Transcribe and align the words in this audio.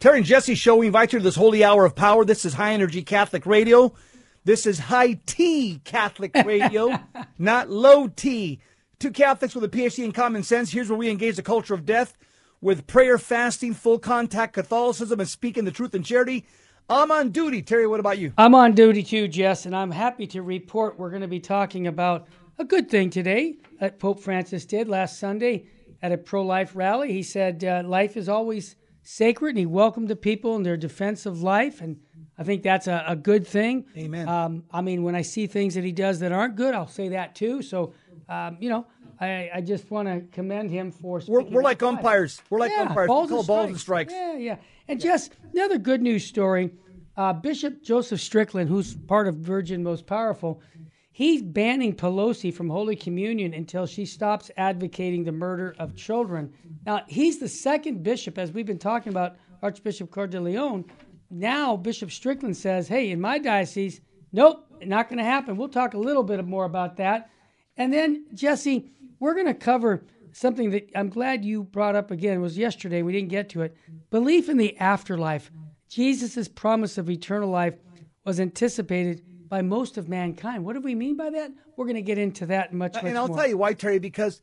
Terry 0.00 0.18
and 0.18 0.26
Jesse 0.26 0.54
Show. 0.54 0.76
We 0.76 0.86
invite 0.86 1.12
you 1.12 1.18
to 1.18 1.24
this 1.24 1.34
holy 1.34 1.64
hour 1.64 1.84
of 1.84 1.96
power. 1.96 2.24
This 2.24 2.44
is 2.44 2.54
High 2.54 2.72
Energy 2.72 3.02
Catholic 3.02 3.44
Radio. 3.46 3.94
This 4.44 4.64
is 4.64 4.78
High 4.78 5.18
T 5.26 5.80
Catholic 5.82 6.32
Radio, 6.36 7.00
not 7.38 7.68
low 7.68 8.06
T. 8.06 8.60
Two 9.00 9.10
Catholics 9.10 9.56
with 9.56 9.64
a 9.64 9.68
PhD 9.68 10.04
in 10.04 10.12
common 10.12 10.44
sense. 10.44 10.70
Here's 10.70 10.88
where 10.88 10.96
we 10.96 11.10
engage 11.10 11.34
the 11.34 11.42
culture 11.42 11.74
of 11.74 11.84
death 11.84 12.16
with 12.60 12.86
prayer, 12.86 13.18
fasting, 13.18 13.74
full 13.74 13.98
contact 13.98 14.52
Catholicism, 14.52 15.18
and 15.18 15.28
speaking 15.28 15.64
the 15.64 15.72
truth 15.72 15.96
in 15.96 16.04
charity. 16.04 16.46
I'm 16.88 17.10
on 17.10 17.30
duty. 17.30 17.60
Terry, 17.60 17.88
what 17.88 17.98
about 17.98 18.18
you? 18.18 18.32
I'm 18.38 18.54
on 18.54 18.76
duty 18.76 19.02
too, 19.02 19.26
Jess, 19.26 19.66
and 19.66 19.74
I'm 19.74 19.90
happy 19.90 20.28
to 20.28 20.42
report 20.42 20.96
we're 20.96 21.10
going 21.10 21.22
to 21.22 21.28
be 21.28 21.40
talking 21.40 21.88
about 21.88 22.28
a 22.56 22.64
good 22.64 22.88
thing 22.88 23.10
today 23.10 23.56
that 23.80 23.98
Pope 23.98 24.20
Francis 24.20 24.64
did 24.64 24.88
last 24.88 25.18
Sunday 25.18 25.66
at 26.02 26.12
a 26.12 26.18
pro 26.18 26.44
life 26.44 26.76
rally. 26.76 27.12
He 27.12 27.24
said 27.24 27.64
uh, 27.64 27.82
life 27.84 28.16
is 28.16 28.28
always 28.28 28.76
sacred, 29.08 29.50
and 29.50 29.58
he 29.58 29.66
welcomed 29.66 30.08
the 30.08 30.16
people 30.16 30.54
in 30.56 30.62
their 30.62 30.76
defense 30.76 31.24
of 31.24 31.42
life. 31.42 31.80
And 31.80 31.98
I 32.36 32.44
think 32.44 32.62
that's 32.62 32.86
a, 32.86 33.04
a 33.08 33.16
good 33.16 33.46
thing. 33.46 33.86
Amen. 33.96 34.28
Um, 34.28 34.64
I 34.70 34.82
mean, 34.82 35.02
when 35.02 35.14
I 35.14 35.22
see 35.22 35.46
things 35.46 35.74
that 35.74 35.84
he 35.84 35.92
does 35.92 36.20
that 36.20 36.30
aren't 36.30 36.56
good, 36.56 36.74
I'll 36.74 36.86
say 36.86 37.08
that 37.08 37.34
too. 37.34 37.62
So, 37.62 37.94
um, 38.28 38.58
you 38.60 38.68
know, 38.68 38.86
I, 39.18 39.50
I 39.54 39.60
just 39.62 39.90
want 39.90 40.08
to 40.08 40.20
commend 40.30 40.70
him 40.70 40.92
for. 40.92 41.22
We're, 41.26 41.42
we're 41.42 41.62
like 41.62 41.80
life. 41.80 41.94
umpires. 41.94 42.42
We're 42.50 42.58
like 42.58 42.70
yeah, 42.70 42.82
umpires. 42.82 43.08
Balls 43.08 43.30
we 43.30 43.30
call 43.30 43.38
and 43.38 43.46
balls 43.46 43.70
and 43.70 43.80
strikes. 43.80 44.12
Yeah, 44.12 44.36
yeah. 44.36 44.56
And 44.88 45.00
just 45.00 45.32
another 45.54 45.78
good 45.78 46.02
news 46.02 46.26
story. 46.26 46.70
Uh, 47.16 47.32
Bishop 47.32 47.82
Joseph 47.82 48.20
Strickland, 48.20 48.68
who's 48.68 48.94
part 48.94 49.26
of 49.26 49.36
Virgin 49.36 49.82
Most 49.82 50.06
Powerful, 50.06 50.60
he's 51.18 51.42
banning 51.42 51.92
Pelosi 51.92 52.54
from 52.54 52.70
Holy 52.70 52.94
Communion 52.94 53.52
until 53.52 53.86
she 53.86 54.06
stops 54.06 54.52
advocating 54.56 55.24
the 55.24 55.32
murder 55.32 55.74
of 55.80 55.96
children. 55.96 56.52
Now, 56.86 57.02
he's 57.08 57.40
the 57.40 57.48
second 57.48 58.04
bishop, 58.04 58.38
as 58.38 58.52
we've 58.52 58.64
been 58.64 58.78
talking 58.78 59.10
about, 59.10 59.34
Archbishop 59.60 60.12
Cordileone. 60.12 60.84
Now, 61.28 61.76
Bishop 61.76 62.12
Strickland 62.12 62.56
says, 62.56 62.86
hey, 62.86 63.10
in 63.10 63.20
my 63.20 63.40
diocese, 63.40 64.00
nope, 64.30 64.64
not 64.84 65.08
going 65.08 65.18
to 65.18 65.24
happen. 65.24 65.56
We'll 65.56 65.68
talk 65.68 65.94
a 65.94 65.98
little 65.98 66.22
bit 66.22 66.44
more 66.46 66.66
about 66.66 66.98
that. 66.98 67.30
And 67.76 67.92
then, 67.92 68.26
Jesse, 68.32 68.88
we're 69.18 69.34
going 69.34 69.46
to 69.46 69.54
cover 69.54 70.04
something 70.30 70.70
that 70.70 70.88
I'm 70.94 71.08
glad 71.08 71.44
you 71.44 71.64
brought 71.64 71.96
up 71.96 72.12
again. 72.12 72.36
It 72.36 72.42
was 72.42 72.56
yesterday. 72.56 73.02
We 73.02 73.12
didn't 73.12 73.30
get 73.30 73.48
to 73.50 73.62
it. 73.62 73.76
Belief 74.10 74.48
in 74.48 74.56
the 74.56 74.78
afterlife. 74.78 75.50
Jesus' 75.88 76.46
promise 76.46 76.96
of 76.96 77.10
eternal 77.10 77.50
life 77.50 77.74
was 78.24 78.38
anticipated 78.38 79.24
by 79.48 79.62
most 79.62 79.96
of 79.98 80.08
mankind. 80.08 80.64
What 80.64 80.74
do 80.74 80.80
we 80.80 80.94
mean 80.94 81.16
by 81.16 81.30
that? 81.30 81.52
We're 81.76 81.86
going 81.86 81.96
to 81.96 82.02
get 82.02 82.18
into 82.18 82.46
that 82.46 82.72
much, 82.72 82.94
much 82.94 83.04
And 83.04 83.16
I'll 83.16 83.28
more. 83.28 83.36
tell 83.38 83.48
you 83.48 83.56
why, 83.58 83.72
Terry, 83.72 83.98
because 83.98 84.42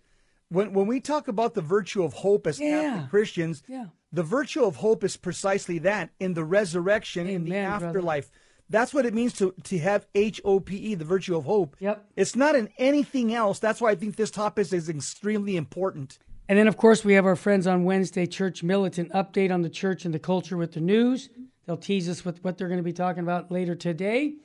when, 0.49 0.73
when 0.73 0.87
we 0.87 0.99
talk 0.99 1.27
about 1.27 1.53
the 1.53 1.61
virtue 1.61 2.03
of 2.03 2.13
hope 2.13 2.47
as 2.47 2.59
Yeah. 2.59 3.07
Christians, 3.09 3.63
Yeah. 3.67 3.85
the 4.11 4.23
virtue 4.23 4.63
of 4.63 4.77
hope 4.77 5.03
is 5.03 5.17
precisely 5.17 5.79
that 5.79 6.11
in 6.19 6.33
the 6.33 6.43
resurrection, 6.43 7.27
in 7.27 7.45
the 7.45 7.51
Amen, 7.51 7.69
brother. 7.69 7.85
afterlife. 7.87 8.29
That's 8.69 8.93
what 8.95 9.05
it 9.05 9.13
means 9.13 9.33
to, 9.33 9.53
to 9.65 9.77
have 9.77 10.07
H 10.15 10.41
O 10.43 10.59
P 10.59 10.75
E, 10.77 10.95
the 10.95 11.05
virtue 11.05 11.35
of 11.37 11.43
hope. 11.45 11.75
Yep. 11.79 12.03
It's 12.15 12.35
not 12.35 12.55
in 12.55 12.69
anything 12.79 13.31
else. 13.33 13.59
That's 13.59 13.79
why 13.79 13.91
I 13.91 13.95
think 13.95 14.15
this 14.15 14.31
topic 14.31 14.73
is 14.73 14.89
extremely 14.89 15.55
important. 15.55 16.17
And 16.49 16.57
then, 16.57 16.67
of 16.67 16.75
course, 16.77 17.03
we 17.05 17.13
have 17.13 17.25
our 17.27 17.35
friends 17.35 17.67
on 17.67 17.83
Wednesday, 17.83 18.25
Church 18.25 18.63
Militant 18.63 19.11
update 19.11 19.51
on 19.51 19.61
the 19.61 19.69
church 19.69 20.03
and 20.05 20.13
the 20.13 20.19
culture 20.19 20.57
with 20.57 20.73
the 20.73 20.79
news. 20.81 21.29
They'll 21.65 21.77
tease 21.77 22.07
us 22.09 22.23
with 22.25 22.43
what 22.43 22.57
they're 22.57 22.67
going 22.67 22.79
to 22.79 22.83
be 22.83 22.93
talking 22.93 23.23
about 23.23 23.51
later 23.51 23.73
today. 23.75 24.35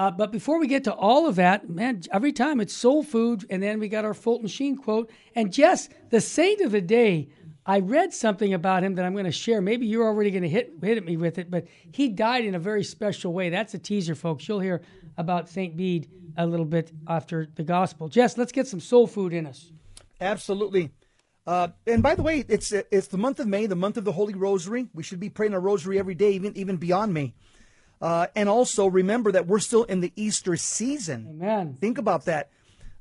Uh, 0.00 0.10
but 0.10 0.32
before 0.32 0.58
we 0.58 0.66
get 0.66 0.84
to 0.84 0.94
all 0.94 1.26
of 1.26 1.36
that, 1.36 1.68
man, 1.68 2.00
every 2.10 2.32
time 2.32 2.58
it's 2.58 2.72
soul 2.72 3.02
food, 3.02 3.44
and 3.50 3.62
then 3.62 3.78
we 3.78 3.86
got 3.86 4.06
our 4.06 4.14
Fulton 4.14 4.48
Sheen 4.48 4.78
quote. 4.78 5.10
And 5.34 5.52
Jess, 5.52 5.90
the 6.08 6.22
saint 6.22 6.62
of 6.62 6.72
the 6.72 6.80
day, 6.80 7.28
I 7.66 7.80
read 7.80 8.14
something 8.14 8.54
about 8.54 8.82
him 8.82 8.94
that 8.94 9.04
I'm 9.04 9.12
going 9.12 9.26
to 9.26 9.30
share. 9.30 9.60
Maybe 9.60 9.84
you're 9.84 10.06
already 10.06 10.30
going 10.30 10.44
to 10.44 10.48
hit 10.48 10.72
hit 10.82 11.04
me 11.04 11.18
with 11.18 11.36
it, 11.36 11.50
but 11.50 11.66
he 11.92 12.08
died 12.08 12.46
in 12.46 12.54
a 12.54 12.58
very 12.58 12.82
special 12.82 13.34
way. 13.34 13.50
That's 13.50 13.74
a 13.74 13.78
teaser, 13.78 14.14
folks. 14.14 14.48
You'll 14.48 14.60
hear 14.60 14.80
about 15.18 15.50
Saint 15.50 15.76
Bede 15.76 16.08
a 16.38 16.46
little 16.46 16.64
bit 16.64 16.92
after 17.06 17.48
the 17.54 17.62
gospel. 17.62 18.08
Jess, 18.08 18.38
let's 18.38 18.52
get 18.52 18.66
some 18.66 18.80
soul 18.80 19.06
food 19.06 19.34
in 19.34 19.46
us. 19.46 19.70
Absolutely. 20.18 20.92
Uh, 21.46 21.68
and 21.86 22.02
by 22.02 22.14
the 22.14 22.22
way, 22.22 22.42
it's 22.48 22.72
it's 22.72 23.08
the 23.08 23.18
month 23.18 23.38
of 23.38 23.46
May, 23.46 23.66
the 23.66 23.76
month 23.76 23.98
of 23.98 24.06
the 24.06 24.12
Holy 24.12 24.32
Rosary. 24.32 24.88
We 24.94 25.02
should 25.02 25.20
be 25.20 25.28
praying 25.28 25.52
a 25.52 25.60
rosary 25.60 25.98
every 25.98 26.14
day, 26.14 26.30
even 26.30 26.56
even 26.56 26.78
beyond 26.78 27.12
May. 27.12 27.34
Uh, 28.00 28.28
and 28.34 28.48
also 28.48 28.86
remember 28.86 29.32
that 29.32 29.46
we're 29.46 29.58
still 29.58 29.84
in 29.84 30.00
the 30.00 30.12
Easter 30.16 30.56
season. 30.56 31.26
Amen. 31.30 31.76
Think 31.80 31.98
about 31.98 32.24
that. 32.24 32.50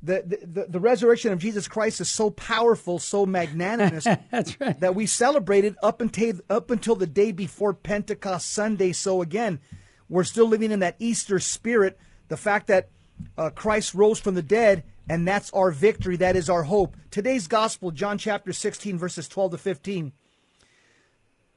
The, 0.02 0.24
the, 0.46 0.66
the, 0.70 0.80
resurrection 0.80 1.34
of 1.34 1.40
Jesus 1.40 1.68
Christ 1.68 2.00
is 2.00 2.10
so 2.10 2.30
powerful, 2.30 3.00
so 3.00 3.26
magnanimous 3.26 4.06
That's 4.32 4.60
right. 4.60 4.80
that 4.80 4.96
we 4.96 5.06
celebrated 5.06 5.76
up 5.84 6.00
until 6.00 6.40
up 6.50 6.72
until 6.72 6.96
the 6.96 7.08
day 7.08 7.34
before 7.34 7.74
Pentecost 7.74 8.50
Sunday. 8.50 8.94
So 8.94 9.22
again, 9.22 9.60
we're 10.08 10.24
still 10.24 10.48
living 10.48 10.72
in 10.72 10.80
that 10.80 10.96
Easter 11.00 11.40
spirit. 11.40 11.98
The 12.30 12.38
fact 12.38 12.68
that 12.68 12.90
uh, 13.38 13.50
Christ 13.50 13.94
rose 13.94 14.20
from 14.20 14.36
the 14.36 14.42
dead, 14.42 14.84
and 15.10 15.28
that's 15.28 15.52
our 15.52 15.72
victory. 15.72 16.16
That 16.16 16.38
is 16.38 16.50
our 16.50 16.64
hope. 16.64 16.96
Today's 17.12 17.48
gospel, 17.48 17.92
John 17.92 18.18
chapter 18.18 18.54
16, 18.54 18.98
verses 18.98 19.28
12 19.28 19.52
to 19.52 19.58
15. 19.58 20.14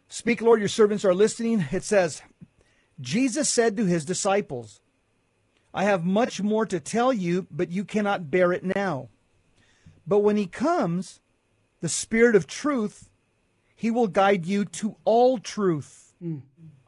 Speak, 0.08 0.42
Lord, 0.42 0.60
your 0.60 0.68
servants 0.68 1.04
are 1.04 1.14
listening. 1.14 1.66
It 1.70 1.84
says, 1.84 2.22
Jesus 3.02 3.48
said 3.48 3.76
to 3.76 3.84
his 3.84 4.04
disciples, 4.04 4.80
I 5.74 5.84
have 5.84 6.04
much 6.04 6.42
more 6.42 6.66
to 6.66 6.80
tell 6.80 7.12
you, 7.12 7.46
but 7.50 7.70
you 7.70 7.84
cannot 7.84 8.30
bear 8.30 8.52
it 8.52 8.64
now. 8.64 9.08
But 10.06 10.20
when 10.20 10.36
he 10.36 10.46
comes, 10.46 11.20
the 11.80 11.88
Spirit 11.88 12.36
of 12.36 12.46
truth, 12.46 13.08
he 13.74 13.90
will 13.90 14.08
guide 14.08 14.46
you 14.46 14.64
to 14.66 14.96
all 15.04 15.38
truth. 15.38 16.14
Mm. 16.22 16.42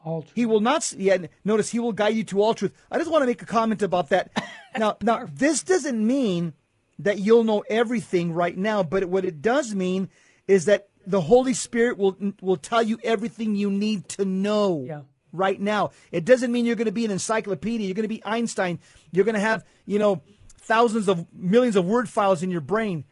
All 0.04 0.22
true. 0.22 0.32
He 0.34 0.46
will 0.46 0.60
not. 0.60 0.92
Yeah, 0.92 1.18
notice 1.44 1.70
he 1.70 1.78
will 1.78 1.92
guide 1.92 2.14
you 2.14 2.24
to 2.24 2.42
all 2.42 2.54
truth. 2.54 2.74
I 2.90 2.98
just 2.98 3.10
want 3.10 3.22
to 3.22 3.26
make 3.26 3.42
a 3.42 3.46
comment 3.46 3.82
about 3.82 4.08
that. 4.10 4.30
Now, 4.76 4.96
now 5.02 5.28
this 5.32 5.62
doesn't 5.62 6.04
mean 6.04 6.52
that 6.98 7.20
you'll 7.20 7.44
know 7.44 7.62
everything 7.70 8.32
right 8.32 8.58
now, 8.58 8.82
but 8.82 9.04
what 9.04 9.24
it 9.24 9.40
does 9.40 9.72
mean 9.72 10.08
is 10.48 10.64
that 10.64 10.88
the 11.06 11.20
Holy 11.20 11.54
Spirit 11.54 11.96
will 11.96 12.16
will 12.40 12.56
tell 12.56 12.82
you 12.82 12.98
everything 13.04 13.54
you 13.54 13.70
need 13.70 14.08
to 14.08 14.24
know 14.24 14.82
Yeah. 14.84 15.02
Right 15.34 15.60
now. 15.60 15.90
It 16.12 16.24
doesn't 16.24 16.52
mean 16.52 16.64
you're 16.64 16.76
going 16.76 16.86
to 16.86 16.92
be 16.92 17.04
an 17.04 17.10
encyclopedia. 17.10 17.86
You're 17.86 17.94
going 17.94 18.04
to 18.04 18.08
be 18.08 18.24
Einstein. 18.24 18.78
You're 19.12 19.24
going 19.24 19.34
to 19.34 19.40
have 19.40 19.64
you 19.84 19.98
know 19.98 20.22
thousands 20.58 21.08
of 21.08 21.26
millions 21.34 21.76
of 21.76 21.84
word 21.84 22.08
files 22.08 22.42
in 22.42 22.50
your 22.50 22.60
brain. 22.60 23.04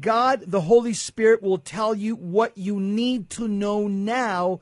God, 0.00 0.44
the 0.46 0.62
Holy 0.62 0.94
Spirit, 0.94 1.42
will 1.42 1.58
tell 1.58 1.94
you 1.94 2.16
what 2.16 2.56
you 2.56 2.80
need 2.80 3.30
to 3.30 3.46
know 3.46 3.86
now. 3.86 4.60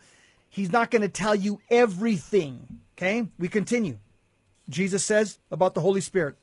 He's 0.51 0.71
not 0.71 0.91
going 0.91 1.03
to 1.03 1.09
tell 1.09 1.35
you 1.35 1.61
everything. 1.71 2.81
Okay? 2.97 3.27
We 3.39 3.49
continue. 3.49 3.99
Jesus 4.69 5.05
says 5.05 5.39
about 5.51 5.75
the 5.75 5.81
Holy 5.81 6.01
Spirit 6.01 6.37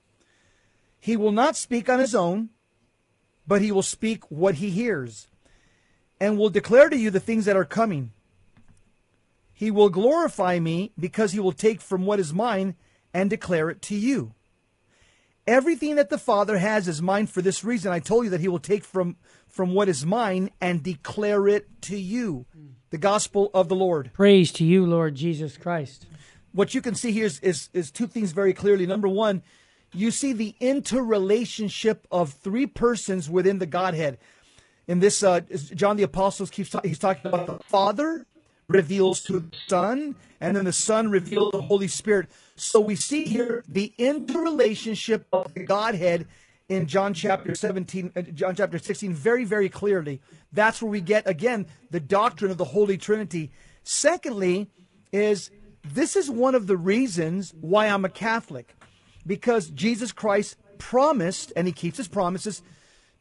He 0.99 1.17
will 1.17 1.31
not 1.31 1.55
speak 1.55 1.89
on 1.89 1.99
his 1.99 2.15
own, 2.15 2.49
but 3.47 3.61
he 3.61 3.71
will 3.71 3.81
speak 3.81 4.23
what 4.29 4.55
he 4.55 4.69
hears 4.69 5.27
and 6.19 6.37
will 6.37 6.49
declare 6.49 6.89
to 6.89 6.97
you 6.97 7.09
the 7.09 7.19
things 7.19 7.45
that 7.45 7.57
are 7.57 7.65
coming. 7.65 8.11
He 9.61 9.69
will 9.69 9.89
glorify 9.89 10.57
me 10.57 10.91
because 10.99 11.33
he 11.33 11.39
will 11.39 11.51
take 11.51 11.81
from 11.81 12.03
what 12.03 12.19
is 12.19 12.33
mine 12.33 12.73
and 13.13 13.29
declare 13.29 13.69
it 13.69 13.79
to 13.83 13.95
you. 13.95 14.33
Everything 15.45 15.97
that 15.97 16.09
the 16.09 16.17
Father 16.17 16.57
has 16.57 16.87
is 16.87 16.99
mine 16.99 17.27
for 17.27 17.43
this 17.43 17.63
reason. 17.63 17.91
I 17.91 17.99
told 17.99 18.23
you 18.23 18.31
that 18.31 18.39
he 18.39 18.47
will 18.47 18.57
take 18.57 18.83
from 18.83 19.17
from 19.47 19.75
what 19.75 19.87
is 19.87 20.03
mine 20.03 20.49
and 20.59 20.81
declare 20.81 21.47
it 21.47 21.67
to 21.83 21.95
you. 21.95 22.47
The 22.89 22.97
gospel 22.97 23.51
of 23.53 23.69
the 23.69 23.75
Lord. 23.75 24.09
Praise 24.13 24.51
to 24.53 24.65
you, 24.65 24.83
Lord 24.83 25.13
Jesus 25.13 25.57
Christ. 25.57 26.07
What 26.53 26.73
you 26.73 26.81
can 26.81 26.95
see 26.95 27.11
here 27.11 27.27
is, 27.27 27.39
is, 27.41 27.69
is 27.71 27.91
two 27.91 28.07
things 28.07 28.31
very 28.31 28.53
clearly. 28.53 28.87
Number 28.87 29.07
one, 29.07 29.43
you 29.93 30.09
see 30.09 30.33
the 30.33 30.55
interrelationship 30.59 32.07
of 32.11 32.33
three 32.33 32.65
persons 32.65 33.29
within 33.29 33.59
the 33.59 33.67
Godhead. 33.67 34.17
In 34.87 35.01
this, 35.01 35.21
uh, 35.21 35.41
John 35.75 35.97
the 35.97 36.03
Apostle 36.03 36.47
keeps 36.47 36.71
ta- 36.71 36.81
he's 36.83 36.97
talking 36.97 37.27
about 37.27 37.45
the 37.45 37.63
Father 37.65 38.25
reveals 38.71 39.21
to 39.23 39.39
the 39.39 39.57
Son, 39.67 40.15
and 40.39 40.55
then 40.55 40.65
the 40.65 40.73
Son 40.73 41.09
reveals 41.09 41.51
the 41.51 41.61
Holy 41.61 41.87
Spirit. 41.87 42.29
So 42.55 42.79
we 42.79 42.95
see 42.95 43.25
here 43.25 43.63
the 43.67 43.93
interrelationship 43.97 45.25
of 45.31 45.53
the 45.53 45.63
Godhead 45.63 46.27
in 46.69 46.87
John 46.87 47.13
chapter 47.13 47.53
17, 47.53 48.13
uh, 48.15 48.21
John 48.21 48.55
chapter 48.55 48.77
16, 48.77 49.13
very, 49.13 49.43
very 49.43 49.67
clearly. 49.67 50.21
That's 50.53 50.81
where 50.81 50.89
we 50.89 51.01
get, 51.01 51.27
again, 51.27 51.67
the 51.89 51.99
doctrine 51.99 52.49
of 52.49 52.57
the 52.57 52.65
Holy 52.65 52.97
Trinity. 52.97 53.51
Secondly, 53.83 54.69
is 55.11 55.51
this 55.83 56.15
is 56.15 56.29
one 56.29 56.55
of 56.55 56.67
the 56.67 56.77
reasons 56.77 57.53
why 57.59 57.87
I'm 57.87 58.05
a 58.05 58.09
Catholic, 58.09 58.75
because 59.27 59.69
Jesus 59.69 60.11
Christ 60.11 60.55
promised, 60.77 61.51
and 61.55 61.67
he 61.67 61.73
keeps 61.73 61.97
his 61.97 62.07
promises, 62.07 62.61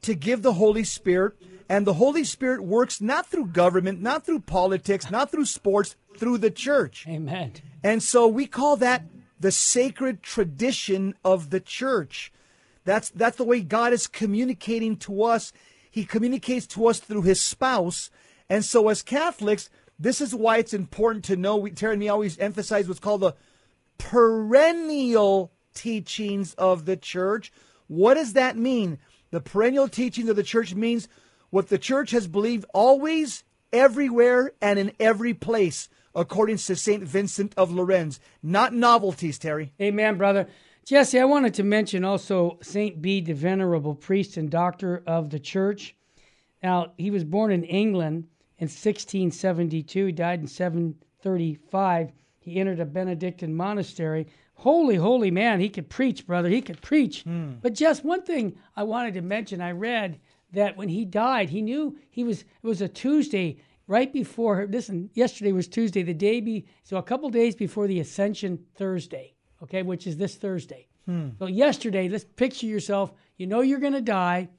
to 0.03 0.15
give 0.15 0.43
the 0.43 0.55
Holy 0.55 0.85
Spirit. 0.85 1.35
And 1.69 1.87
the 1.87 1.95
Holy 1.95 2.25
Spirit 2.25 2.65
works 2.65 3.01
not 3.01 3.27
through 3.29 3.47
government, 3.47 4.03
not 4.03 4.27
through 4.27 4.41
politics, 4.41 5.11
not 5.11 5.31
through 5.31 5.45
sports, 5.45 5.95
through 6.17 6.39
the 6.39 6.51
church. 6.51 7.07
Amen. 7.09 7.53
And 7.85 8.03
so 8.03 8.27
we 8.27 8.47
call 8.47 8.77
that 8.79 9.05
the 9.39 9.53
sacred 9.53 10.23
tradition 10.23 11.15
of 11.25 11.51
the 11.51 11.61
church. 11.61 12.33
That's 12.85 13.11
that's 13.11 13.37
the 13.37 13.45
way 13.45 13.61
God 13.61 13.93
is 13.93 14.09
communicating 14.09 14.97
to 14.99 15.23
us. 15.23 15.53
He 15.91 16.05
communicates 16.05 16.67
to 16.69 16.89
us 16.89 16.99
through 16.99 17.23
his 17.23 17.41
spouse. 17.41 18.11
And 18.49 18.65
so 18.65 18.89
as 18.89 19.03
Catholics, 19.03 19.71
This 20.01 20.23
is 20.23 20.35
why 20.35 20.57
it's 20.57 20.73
important 20.73 21.27
to 21.27 21.37
know. 21.37 21.59
We, 21.59 21.73
Terry 21.73 21.93
and 21.93 22.01
me 22.01 22.09
always 22.09 22.39
emphasize 22.39 22.89
what's 22.89 23.01
called 23.01 23.21
the 23.21 23.35
perennial 23.99 25.53
teachings 25.75 26.55
of 26.55 26.87
the 26.87 26.97
church. 26.97 27.53
What 27.87 28.15
does 28.15 28.33
that 28.33 28.57
mean? 28.57 28.99
The 29.31 29.41
perennial 29.41 29.89
teachings 29.89 30.29
of 30.29 30.37
the 30.37 30.43
church 30.43 30.75
means 30.75 31.09
what 31.51 31.69
the 31.69 31.79
church 31.79 32.11
has 32.11 32.27
believed 32.27 32.65
always, 32.75 33.45
everywhere, 33.73 34.53
and 34.61 34.79
in 34.79 34.93
every 34.99 35.35
place, 35.35 35.89
according 36.15 36.57
to 36.57 36.77
St. 36.77 37.05
Vincent 37.05 37.55
of 37.57 37.71
Lérins. 37.71 38.19
Not 38.43 38.75
novelties, 38.75 39.39
Terry. 39.39 39.73
Amen, 39.81 40.19
brother. 40.19 40.49
Jesse, 40.85 41.21
I 41.21 41.25
wanted 41.25 41.55
to 41.55 41.63
mention 41.63 42.05
also 42.05 42.59
St. 42.63 43.01
Bede, 43.01 43.27
the 43.27 43.35
venerable 43.35 43.95
priest 43.95 44.37
and 44.37 44.51
doctor 44.51 45.03
of 45.07 45.31
the 45.31 45.39
church. 45.39 45.95
Now, 46.63 46.93
he 46.97 47.11
was 47.11 47.25
born 47.25 47.53
in 47.53 47.65
England 47.65 48.27
in 48.59 48.67
1672. 48.67 50.07
He 50.07 50.13
died 50.13 50.41
in 50.41 50.47
735. 50.47 52.13
He 52.41 52.59
entered 52.59 52.81
a 52.81 52.87
Benedictine 52.87 53.55
monastery. 53.55 54.27
Holy, 54.61 54.97
holy 54.97 55.31
man. 55.31 55.59
He 55.59 55.71
could 55.71 55.89
preach, 55.89 56.27
brother. 56.27 56.51
He 56.51 56.61
could 56.61 56.83
preach. 56.83 57.23
Hmm. 57.23 57.53
But 57.63 57.73
just 57.73 58.05
one 58.05 58.23
thing 58.23 58.59
I 58.77 58.83
wanted 58.83 59.15
to 59.15 59.23
mention 59.23 59.63
I 59.63 59.71
read 59.71 60.21
that 60.53 60.77
when 60.77 60.91
he 60.91 61.07
died, 61.07 61.49
he 61.49 61.63
knew 61.63 61.97
he 62.11 62.25
was, 62.25 62.43
it 62.43 62.67
was 62.67 62.83
a 62.83 62.89
Tuesday 62.89 63.57
right 63.87 64.13
before, 64.13 64.67
listen, 64.71 65.09
yesterday 65.15 65.53
was 65.53 65.67
Tuesday, 65.67 66.03
the 66.03 66.13
day, 66.13 66.43
be, 66.43 66.67
so 66.83 66.99
a 66.99 67.03
couple 67.03 67.31
days 67.31 67.57
before 67.57 67.87
the 67.87 68.01
Ascension 68.01 68.63
Thursday, 68.75 69.33
okay, 69.63 69.83
which 69.83 70.07
is 70.07 70.19
this 70.19 70.35
Thursday. 70.35 70.89
Hmm. 71.07 71.31
So 71.39 71.47
yesterday, 71.47 72.11
let's 72.11 72.25
picture 72.25 72.67
yourself, 72.67 73.15
you 73.39 73.47
know 73.47 73.63
you're 73.63 73.79
going 73.79 73.95
to 73.95 74.03
die, 74.03 74.51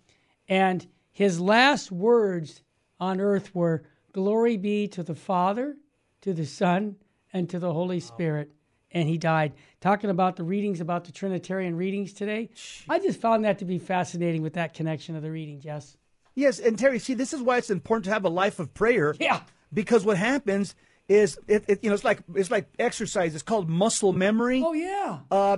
and 0.50 0.84
his 1.12 1.40
last 1.40 1.92
words 1.92 2.64
on 3.00 3.22
earth 3.22 3.54
were, 3.54 3.84
Glory 4.14 4.58
be 4.58 4.88
to 4.88 5.04
the 5.04 5.16
Father, 5.16 5.78
to 6.22 6.34
the 6.34 6.46
Son, 6.46 6.96
and 7.32 7.48
to 7.52 7.60
the 7.60 7.72
Holy 7.72 8.00
Spirit. 8.00 8.52
And 8.94 9.08
he 9.08 9.18
died. 9.18 9.54
Talking 9.80 10.10
about 10.10 10.36
the 10.36 10.44
readings, 10.44 10.82
about 10.82 11.06
the 11.06 11.12
Trinitarian 11.12 11.76
readings 11.76 12.14
today, 12.14 12.50
I 12.90 13.00
just 13.00 13.22
found 13.22 13.46
that 13.46 13.60
to 13.60 13.66
be 13.66 13.80
fascinating 13.80 14.42
with 14.42 14.54
that 14.54 14.74
connection 14.74 15.16
of 15.16 15.24
the 15.24 15.32
reading, 15.32 15.62
Jess. 15.62 15.96
Yes, 16.36 16.60
and 16.60 16.78
Terry, 16.78 17.00
see, 17.00 17.14
this 17.14 17.34
is 17.34 17.42
why 17.42 17.58
it's 17.58 17.70
important 17.70 18.06
to 18.06 18.12
have 18.12 18.26
a 18.26 18.30
life 18.30 18.60
of 18.60 18.74
prayer. 18.74 19.16
Yeah. 19.20 19.42
Because 19.74 20.06
what 20.06 20.18
happens 20.18 20.76
is, 21.08 21.40
it, 21.48 21.64
it 21.68 21.84
you 21.84 21.90
know, 21.90 21.94
it's 21.94 22.04
like 22.04 22.20
it's 22.36 22.52
like 22.52 22.68
exercise. 22.80 23.34
It's 23.34 23.44
called 23.44 23.70
muscle 23.70 24.14
memory. 24.14 24.64
Oh, 24.66 24.74
yeah. 24.74 25.20
Uh, 25.30 25.58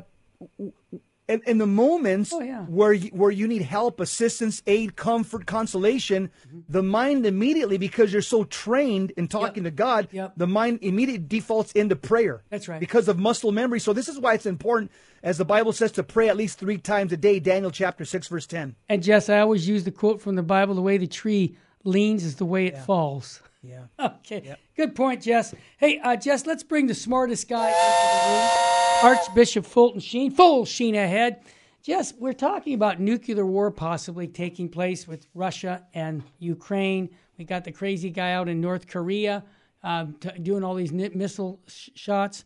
in, 1.30 1.42
in 1.46 1.58
the 1.58 1.66
moments 1.68 2.34
Oh, 2.34 2.42
yeah. 2.42 2.64
where 2.66 2.92
you, 2.94 3.10
where 3.12 3.32
you 3.32 3.48
need 3.48 3.62
help, 3.62 4.00
assistance, 4.00 4.62
aid, 4.68 4.96
comfort, 4.96 5.46
consolation, 5.46 6.30
Mm-hmm. 6.48 6.60
the 6.70 6.84
mind 6.84 7.26
immediately, 7.26 7.78
because 7.78 8.12
you're 8.12 8.22
so 8.22 8.44
trained 8.44 9.12
in 9.12 9.28
talking 9.28 9.64
to 9.64 9.72
God, 9.72 10.10
Yep. 10.12 10.34
the 10.38 10.48
mind 10.48 10.80
immediately 10.82 11.26
defaults 11.26 11.72
into 11.72 11.96
prayer. 11.96 12.44
That's 12.50 12.68
right. 12.68 12.80
Because 12.80 13.08
of 13.08 13.18
muscle 13.18 13.52
memory. 13.52 13.80
So 13.80 13.94
this 13.94 14.10
is 14.10 14.20
why 14.20 14.34
it's 14.34 14.46
important, 14.46 14.92
as 15.24 15.38
the 15.38 15.46
Bible 15.46 15.72
says, 15.72 15.92
to 15.94 16.04
pray 16.04 16.28
at 16.30 16.36
least 16.38 16.60
three 16.60 16.78
times 16.78 17.14
a 17.14 17.18
day. 17.18 17.40
Daniel 17.40 17.72
chapter 17.72 18.04
six, 18.06 18.28
verse 18.28 18.46
ten. 18.46 18.76
And 18.90 19.02
Jess, 19.02 19.30
I 19.30 19.40
always 19.40 19.68
use 19.68 19.86
the 19.86 19.92
quote 19.92 20.22
from 20.22 20.36
the 20.36 20.44
Bible: 20.44 20.76
"The 20.76 20.82
way 20.82 20.98
the 20.98 21.08
tree 21.08 21.56
leans 21.86 22.24
is 22.26 22.36
the 22.36 22.46
way 22.46 22.66
it 22.68 22.78
falls." 22.78 23.42
Yeah. 23.64 23.86
Okay, 23.98 24.56
good 24.76 24.94
point, 24.94 25.22
Jess. 25.22 25.56
Hey, 25.78 25.98
uh, 26.00 26.18
Jess, 26.18 26.46
let's 26.46 26.64
bring 26.64 26.88
the 26.88 26.94
smartest 26.94 27.48
guy 27.48 27.70
into 27.70 27.80
the 27.80 29.10
room, 29.10 29.14
Archbishop 29.16 29.66
Fulton 29.66 30.02
Sheen. 30.02 30.32
Full 30.32 30.66
Sheen 30.66 30.96
ahead. 30.96 31.42
Jess, 31.82 32.14
we're 32.20 32.34
talking 32.34 32.74
about 32.74 33.00
nuclear 33.00 33.46
war 33.46 33.72
possibly 33.72 34.28
taking 34.28 34.68
place 34.68 35.08
with 35.08 35.28
Russia 35.34 35.86
and 35.94 36.24
Ukraine. 36.40 37.10
We 37.38 37.46
got 37.46 37.64
the 37.64 37.72
crazy 37.72 38.10
guy 38.10 38.34
out 38.34 38.50
in 38.50 38.60
North 38.60 38.86
Korea 38.88 39.46
um, 39.82 40.16
t- 40.20 40.30
doing 40.40 40.64
all 40.64 40.76
these 40.76 40.92
missile 40.92 41.62
sh- 41.68 41.90
shots. 41.96 42.46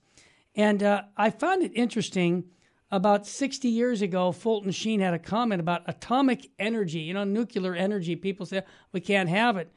And 0.56 0.84
uh, 0.84 1.04
I 1.16 1.30
found 1.30 1.64
it 1.64 1.72
interesting. 1.74 2.46
About 2.90 3.28
60 3.28 3.68
years 3.68 4.02
ago, 4.02 4.31
Fulton 4.31 4.72
Sheen 4.72 5.02
had 5.02 5.14
a 5.14 5.19
comment 5.19 5.60
about 5.60 5.81
atomic 5.88 6.50
energy. 6.58 7.00
You 7.00 7.14
know, 7.16 7.25
nuclear 7.25 7.75
energy. 7.75 8.16
People 8.16 8.46
say 8.46 8.62
we 8.94 9.02
can't 9.02 9.28
have 9.28 9.58
it. 9.58 9.69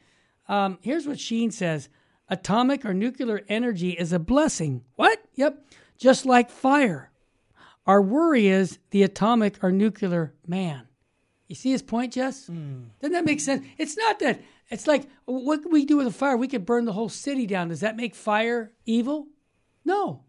Um, 0.51 0.79
here's 0.83 1.07
what 1.07 1.21
Sheen 1.21 1.53
says 1.53 1.89
Atomic 2.29 2.85
or 2.85 2.93
nuclear 2.93 3.43
energy 3.49 3.91
is 3.91 4.13
a 4.13 4.19
blessing. 4.19 4.85
What? 4.97 5.25
Yep. 5.37 5.65
Just 5.97 6.27
like 6.27 6.51
fire. 6.51 7.11
Our 7.87 8.03
worry 8.03 8.49
is 8.49 8.79
the 8.91 9.05
atomic 9.05 9.63
or 9.63 9.71
nuclear 9.71 10.35
man. 10.47 10.89
You 11.49 11.55
see 11.55 11.71
his 11.71 11.83
point, 11.83 12.13
Jess? 12.13 12.47
Doesn't 13.01 13.13
that 13.13 13.25
make 13.25 13.41
sense? 13.41 13.67
It's 13.79 13.97
not 13.97 14.19
that. 14.21 14.43
It's 14.71 14.87
like, 14.87 15.09
what 15.25 15.63
can 15.63 15.73
we 15.73 15.85
do 15.85 15.97
with 15.97 16.07
a 16.07 16.13
fire? 16.13 16.37
We 16.37 16.47
could 16.47 16.67
burn 16.67 16.85
the 16.85 16.93
whole 16.93 17.09
city 17.09 17.47
down. 17.47 17.69
Does 17.69 17.81
that 17.81 17.97
make 17.97 18.15
fire 18.15 18.73
evil? 18.87 19.27
No. 19.85 20.23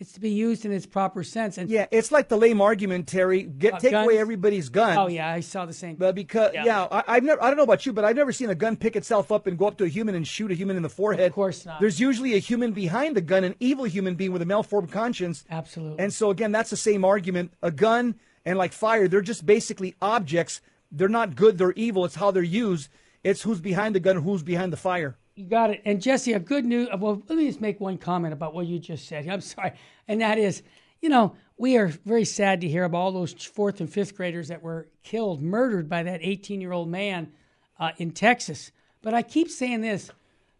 It's 0.00 0.12
to 0.12 0.20
be 0.20 0.30
used 0.30 0.64
in 0.64 0.72
its 0.72 0.86
proper 0.86 1.22
sense. 1.22 1.56
And 1.56 1.70
Yeah, 1.70 1.86
it's 1.92 2.10
like 2.10 2.28
the 2.28 2.36
lame 2.36 2.60
argument, 2.60 3.06
Terry. 3.06 3.44
Get 3.44 3.74
uh, 3.74 3.78
take 3.78 3.92
guns? 3.92 4.06
away 4.06 4.18
everybody's 4.18 4.68
gun. 4.68 4.98
oh 4.98 5.06
yeah, 5.06 5.30
I 5.30 5.38
saw 5.40 5.66
the 5.66 5.72
same. 5.72 5.94
But 5.94 6.16
because 6.16 6.50
yeah, 6.52 6.88
I, 6.90 7.04
I've 7.06 7.22
never 7.22 7.42
I 7.42 7.46
don't 7.46 7.56
know 7.56 7.62
about 7.62 7.86
you, 7.86 7.92
but 7.92 8.04
I've 8.04 8.16
never 8.16 8.32
seen 8.32 8.50
a 8.50 8.56
gun 8.56 8.76
pick 8.76 8.96
itself 8.96 9.30
up 9.30 9.46
and 9.46 9.56
go 9.56 9.66
up 9.66 9.78
to 9.78 9.84
a 9.84 9.88
human 9.88 10.16
and 10.16 10.26
shoot 10.26 10.50
a 10.50 10.54
human 10.54 10.76
in 10.76 10.82
the 10.82 10.88
forehead. 10.88 11.26
Of 11.26 11.32
course 11.32 11.64
not. 11.64 11.80
There's 11.80 12.00
usually 12.00 12.34
a 12.34 12.38
human 12.38 12.72
behind 12.72 13.16
the 13.16 13.20
gun, 13.20 13.44
an 13.44 13.54
evil 13.60 13.84
human 13.84 14.16
being 14.16 14.32
with 14.32 14.42
a 14.42 14.46
malformed 14.46 14.90
conscience. 14.90 15.44
Absolutely. 15.48 16.02
And 16.02 16.12
so 16.12 16.30
again, 16.30 16.50
that's 16.50 16.70
the 16.70 16.76
same 16.76 17.04
argument. 17.04 17.52
A 17.62 17.70
gun 17.70 18.16
and 18.44 18.58
like 18.58 18.72
fire, 18.72 19.06
they're 19.06 19.20
just 19.22 19.46
basically 19.46 19.94
objects. 20.02 20.60
They're 20.90 21.08
not 21.08 21.36
good. 21.36 21.56
They're 21.56 21.72
evil. 21.72 22.04
It's 22.04 22.16
how 22.16 22.32
they're 22.32 22.42
used. 22.42 22.88
It's 23.22 23.42
who's 23.42 23.60
behind 23.60 23.94
the 23.94 24.00
gun, 24.00 24.16
who's 24.16 24.42
behind 24.42 24.72
the 24.72 24.76
fire. 24.76 25.16
You 25.36 25.46
got 25.46 25.70
it. 25.70 25.82
And 25.84 26.00
Jesse, 26.00 26.32
a 26.32 26.38
good 26.38 26.64
news. 26.64 26.88
Well, 26.96 27.20
let 27.28 27.36
me 27.36 27.46
just 27.46 27.60
make 27.60 27.80
one 27.80 27.98
comment 27.98 28.32
about 28.32 28.54
what 28.54 28.66
you 28.66 28.78
just 28.78 29.08
said. 29.08 29.28
I'm 29.28 29.40
sorry, 29.40 29.72
and 30.06 30.20
that 30.20 30.38
is, 30.38 30.62
you 31.00 31.08
know, 31.08 31.34
we 31.56 31.76
are 31.76 31.88
very 31.88 32.24
sad 32.24 32.60
to 32.60 32.68
hear 32.68 32.84
about 32.84 32.98
all 32.98 33.12
those 33.12 33.32
fourth 33.32 33.80
and 33.80 33.92
fifth 33.92 34.16
graders 34.16 34.48
that 34.48 34.62
were 34.62 34.88
killed, 35.02 35.42
murdered 35.42 35.88
by 35.88 36.02
that 36.04 36.20
18 36.22 36.60
year 36.60 36.72
old 36.72 36.88
man 36.88 37.32
uh, 37.78 37.90
in 37.98 38.12
Texas. 38.12 38.70
But 39.02 39.14
I 39.14 39.22
keep 39.22 39.50
saying 39.50 39.80
this: 39.80 40.10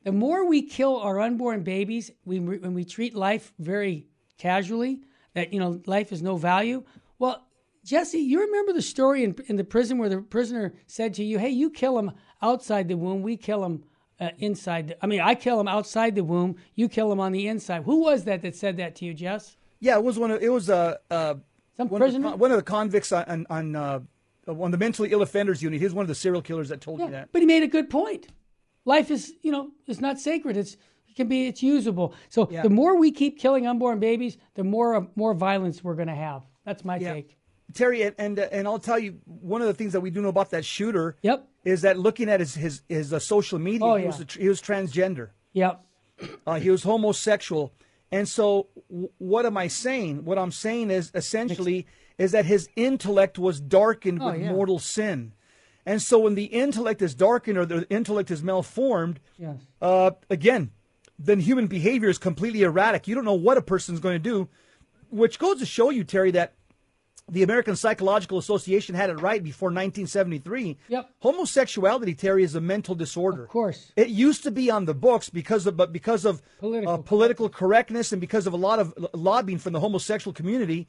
the 0.02 0.12
more 0.12 0.46
we 0.46 0.62
kill 0.62 0.96
our 0.96 1.20
unborn 1.20 1.62
babies, 1.62 2.10
we, 2.24 2.40
when 2.40 2.74
we 2.74 2.84
treat 2.84 3.14
life 3.14 3.52
very 3.60 4.06
casually, 4.38 5.02
that 5.34 5.52
you 5.52 5.60
know, 5.60 5.80
life 5.86 6.10
is 6.10 6.20
no 6.20 6.36
value. 6.36 6.82
Well, 7.20 7.46
Jesse, 7.84 8.18
you 8.18 8.40
remember 8.40 8.72
the 8.72 8.82
story 8.82 9.22
in, 9.22 9.36
in 9.46 9.56
the 9.56 9.64
prison 9.64 9.98
where 9.98 10.08
the 10.08 10.20
prisoner 10.20 10.74
said 10.88 11.14
to 11.14 11.24
you, 11.24 11.38
"Hey, 11.38 11.50
you 11.50 11.70
kill 11.70 11.96
him 11.96 12.10
outside 12.42 12.88
the 12.88 12.96
womb, 12.96 13.22
we 13.22 13.36
kill 13.36 13.64
him 13.64 13.84
uh, 14.20 14.30
inside. 14.38 14.88
The, 14.88 15.04
I 15.04 15.06
mean, 15.06 15.20
I 15.20 15.34
kill 15.34 15.58
them 15.58 15.68
outside 15.68 16.14
the 16.14 16.24
womb, 16.24 16.56
you 16.74 16.88
kill 16.88 17.08
them 17.10 17.20
on 17.20 17.32
the 17.32 17.46
inside." 17.48 17.82
Who 17.84 18.02
was 18.02 18.24
that 18.24 18.42
that 18.42 18.54
said 18.56 18.76
that 18.78 18.94
to 18.96 19.04
you, 19.04 19.14
Jess? 19.14 19.56
Yeah, 19.80 19.96
it 19.96 20.04
was 20.04 20.18
one 20.18 20.30
of 20.30 20.42
it 20.42 20.48
was 20.48 20.70
uh, 20.70 20.96
uh, 21.10 21.34
Some 21.76 21.88
one, 21.88 22.02
of 22.02 22.08
the, 22.12 22.18
prisoner? 22.18 22.36
one 22.36 22.50
of 22.50 22.56
the 22.56 22.62
convicts 22.62 23.12
on 23.12 23.46
on 23.50 23.76
uh, 23.76 24.00
on 24.46 24.70
the 24.70 24.78
mentally 24.78 25.10
ill 25.12 25.22
offenders 25.22 25.62
unit. 25.62 25.78
He 25.80 25.84
was 25.84 25.94
one 25.94 26.04
of 26.04 26.08
the 26.08 26.14
serial 26.14 26.42
killers 26.42 26.68
that 26.70 26.80
told 26.80 27.00
me 27.00 27.08
that. 27.08 27.30
But 27.32 27.42
he 27.42 27.46
made 27.46 27.62
a 27.62 27.68
good 27.68 27.90
point. 27.90 28.28
Life 28.86 29.10
is, 29.10 29.32
you 29.42 29.50
know, 29.50 29.70
it's 29.86 30.00
not 30.00 30.18
sacred. 30.18 30.56
It's 30.56 30.76
it 31.08 31.16
can 31.16 31.28
be, 31.28 31.46
it's 31.46 31.62
usable. 31.62 32.14
So 32.28 32.48
Yeah. 32.50 32.62
the 32.62 32.70
more 32.70 32.98
we 32.98 33.10
keep 33.12 33.38
killing 33.38 33.66
unborn 33.66 33.98
babies, 34.00 34.36
the 34.54 34.64
more 34.64 35.08
more 35.16 35.32
violence 35.34 35.82
we're 35.82 35.94
going 35.94 36.08
to 36.08 36.14
have. 36.14 36.42
That's 36.64 36.84
my 36.84 36.98
take. 36.98 37.38
Terry, 37.74 38.02
and 38.02 38.14
and, 38.18 38.38
uh, 38.38 38.48
and 38.52 38.66
I'll 38.66 38.78
tell 38.78 38.98
you 38.98 39.18
one 39.24 39.60
of 39.60 39.66
the 39.66 39.74
things 39.74 39.92
that 39.92 40.00
we 40.00 40.10
do 40.10 40.20
know 40.22 40.28
about 40.28 40.50
that 40.50 40.64
shooter 40.64 41.16
Yep. 41.22 41.46
is 41.64 41.82
that 41.82 41.98
looking 41.98 42.28
at 42.28 42.40
his 42.40 42.54
his, 42.54 42.82
his 42.88 43.12
uh, 43.12 43.18
social 43.18 43.58
media, 43.58 43.86
Oh, 43.86 43.96
he 43.96 44.02
yeah. 44.04 44.08
was 44.08 44.20
a, 44.20 44.26
he 44.38 44.48
was 44.48 44.60
transgender, 44.62 45.30
Yep. 45.52 45.84
uh, 46.46 46.54
he 46.60 46.70
was 46.70 46.82
homosexual, 46.84 47.72
and 48.12 48.28
so 48.28 48.68
w- 48.90 49.10
what 49.18 49.44
am 49.46 49.56
I 49.56 49.68
saying? 49.68 50.24
What 50.24 50.38
I'm 50.38 50.52
saying 50.52 50.90
is 50.90 51.10
essentially 51.14 51.86
is 52.16 52.30
that 52.32 52.44
his 52.44 52.68
intellect 52.76 53.38
was 53.38 53.60
darkened 53.60 54.22
Oh, 54.22 54.30
with 54.32 54.40
yeah. 54.42 54.52
mortal 54.52 54.78
sin, 54.78 55.32
and 55.84 56.00
so 56.00 56.18
when 56.20 56.34
the 56.36 56.44
intellect 56.46 57.02
is 57.02 57.14
darkened 57.14 57.58
or 57.58 57.66
the 57.66 57.86
intellect 57.90 58.30
is 58.30 58.42
malformed, 58.42 59.20
Yes. 59.38 59.56
uh, 59.82 60.12
again, 60.30 60.70
then 61.18 61.40
human 61.40 61.66
behavior 61.66 62.08
is 62.08 62.18
completely 62.18 62.62
erratic. 62.62 63.06
You 63.08 63.14
don't 63.14 63.24
know 63.24 63.34
what 63.34 63.56
a 63.58 63.62
person's 63.62 64.00
going 64.00 64.14
to 64.16 64.18
do, 64.30 64.48
which 65.10 65.38
goes 65.38 65.58
to 65.60 65.66
show 65.66 65.90
you, 65.90 66.02
Terry, 66.04 66.30
that 66.32 66.54
the 67.30 67.42
American 67.42 67.74
Psychological 67.74 68.38
Association 68.38 68.94
had 68.94 69.08
it 69.08 69.14
right 69.14 69.42
before 69.42 69.68
1973. 69.68 70.76
Yep. 70.88 71.10
Homosexuality, 71.20 72.14
Terry, 72.14 72.44
is 72.44 72.54
a 72.54 72.60
mental 72.60 72.94
disorder. 72.94 73.44
Of 73.44 73.48
course. 73.48 73.92
It 73.96 74.08
used 74.08 74.42
to 74.42 74.50
be 74.50 74.70
on 74.70 74.84
the 74.84 74.94
books 74.94 75.30
because 75.30 75.66
of, 75.66 75.76
but 75.76 75.92
because 75.92 76.24
of 76.24 76.42
Political 76.60 76.92
uh, 76.92 76.98
political 76.98 77.48
correctness 77.48 78.12
and 78.12 78.20
because 78.20 78.46
of 78.46 78.52
a 78.52 78.58
lot 78.58 78.78
of 78.78 78.94
lobbying 79.14 79.58
from 79.58 79.72
the 79.72 79.80
homosexual 79.80 80.34
community, 80.34 80.86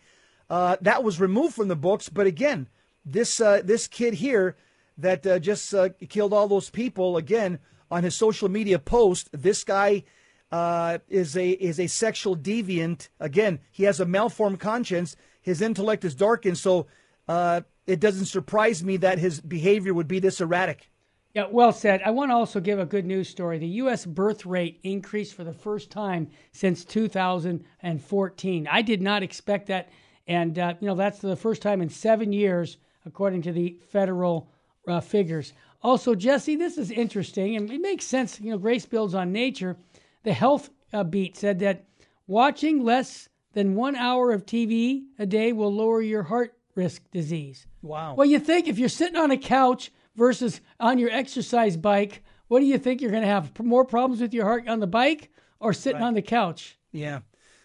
uh, 0.50 0.76
that 0.82 1.04
was 1.04 1.20
removed 1.20 1.56
from 1.56 1.70
the 1.70 1.76
books. 1.76 2.10
But 2.10 2.28
again, 2.28 2.68
this 3.06 3.40
uh, 3.40 3.62
this 3.64 3.88
kid 3.88 4.16
here 4.16 4.58
that 4.98 5.26
uh, 5.26 5.40
just 5.40 5.74
uh, 5.74 5.90
killed 6.10 6.34
all 6.34 6.48
those 6.48 6.70
people 6.70 7.18
again 7.18 7.60
on 7.90 8.04
his 8.04 8.16
social 8.16 8.50
media 8.50 8.80
post, 8.80 9.30
this 9.32 9.64
guy 9.64 10.04
uh, 10.52 11.00
is 11.08 11.38
a 11.38 11.50
is 11.52 11.80
a 11.80 11.88
sexual 11.88 12.36
deviant. 12.36 13.10
Again, 13.20 13.60
he 13.72 13.84
has 13.84 14.00
a 14.00 14.06
malformed 14.06 14.60
conscience. 14.60 15.16
His 15.46 15.62
intellect 15.62 16.04
is 16.04 16.16
darkened, 16.16 16.58
so 16.58 16.88
uh, 17.28 17.62
it 17.86 18.00
doesn't 18.00 18.26
surprise 18.26 18.84
me 18.84 18.98
that 18.98 19.20
his 19.20 19.40
behavior 19.40 19.94
would 19.94 20.08
be 20.08 20.18
this 20.18 20.42
erratic. 20.42 20.90
Yeah, 21.36 21.46
well 21.52 21.72
said. 21.72 22.02
I 22.04 22.10
want 22.10 22.32
to 22.32 22.36
also 22.36 22.60
give 22.60 22.80
a 22.80 22.86
good 22.86 23.06
news 23.06 23.30
story. 23.30 23.60
The 23.60 23.68
U.S. 23.84 24.08
birth 24.08 24.44
rate 24.48 24.80
increased 24.82 25.36
for 25.36 25.44
the 25.44 25.54
first 25.54 25.92
time 25.92 26.32
since 26.52 26.84
2014. 26.84 28.68
I 28.72 28.82
did 28.82 29.04
not 29.04 29.22
expect 29.22 29.68
that, 29.68 29.90
and 30.28 30.58
uh, 30.58 30.74
you 30.80 30.88
know 30.88 30.96
that's 30.96 31.20
the 31.20 31.36
first 31.36 31.62
time 31.62 31.80
in 31.80 31.90
seven 31.90 32.34
years, 32.34 32.78
according 33.06 33.44
to 33.44 33.52
the 33.52 33.78
federal 33.92 34.50
uh, 34.88 35.00
figures. 35.00 35.54
Also, 35.84 36.16
Jesse, 36.16 36.56
this 36.56 36.80
is 36.80 36.90
interesting, 36.90 37.56
and 37.56 37.70
it 37.70 37.82
makes 37.82 38.06
sense. 38.06 38.42
You 38.42 38.50
know, 38.50 38.58
Grace 38.58 38.88
builds 38.88 39.14
on 39.14 39.32
nature. 39.32 39.78
The 40.24 40.34
Health 40.34 40.72
uh, 40.92 41.04
Beat 41.04 41.38
said 41.38 41.60
that 41.60 41.86
watching 42.26 42.84
less 42.84 43.30
than 43.56 43.74
one 43.74 43.96
hour 43.96 44.32
of 44.32 44.46
TV 44.46 45.06
a 45.18 45.26
day 45.26 45.52
will 45.54 45.74
lower 45.74 46.02
your 46.02 46.24
heart 46.24 46.54
risk 46.76 47.02
disease. 47.12 47.66
Wow. 47.82 48.14
Well, 48.14 48.28
you 48.28 48.38
think 48.38 48.68
if 48.68 48.78
you're 48.78 48.90
sitting 48.90 49.16
on 49.16 49.32
a 49.32 49.38
couch 49.38 49.92
versus 50.16 50.62
on 50.80 51.00
your 51.00 51.10
exercise 51.10 51.78
bike, 51.78 52.22
what 52.50 52.60
do 52.60 52.66
you 52.66 52.78
think 52.78 53.02
you're 53.02 53.12
going 53.12 53.24
to 53.24 53.28
have 53.28 53.58
more 53.60 53.86
problems 53.86 54.22
with 54.22 54.34
your 54.34 54.46
heart 54.46 54.68
on 54.68 54.82
the 54.82 54.88
bike 54.88 55.32
or 55.60 55.74
sitting 55.74 56.02
right. 56.02 56.08
on 56.08 56.14
the 56.14 56.22
couch? 56.22 56.78
Yeah. 56.92 57.22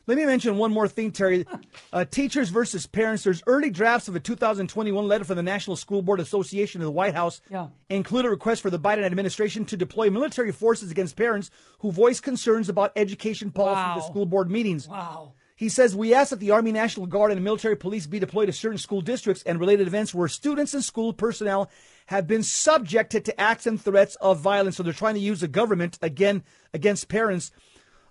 Let 0.07 0.17
me 0.17 0.25
mention 0.25 0.57
one 0.57 0.73
more 0.73 0.89
thing, 0.89 1.13
Terry. 1.13 1.45
Uh, 1.93 2.05
teachers 2.05 2.51
versus 2.51 2.87
parents. 2.87 3.25
There's 3.25 3.43
early 3.49 3.69
drafts 3.69 4.07
of 4.07 4.15
a 4.15 4.21
2021 4.21 5.09
letter 5.09 5.25
from 5.25 5.35
the 5.35 5.43
National 5.43 5.75
School 5.75 6.03
Board 6.03 6.21
Association 6.21 6.81
to 6.81 6.85
the 6.85 6.91
White 6.91 7.15
House. 7.15 7.41
Yeah. 7.51 7.67
Include 7.89 8.27
a 8.27 8.31
request 8.31 8.63
for 8.63 8.71
the 8.71 8.79
Biden 8.79 9.03
administration 9.03 9.65
to 9.65 9.77
deploy 9.77 10.09
military 10.09 10.53
forces 10.53 10.93
against 10.93 11.17
parents 11.17 11.51
who 11.81 11.91
voice 11.91 12.21
concerns 12.21 12.69
about 12.69 12.93
education 12.95 13.51
policy 13.51 13.75
wow. 13.75 13.91
at 13.91 13.95
the 13.97 14.03
school 14.03 14.25
board 14.25 14.53
meetings. 14.53 14.87
Wow. 14.87 15.33
He 15.61 15.69
says, 15.69 15.95
We 15.95 16.15
ask 16.15 16.31
that 16.31 16.41
the 16.41 16.53
Army 16.53 16.73
National 16.73 17.05
Guard 17.05 17.33
and 17.33 17.45
military 17.45 17.77
police 17.77 18.07
be 18.07 18.19
deployed 18.19 18.47
to 18.47 18.53
certain 18.53 18.79
school 18.79 19.03
districts 19.03 19.43
and 19.43 19.61
related 19.61 19.87
events 19.87 20.15
where 20.15 20.27
students 20.27 20.73
and 20.73 20.83
school 20.83 21.13
personnel 21.13 21.71
have 22.07 22.27
been 22.27 22.43
subjected 22.43 23.27
to 23.27 23.39
acts 23.39 23.67
and 23.67 23.79
threats 23.79 24.17
of 24.23 24.41
violence. 24.41 24.79
So 24.79 24.83
they're 24.83 24.95
trying 24.95 25.17
to 25.17 25.21
use 25.21 25.41
the 25.41 25.49
government 25.49 25.99
again 26.01 26.45
against 26.73 27.11
parents. 27.11 27.53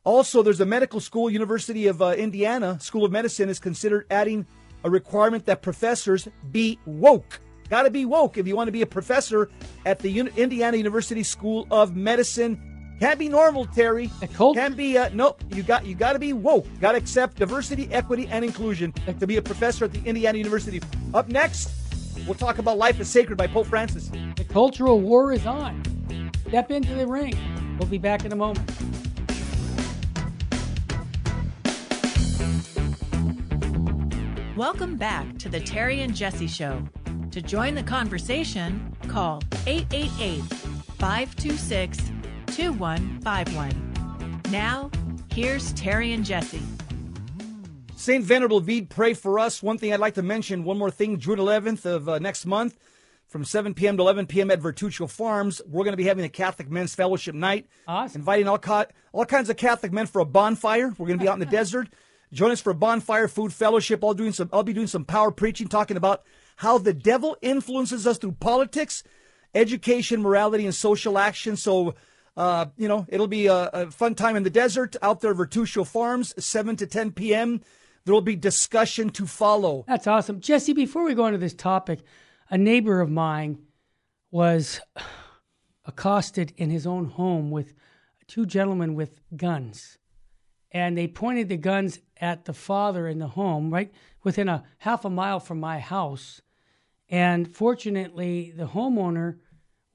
Also, 0.03 0.44
there's 0.44 0.62
a 0.62 0.65
medical 0.68 1.00
school, 1.00 1.27
University 1.27 1.88
of 1.88 2.03
uh, 2.03 2.12
Indiana 2.12 2.77
School 2.79 3.03
of 3.03 3.12
Medicine, 3.12 3.50
is 3.50 3.58
considered 3.58 4.06
adding 4.12 4.46
a 4.84 4.89
requirement 4.91 5.48
that 5.48 5.63
professors 5.63 6.27
be 6.51 6.77
woke. 6.86 7.41
Got 7.68 7.84
to 7.84 7.89
be 7.89 8.06
woke 8.06 8.38
if 8.38 8.46
you 8.46 8.56
want 8.56 8.68
to 8.68 8.72
be 8.72 8.84
a 8.84 8.88
professor 8.88 9.50
at 9.88 9.98
the 9.98 10.20
Indiana 10.20 10.77
University 10.77 11.24
School 11.24 11.65
of 11.72 11.96
Medicine. 11.96 12.68
Can't 13.00 13.18
be 13.18 13.29
normal, 13.29 13.65
Terry. 13.65 14.12
Cult- 14.34 14.58
Can't 14.58 14.75
be. 14.75 14.98
Uh, 14.98 15.10
nope. 15.13 15.41
You 15.51 15.63
got. 15.63 15.86
You 15.86 15.96
got 15.96 16.13
to 16.13 16.20
be 16.20 16.34
woke. 16.34 16.65
Got 16.82 16.91
to 16.94 16.98
accept 16.98 17.38
diversity, 17.38 17.88
equity, 17.91 18.27
and 18.29 18.44
inclusion 18.44 18.91
to 19.20 19.25
be 19.25 19.38
a 19.38 19.41
professor 19.41 19.86
at 19.86 19.94
the 19.94 20.03
Indiana 20.03 20.38
University. 20.38 20.82
Up 21.13 21.29
next, 21.29 21.72
we'll 22.25 22.36
talk 22.36 22.58
about 22.58 22.77
life 22.77 23.00
is 23.00 23.08
sacred 23.10 23.38
by 23.38 23.48
Pope 23.48 23.68
Francis. 23.68 24.10
The 24.36 24.44
cultural 24.44 25.00
war 25.00 25.32
is 25.32 25.46
on. 25.46 25.82
Step 26.50 26.72
into 26.72 26.94
the 26.94 27.08
ring. 27.08 27.38
We'll 27.79 27.88
be 27.88 27.98
back 27.98 28.25
in 28.25 28.34
a 28.34 28.36
moment. 28.36 28.70
Welcome 34.56 34.98
back 34.98 35.38
to 35.39 35.50
the 35.50 35.60
Terry 35.60 36.01
and 36.01 36.13
Jesse 36.15 36.48
Show. 36.48 36.84
To 37.32 37.41
join 37.41 37.75
the 37.75 37.84
conversation, 37.84 38.94
call 39.08 39.41
888 39.65 40.41
526 40.98 42.12
2151. 42.59 44.41
Now, 44.51 44.91
here's 45.31 45.71
Terry 45.73 46.11
and 46.11 46.25
Jesse. 46.25 46.61
St. 47.95 48.21
Venerable 48.21 48.59
Bede, 48.59 48.89
pray 48.89 49.13
for 49.13 49.39
us. 49.39 49.63
One 49.63 49.77
thing 49.77 49.93
I'd 49.93 50.01
like 50.01 50.15
to 50.15 50.21
mention, 50.21 50.65
one 50.65 50.77
more 50.77 50.91
thing, 50.91 51.19
June 51.19 51.39
11th 51.39 51.85
of 51.85 52.09
uh, 52.09 52.19
next 52.19 52.45
month, 52.45 52.77
from 53.27 53.45
7 53.45 53.73
p.m. 53.75 53.95
to 53.95 54.03
11 54.03 54.25
p.m. 54.25 54.51
at 54.51 54.59
Vertuccio 54.59 55.09
Farms, 55.09 55.61
we're 55.67 55.85
going 55.85 55.93
to 55.93 55.97
be 55.97 56.03
having 56.03 56.25
a 56.25 56.29
Catholic 56.29 56.69
Men's 56.69 56.93
Fellowship 56.93 57.33
night. 57.33 57.65
Awesome. 57.87 58.19
Inviting 58.19 58.49
all, 58.49 58.59
co- 58.59 58.87
all 59.13 59.23
kinds 59.23 59.49
of 59.49 59.55
Catholic 59.55 59.93
men 59.93 60.05
for 60.05 60.19
a 60.19 60.25
bonfire. 60.25 60.93
We're 60.97 61.07
going 61.07 61.17
to 61.17 61.23
be 61.23 61.29
out 61.29 61.35
in 61.35 61.39
the 61.39 61.45
desert. 61.57 61.87
Join 62.33 62.51
us 62.51 62.59
for 62.59 62.71
a 62.71 62.75
bonfire 62.75 63.29
food 63.29 63.53
fellowship. 63.53 64.03
I'll 64.03 64.13
doing 64.13 64.33
some. 64.33 64.49
I'll 64.51 64.63
be 64.63 64.73
doing 64.73 64.87
some 64.87 65.05
power 65.05 65.31
preaching, 65.31 65.69
talking 65.69 65.95
about 65.95 66.23
how 66.57 66.77
the 66.77 66.93
devil 66.93 67.37
influences 67.41 68.05
us 68.05 68.17
through 68.17 68.33
politics, 68.33 69.01
education, 69.55 70.21
morality, 70.21 70.65
and 70.65 70.75
social 70.75 71.17
action. 71.17 71.55
So, 71.55 71.95
uh, 72.39 72.65
you 72.77 72.88
know, 72.88 73.05
it'll 73.10 73.27
be 73.27 73.48
a, 73.48 73.69
a, 73.74 73.91
fun 73.91 74.15
time 74.15 74.36
in 74.36 74.43
the 74.43 74.50
desert 74.50 74.96
out 75.01 75.22
there, 75.22 75.36
Vertuccio 75.36 75.86
Farms, 75.86 76.34
seven 76.43 76.75
to 76.77 76.88
ten 76.88 77.12
p.m. 77.12 77.62
There 78.05 78.13
will 78.13 78.22
be 78.22 78.36
discussion 78.36 79.10
to 79.12 79.27
follow. 79.27 79.86
That's 79.88 80.08
awesome, 80.08 80.39
Jesse. 80.39 80.74
Before 80.74 81.03
we 81.03 81.13
go 81.13 81.27
into 81.27 81.38
this 81.38 81.53
topic, 81.53 82.00
a 82.50 82.58
neighbor 82.58 83.01
of 83.01 83.12
mine 83.12 83.60
was 84.31 84.81
accosted 85.86 86.53
in 86.58 86.69
his 86.69 86.88
own 86.88 87.05
home 87.05 87.51
with 87.51 87.74
two 88.27 88.46
gentlemen 88.46 88.96
with 88.96 89.19
guns 89.36 90.00
and 90.72 90.98
they 90.98 91.08
pointed 91.08 91.50
the 91.50 91.58
guns 91.58 92.00
at 92.17 92.46
the 92.46 92.53
father 92.53 93.08
in 93.08 93.19
the 93.19 93.27
home, 93.27 93.72
right 93.72 93.91
within 94.24 94.48
a 94.50 94.63
half 94.79 95.05
a 95.05 95.10
mile 95.10 95.39
from 95.39 95.60
my 95.60 95.79
house. 95.79 96.41
And 97.10 97.53
fortunately, 97.53 98.53
the 98.55 98.67
homeowner 98.67 99.38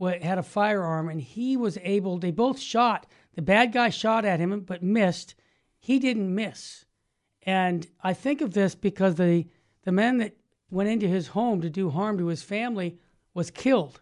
had 0.00 0.38
a 0.38 0.42
firearm 0.42 1.08
and 1.08 1.20
he 1.20 1.56
was 1.56 1.78
able, 1.82 2.18
they 2.18 2.30
both 2.30 2.58
shot. 2.58 3.06
The 3.34 3.42
bad 3.42 3.72
guy 3.72 3.88
shot 3.88 4.24
at 4.24 4.40
him 4.40 4.60
but 4.60 4.82
missed. 4.82 5.34
He 5.78 5.98
didn't 5.98 6.34
miss. 6.34 6.84
And 7.42 7.86
I 8.02 8.14
think 8.14 8.40
of 8.40 8.54
this 8.54 8.74
because 8.74 9.16
the, 9.16 9.46
the 9.84 9.92
man 9.92 10.18
that 10.18 10.36
went 10.70 10.88
into 10.88 11.06
his 11.06 11.28
home 11.28 11.60
to 11.60 11.70
do 11.70 11.90
harm 11.90 12.18
to 12.18 12.26
his 12.26 12.42
family 12.42 12.98
was 13.34 13.50
killed. 13.50 14.00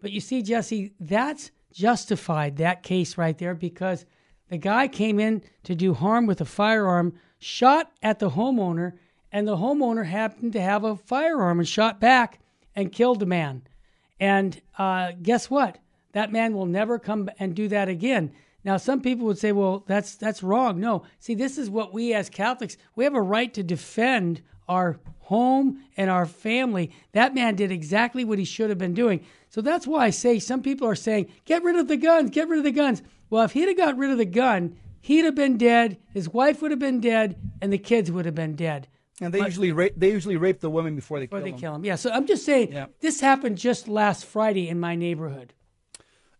But 0.00 0.12
you 0.12 0.20
see, 0.20 0.42
Jesse, 0.42 0.92
that's 1.00 1.50
justified, 1.72 2.56
that 2.56 2.82
case 2.82 3.18
right 3.18 3.36
there, 3.36 3.54
because 3.54 4.06
the 4.48 4.58
guy 4.58 4.88
came 4.88 5.18
in 5.18 5.42
to 5.64 5.74
do 5.74 5.92
harm 5.92 6.26
with 6.26 6.40
a 6.40 6.46
firearm, 6.46 7.14
shot 7.38 7.90
at 8.02 8.18
the 8.18 8.30
homeowner, 8.30 8.92
and 9.32 9.46
the 9.46 9.56
homeowner 9.56 10.06
happened 10.06 10.52
to 10.54 10.60
have 10.60 10.84
a 10.84 10.96
firearm 10.96 11.58
and 11.58 11.68
shot 11.68 12.00
back 12.00 12.40
and 12.74 12.92
killed 12.92 13.20
the 13.20 13.26
man. 13.26 13.62
And 14.20 14.60
uh, 14.78 15.12
guess 15.22 15.50
what? 15.50 15.78
That 16.12 16.32
man 16.32 16.54
will 16.54 16.66
never 16.66 16.98
come 16.98 17.30
and 17.38 17.54
do 17.54 17.68
that 17.68 17.88
again. 17.88 18.32
Now, 18.64 18.76
some 18.76 19.00
people 19.00 19.26
would 19.26 19.38
say, 19.38 19.52
"Well, 19.52 19.84
that's 19.86 20.16
that's 20.16 20.42
wrong." 20.42 20.80
No, 20.80 21.04
see, 21.20 21.34
this 21.34 21.58
is 21.58 21.70
what 21.70 21.94
we 21.94 22.12
as 22.12 22.28
Catholics 22.28 22.76
we 22.96 23.04
have 23.04 23.14
a 23.14 23.22
right 23.22 23.52
to 23.54 23.62
defend 23.62 24.42
our 24.68 24.98
home 25.20 25.82
and 25.96 26.10
our 26.10 26.26
family. 26.26 26.90
That 27.12 27.34
man 27.34 27.54
did 27.54 27.70
exactly 27.70 28.24
what 28.24 28.38
he 28.38 28.44
should 28.44 28.68
have 28.70 28.78
been 28.78 28.94
doing. 28.94 29.24
So 29.48 29.60
that's 29.60 29.86
why 29.86 30.06
I 30.06 30.10
say 30.10 30.38
some 30.38 30.62
people 30.62 30.88
are 30.88 30.94
saying, 30.94 31.28
"Get 31.44 31.62
rid 31.62 31.76
of 31.76 31.88
the 31.88 31.96
guns, 31.96 32.30
get 32.30 32.48
rid 32.48 32.58
of 32.58 32.64
the 32.64 32.72
guns." 32.72 33.02
Well, 33.30 33.44
if 33.44 33.52
he'd 33.52 33.68
have 33.68 33.76
got 33.76 33.96
rid 33.96 34.10
of 34.10 34.18
the 34.18 34.24
gun, 34.24 34.76
he'd 35.00 35.24
have 35.24 35.34
been 35.34 35.56
dead, 35.56 35.98
his 36.12 36.30
wife 36.30 36.60
would 36.60 36.70
have 36.70 36.80
been 36.80 37.00
dead, 37.00 37.36
and 37.60 37.72
the 37.72 37.78
kids 37.78 38.10
would 38.10 38.24
have 38.24 38.34
been 38.34 38.56
dead. 38.56 38.88
And 39.20 39.34
they 39.34 39.40
but, 39.40 39.46
usually 39.46 39.72
rape 39.72 39.94
they 39.96 40.10
usually 40.10 40.36
rape 40.36 40.60
the 40.60 40.70
women 40.70 40.94
before 40.94 41.18
they 41.18 41.26
before 41.26 41.40
kill 41.40 41.44
they 41.44 41.50
them. 41.50 41.60
kill 41.60 41.72
them. 41.72 41.84
Yeah. 41.84 41.96
So 41.96 42.10
I'm 42.10 42.26
just 42.26 42.44
saying 42.44 42.72
yeah. 42.72 42.86
this 43.00 43.20
happened 43.20 43.58
just 43.58 43.88
last 43.88 44.24
Friday 44.24 44.68
in 44.68 44.78
my 44.78 44.94
neighborhood. 44.94 45.54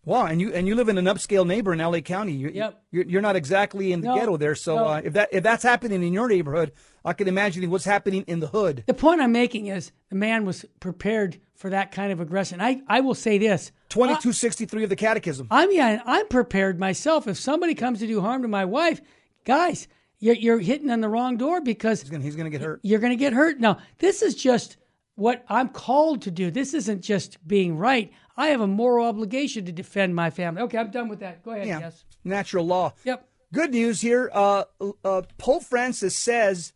Wow, 0.05 0.25
and 0.25 0.39
you 0.39 0.53
and 0.53 0.65
you 0.65 0.75
live 0.75 0.87
in 0.87 0.97
an 0.97 1.05
upscale 1.05 1.45
neighbor 1.45 1.73
in 1.73 1.79
LA 1.79 1.99
County. 1.99 2.31
You, 2.31 2.49
yep. 2.49 2.81
You're, 2.89 3.05
you're 3.05 3.21
not 3.21 3.35
exactly 3.35 3.91
in 3.91 4.01
the 4.01 4.07
no, 4.07 4.15
ghetto 4.15 4.37
there. 4.37 4.55
So 4.55 4.75
no. 4.75 4.85
uh, 4.85 5.01
if 5.03 5.13
that 5.13 5.29
if 5.31 5.43
that's 5.43 5.61
happening 5.61 6.01
in 6.03 6.13
your 6.13 6.29
neighborhood, 6.29 6.71
I 7.03 7.13
can 7.13 7.27
imagine 7.27 7.69
what's 7.69 7.85
happening 7.85 8.23
in 8.25 8.39
the 8.39 8.47
hood. 8.47 8.85
The 8.87 8.93
point 8.93 9.21
I'm 9.21 9.33
making 9.33 9.67
is 9.67 9.91
the 10.09 10.15
man 10.15 10.45
was 10.45 10.65
prepared 10.79 11.39
for 11.55 11.69
that 11.69 11.91
kind 11.91 12.13
of 12.13 12.21
aggression. 12.21 12.61
I, 12.61 12.81
I 12.87 13.01
will 13.01 13.13
say 13.13 13.37
this 13.37 13.71
2263 13.89 14.83
of 14.83 14.89
the 14.89 14.95
Catechism. 14.95 15.47
I'm, 15.51 15.71
yeah, 15.71 16.01
I'm 16.05 16.27
prepared 16.27 16.79
myself. 16.79 17.27
If 17.27 17.37
somebody 17.37 17.75
comes 17.75 17.99
to 17.99 18.07
do 18.07 18.21
harm 18.21 18.41
to 18.43 18.47
my 18.47 18.63
wife, 18.63 19.01
guys, 19.43 19.89
you're, 20.19 20.35
you're 20.35 20.59
hitting 20.59 20.89
on 20.89 21.01
the 21.01 21.09
wrong 21.09 21.37
door 21.37 21.61
because 21.61 22.01
he's 22.01 22.09
going 22.09 22.21
to 22.21 22.49
get 22.49 22.61
hurt. 22.61 22.79
You're 22.83 22.99
going 22.99 23.11
to 23.11 23.17
get 23.17 23.33
hurt. 23.33 23.59
Now, 23.59 23.79
this 23.99 24.21
is 24.21 24.35
just 24.35 24.77
what 25.15 25.43
I'm 25.49 25.69
called 25.69 26.21
to 26.23 26.31
do. 26.31 26.51
This 26.51 26.73
isn't 26.73 27.01
just 27.01 27.45
being 27.47 27.77
right. 27.77 28.11
I 28.37 28.47
have 28.47 28.61
a 28.61 28.67
moral 28.67 29.05
obligation 29.05 29.65
to 29.65 29.71
defend 29.71 30.15
my 30.15 30.29
family. 30.29 30.61
Okay, 30.63 30.77
I'm 30.77 30.91
done 30.91 31.09
with 31.09 31.19
that. 31.19 31.43
Go 31.43 31.51
ahead. 31.51 31.67
Yeah, 31.67 31.79
yes. 31.79 32.05
natural 32.23 32.65
law. 32.65 32.93
Yep. 33.03 33.27
Good 33.51 33.71
news 33.71 34.01
here. 34.01 34.29
Uh, 34.33 34.63
uh, 35.03 35.23
Pope 35.37 35.63
Francis 35.63 36.17
says 36.17 36.73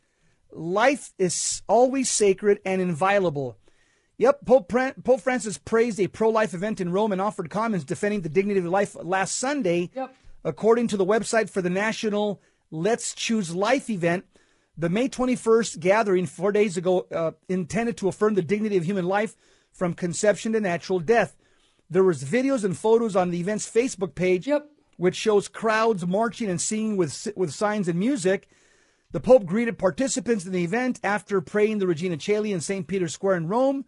life 0.52 1.14
is 1.18 1.62
always 1.68 2.10
sacred 2.10 2.60
and 2.66 2.82
inviolable. 2.82 3.58
Yep, 4.18 4.46
Pope, 4.46 4.74
Pope 5.04 5.22
Francis 5.22 5.58
praised 5.58 6.00
a 6.00 6.08
pro 6.08 6.30
life 6.30 6.54
event 6.54 6.80
in 6.80 6.92
Rome 6.92 7.12
and 7.12 7.22
offered 7.22 7.50
comments 7.50 7.86
defending 7.86 8.22
the 8.22 8.30
dignity 8.30 8.60
of 8.60 8.66
life 8.66 8.96
last 9.02 9.38
Sunday. 9.38 9.90
Yep. 9.96 10.16
According 10.46 10.90
to 10.90 10.98
the 10.98 11.06
website 11.06 11.50
for 11.50 11.62
the 11.62 11.70
National 11.70 12.42
Let's 12.74 13.14
Choose 13.14 13.54
Life 13.54 13.88
event, 13.88 14.26
the 14.76 14.90
May 14.90 15.08
21st 15.08 15.80
gathering 15.80 16.26
four 16.26 16.52
days 16.52 16.76
ago 16.76 17.06
uh, 17.14 17.34
intended 17.48 17.98
to 17.98 18.08
affirm 18.08 18.34
the 18.34 18.42
dignity 18.42 18.78
of 18.78 18.84
human 18.84 19.06
life 19.06 19.36
from 19.72 19.94
conception 19.94 20.54
to 20.54 20.60
natural 20.60 21.00
death. 21.00 21.38
There 21.88 22.04
was 22.04 22.24
videos 22.24 22.64
and 22.64 22.76
photos 22.76 23.16
on 23.16 23.30
the 23.30 23.40
event's 23.40 23.70
Facebook 23.70 24.16
page, 24.16 24.48
yep. 24.48 24.68
which 24.98 25.16
shows 25.16 25.48
crowds 25.48 26.08
marching 26.08 26.50
and 26.50 26.60
singing 26.60 26.98
with 26.98 27.28
with 27.36 27.54
signs 27.54 27.88
and 27.88 28.00
music. 28.00 28.50
The 29.12 29.20
Pope 29.20 29.46
greeted 29.46 29.78
participants 29.78 30.44
in 30.44 30.52
the 30.52 30.64
event 30.64 31.00
after 31.04 31.42
praying 31.42 31.78
the 31.78 31.86
Regina 31.86 32.18
Caeli 32.18 32.54
in 32.54 32.60
St. 32.60 32.88
Peter's 32.88 33.14
Square 33.14 33.36
in 33.36 33.48
Rome. 33.48 33.86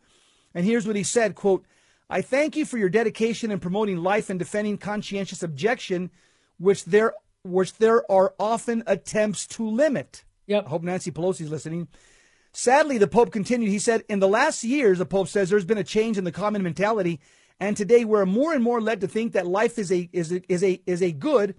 And 0.54 0.64
here's 0.64 0.86
what 0.86 0.96
he 0.96 1.02
said, 1.02 1.34
quote, 1.34 1.66
I 2.08 2.22
thank 2.22 2.56
you 2.56 2.66
for 2.66 2.78
your 2.78 2.90
dedication 2.90 3.50
in 3.50 3.60
promoting 3.60 3.98
life 3.98 4.30
and 4.30 4.38
defending 4.38 4.78
conscientious 4.78 5.42
objection, 5.42 6.12
which 6.60 6.86
there 6.86 7.16
which 7.46 7.74
there 7.78 8.10
are 8.12 8.34
often 8.40 8.84
attempts 8.88 9.46
to 9.48 9.70
limit. 9.70 10.24
Yep. 10.48 10.66
I 10.66 10.70
hope 10.70 10.84
Nancy 10.84 11.12
Pelosi 11.12 11.42
is 11.42 11.52
listening. 11.52 11.88
Sadly, 12.54 12.98
the 12.98 13.08
Pope 13.08 13.32
continued. 13.32 13.70
He 13.70 13.80
said, 13.80 14.04
In 14.08 14.20
the 14.20 14.28
last 14.28 14.64
years, 14.64 14.98
the 14.98 15.06
Pope 15.06 15.28
says, 15.28 15.50
there's 15.50 15.66
been 15.66 15.78
a 15.78 15.84
change 15.84 16.18
in 16.18 16.24
the 16.24 16.32
common 16.32 16.64
mentality. 16.64 17.20
And 17.60 17.78
today 17.78 18.04
we're 18.04 18.26
more 18.26 18.54
and 18.54 18.64
more 18.64 18.82
led 18.82 19.02
to 19.02 19.08
think 19.08 19.34
that 19.34 19.48
life 19.48 19.78
is 19.78 19.92
a, 19.92 20.10
is 20.12 20.32
a, 20.32 20.42
is 20.52 20.64
a, 20.64 20.82
is 20.86 21.02
a 21.02 21.12
good 21.12 21.56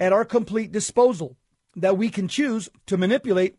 at 0.00 0.12
our 0.12 0.24
complete 0.24 0.72
disposal, 0.72 1.36
that 1.76 1.98
we 1.98 2.08
can 2.08 2.28
choose 2.28 2.68
to 2.86 2.96
manipulate, 2.96 3.56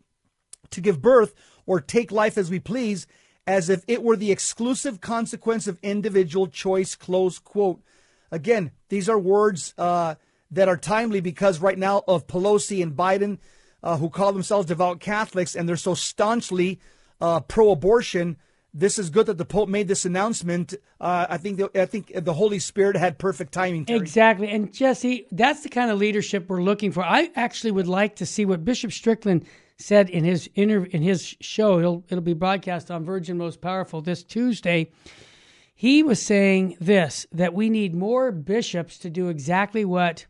to 0.70 0.80
give 0.80 1.02
birth, 1.02 1.34
or 1.66 1.80
take 1.80 2.10
life 2.10 2.36
as 2.36 2.50
we 2.50 2.58
please, 2.58 3.06
as 3.46 3.68
if 3.68 3.84
it 3.86 4.02
were 4.02 4.16
the 4.16 4.32
exclusive 4.32 5.00
consequence 5.00 5.66
of 5.66 5.78
individual 5.82 6.46
choice. 6.46 6.94
Close 6.94 7.38
quote. 7.38 7.82
Again, 8.30 8.70
these 8.88 9.08
are 9.08 9.18
words 9.18 9.74
uh, 9.76 10.14
that 10.50 10.68
are 10.68 10.76
timely 10.76 11.20
because 11.20 11.60
right 11.60 11.78
now 11.78 12.02
of 12.08 12.26
Pelosi 12.26 12.82
and 12.82 12.96
Biden 12.96 13.38
uh, 13.82 13.96
who 13.96 14.10
call 14.10 14.32
themselves 14.32 14.66
devout 14.66 15.00
Catholics 15.00 15.54
and 15.54 15.68
they're 15.68 15.76
so 15.76 15.94
staunchly 15.94 16.80
uh, 17.20 17.40
pro-abortion. 17.40 18.36
This 18.72 18.98
is 18.98 19.10
good 19.10 19.26
that 19.26 19.38
the 19.38 19.44
Pope 19.44 19.68
made 19.68 19.88
this 19.88 20.04
announcement. 20.04 20.74
Uh, 21.00 21.26
I 21.28 21.38
think 21.38 21.58
the, 21.58 21.70
I 21.80 21.86
think 21.86 22.12
the 22.14 22.34
Holy 22.34 22.60
Spirit 22.60 22.96
had 22.96 23.18
perfect 23.18 23.52
timing. 23.52 23.84
Terry. 23.84 23.98
Exactly, 23.98 24.48
and 24.48 24.72
Jesse, 24.72 25.26
that's 25.32 25.62
the 25.62 25.68
kind 25.68 25.90
of 25.90 25.98
leadership 25.98 26.48
we're 26.48 26.62
looking 26.62 26.92
for. 26.92 27.02
I 27.02 27.30
actually 27.34 27.72
would 27.72 27.88
like 27.88 28.16
to 28.16 28.26
see 28.26 28.44
what 28.44 28.64
Bishop 28.64 28.92
Strickland 28.92 29.44
said 29.76 30.08
in 30.08 30.24
his 30.24 30.48
in 30.54 31.02
his 31.02 31.36
show. 31.40 31.80
It'll 31.80 32.04
it'll 32.08 32.22
be 32.22 32.34
broadcast 32.34 32.92
on 32.92 33.04
Virgin 33.04 33.38
Most 33.38 33.60
Powerful 33.60 34.02
this 34.02 34.22
Tuesday. 34.22 34.92
He 35.74 36.04
was 36.04 36.22
saying 36.22 36.76
this 36.78 37.26
that 37.32 37.54
we 37.54 37.70
need 37.70 37.92
more 37.94 38.30
bishops 38.30 38.98
to 38.98 39.10
do 39.10 39.30
exactly 39.30 39.84
what 39.84 40.26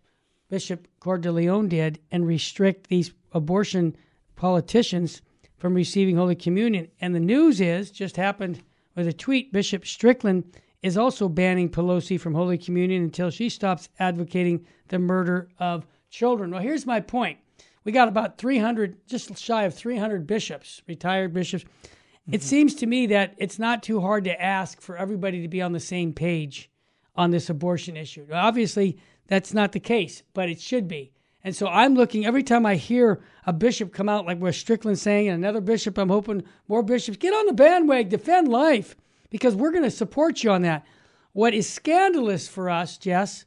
Bishop 0.51 0.87
Cordileone 1.01 1.69
did 1.69 2.01
and 2.11 2.27
restrict 2.27 2.89
these 2.89 3.13
abortion 3.33 3.97
politicians 4.37 5.23
from 5.57 5.75
receiving 5.75 6.17
Holy 6.17 6.35
Communion. 6.35 6.89
And 7.01 7.15
the 7.15 7.21
news 7.21 7.61
is 7.61 7.91
just 7.91 8.17
happened 8.17 8.63
with 8.95 9.07
a 9.07 9.13
tweet 9.13 9.53
Bishop 9.53 9.87
Strickland 9.87 10.45
is 10.83 10.97
also 10.97 11.29
banning 11.29 11.69
Pelosi 11.69 12.19
from 12.19 12.35
Holy 12.35 12.59
Communion 12.59 13.03
until 13.03 13.31
she 13.31 13.49
stops 13.49 13.89
advocating 13.99 14.67
the 14.89 14.99
murder 14.99 15.49
of 15.59 15.87
children. 16.11 16.51
Well, 16.51 16.63
here's 16.63 16.87
my 16.87 17.01
point. 17.01 17.39
We 17.85 17.93
got 17.93 18.09
about 18.09 18.39
300, 18.39 19.07
just 19.07 19.39
shy 19.39 19.65
of 19.65 19.75
300 19.75 20.27
bishops, 20.27 20.83
retired 20.87 21.33
bishops. 21.33 21.65
Mm-hmm. 21.65 22.35
It 22.35 22.43
seems 22.43 22.75
to 22.77 22.87
me 22.87 23.07
that 23.07 23.35
it's 23.39 23.59
not 23.59 23.83
too 23.83 24.01
hard 24.01 24.25
to 24.25 24.43
ask 24.43 24.81
for 24.81 24.97
everybody 24.97 25.43
to 25.43 25.49
be 25.49 25.63
on 25.63 25.73
the 25.73 25.81
same 25.81 26.13
page 26.13 26.71
on 27.15 27.31
this 27.31 27.51
abortion 27.51 27.97
issue. 27.97 28.27
Obviously, 28.33 28.99
that's 29.31 29.55
not 29.55 29.71
the 29.71 29.81
case, 29.81 30.25
but 30.35 30.51
it 30.51 30.61
should 30.61 30.89
be. 30.89 31.13
And 31.45 31.55
so 31.55 31.69
I'm 31.69 31.95
looking 31.95 32.27
every 32.27 32.43
time 32.43 32.67
I 32.67 32.75
hear 32.75 33.23
a 33.47 33.53
bishop 33.53 33.95
come 33.95 34.09
out, 34.09 34.27
like 34.27 34.39
where 34.39 34.53
Strickland's 34.53 35.01
saying, 35.01 35.29
and 35.29 35.43
another 35.43 35.61
bishop, 35.61 35.97
I'm 35.97 36.09
hoping 36.09 36.43
more 36.67 36.83
bishops 36.83 37.17
get 37.17 37.33
on 37.33 37.47
the 37.47 37.53
bandwagon, 37.53 38.11
defend 38.11 38.49
life, 38.49 38.97
because 39.31 39.55
we're 39.55 39.71
going 39.71 39.85
to 39.85 39.91
support 39.91 40.43
you 40.43 40.51
on 40.51 40.63
that. 40.63 40.85
What 41.33 41.55
is 41.55 41.71
scandalous 41.71 42.49
for 42.49 42.69
us, 42.69 42.99
Jess, 42.99 43.45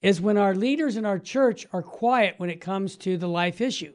is 0.00 0.20
when 0.20 0.36
our 0.36 0.54
leaders 0.54 0.96
in 0.96 1.04
our 1.04 1.18
church 1.18 1.66
are 1.72 1.82
quiet 1.82 2.36
when 2.36 2.48
it 2.48 2.60
comes 2.60 2.96
to 2.98 3.16
the 3.16 3.28
life 3.28 3.60
issue. 3.60 3.94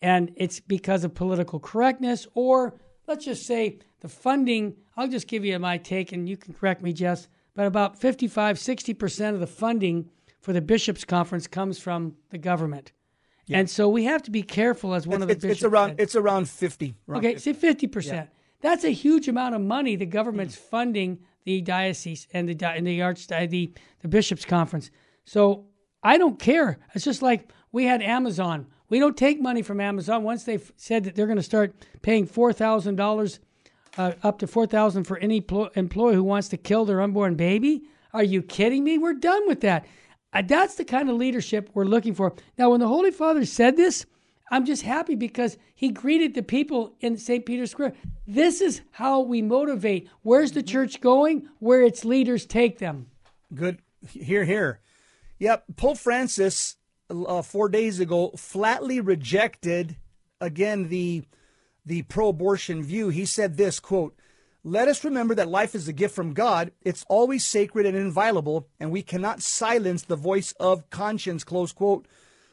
And 0.00 0.32
it's 0.36 0.60
because 0.60 1.04
of 1.04 1.14
political 1.14 1.60
correctness, 1.60 2.26
or 2.32 2.80
let's 3.06 3.26
just 3.26 3.46
say 3.46 3.80
the 4.00 4.08
funding. 4.08 4.76
I'll 4.96 5.08
just 5.08 5.28
give 5.28 5.44
you 5.44 5.58
my 5.58 5.76
take, 5.76 6.12
and 6.12 6.26
you 6.26 6.38
can 6.38 6.54
correct 6.54 6.82
me, 6.82 6.94
Jess, 6.94 7.28
but 7.54 7.66
about 7.66 8.00
55, 8.00 8.56
60% 8.56 9.34
of 9.34 9.40
the 9.40 9.46
funding 9.46 10.08
for 10.44 10.52
the 10.52 10.60
bishops' 10.60 11.06
conference 11.06 11.46
comes 11.46 11.78
from 11.78 12.14
the 12.28 12.36
government. 12.36 12.92
Yeah. 13.46 13.60
And 13.60 13.70
so 13.70 13.88
we 13.88 14.04
have 14.04 14.22
to 14.24 14.30
be 14.30 14.42
careful 14.42 14.94
as 14.94 15.06
one 15.06 15.16
it's, 15.16 15.22
of 15.22 15.28
the 15.28 15.32
it's, 15.32 15.42
bishops. 15.42 15.58
It's 15.58 15.64
around 15.64 15.94
it's 15.98 16.16
around 16.16 16.48
fifty. 16.50 16.94
Around 17.08 17.18
okay, 17.20 17.32
50. 17.34 17.40
say 17.40 17.58
fifty 17.58 17.86
percent. 17.86 18.28
That's 18.60 18.84
a 18.84 18.90
huge 18.90 19.26
amount 19.26 19.54
of 19.54 19.62
money 19.62 19.96
the 19.96 20.04
government's 20.04 20.54
mm. 20.54 20.60
funding 20.60 21.20
the 21.44 21.62
diocese 21.62 22.28
and 22.34 22.46
the 22.46 22.66
and 22.66 22.86
the 22.86 23.00
arch 23.00 23.26
the 23.26 23.72
the 24.00 24.08
bishops' 24.08 24.44
conference. 24.44 24.90
So 25.24 25.64
I 26.02 26.18
don't 26.18 26.38
care. 26.38 26.78
It's 26.94 27.06
just 27.06 27.22
like 27.22 27.50
we 27.72 27.84
had 27.84 28.02
Amazon. 28.02 28.66
We 28.90 28.98
don't 28.98 29.16
take 29.16 29.40
money 29.40 29.62
from 29.62 29.80
Amazon 29.80 30.24
once 30.24 30.44
they've 30.44 30.72
said 30.76 31.04
that 31.04 31.14
they're 31.14 31.26
going 31.26 31.36
to 31.36 31.42
start 31.42 31.74
paying 32.02 32.26
four 32.26 32.52
thousand 32.52 33.00
uh, 33.00 33.02
dollars, 33.02 33.40
up 33.96 34.40
to 34.40 34.46
four 34.46 34.66
thousand 34.66 35.04
for 35.04 35.16
any 35.18 35.40
pl- 35.40 35.70
employee 35.74 36.16
who 36.16 36.22
wants 36.22 36.48
to 36.48 36.58
kill 36.58 36.84
their 36.84 37.00
unborn 37.00 37.34
baby. 37.34 37.84
Are 38.12 38.22
you 38.22 38.42
kidding 38.42 38.84
me? 38.84 38.98
We're 38.98 39.14
done 39.14 39.48
with 39.48 39.62
that. 39.62 39.86
Uh, 40.34 40.42
that's 40.42 40.74
the 40.74 40.84
kind 40.84 41.08
of 41.08 41.16
leadership 41.16 41.70
we're 41.72 41.84
looking 41.84 42.14
for. 42.14 42.34
Now, 42.58 42.70
when 42.70 42.80
the 42.80 42.88
Holy 42.88 43.12
Father 43.12 43.44
said 43.44 43.76
this, 43.76 44.04
I'm 44.50 44.66
just 44.66 44.82
happy 44.82 45.14
because 45.14 45.56
he 45.74 45.90
greeted 45.90 46.34
the 46.34 46.42
people 46.42 46.96
in 47.00 47.16
St. 47.16 47.46
Peter's 47.46 47.70
Square. 47.70 47.94
This 48.26 48.60
is 48.60 48.82
how 48.92 49.20
we 49.20 49.40
motivate. 49.40 50.08
Where's 50.22 50.52
the 50.52 50.62
church 50.62 51.00
going? 51.00 51.48
Where 51.60 51.82
its 51.82 52.04
leaders 52.04 52.44
take 52.44 52.78
them. 52.78 53.06
Good. 53.54 53.78
Here, 54.10 54.44
here. 54.44 54.80
Yep. 55.38 55.64
Pope 55.76 55.98
Francis, 55.98 56.76
uh, 57.08 57.42
four 57.42 57.68
days 57.68 58.00
ago, 58.00 58.32
flatly 58.36 59.00
rejected 59.00 59.96
again 60.40 60.88
the 60.88 61.24
the 61.86 62.02
pro-abortion 62.02 62.82
view. 62.82 63.08
He 63.10 63.24
said 63.26 63.56
this 63.56 63.78
quote: 63.80 64.16
let 64.64 64.88
us 64.88 65.04
remember 65.04 65.34
that 65.34 65.48
life 65.48 65.74
is 65.74 65.88
a 65.88 65.92
gift 65.92 66.14
from 66.14 66.32
God. 66.32 66.72
It's 66.82 67.04
always 67.08 67.46
sacred 67.46 67.84
and 67.84 67.96
inviolable, 67.96 68.66
and 68.80 68.90
we 68.90 69.02
cannot 69.02 69.42
silence 69.42 70.02
the 70.02 70.16
voice 70.16 70.52
of 70.58 70.88
conscience. 70.88 71.44
Close 71.44 71.72
quote. 71.72 72.08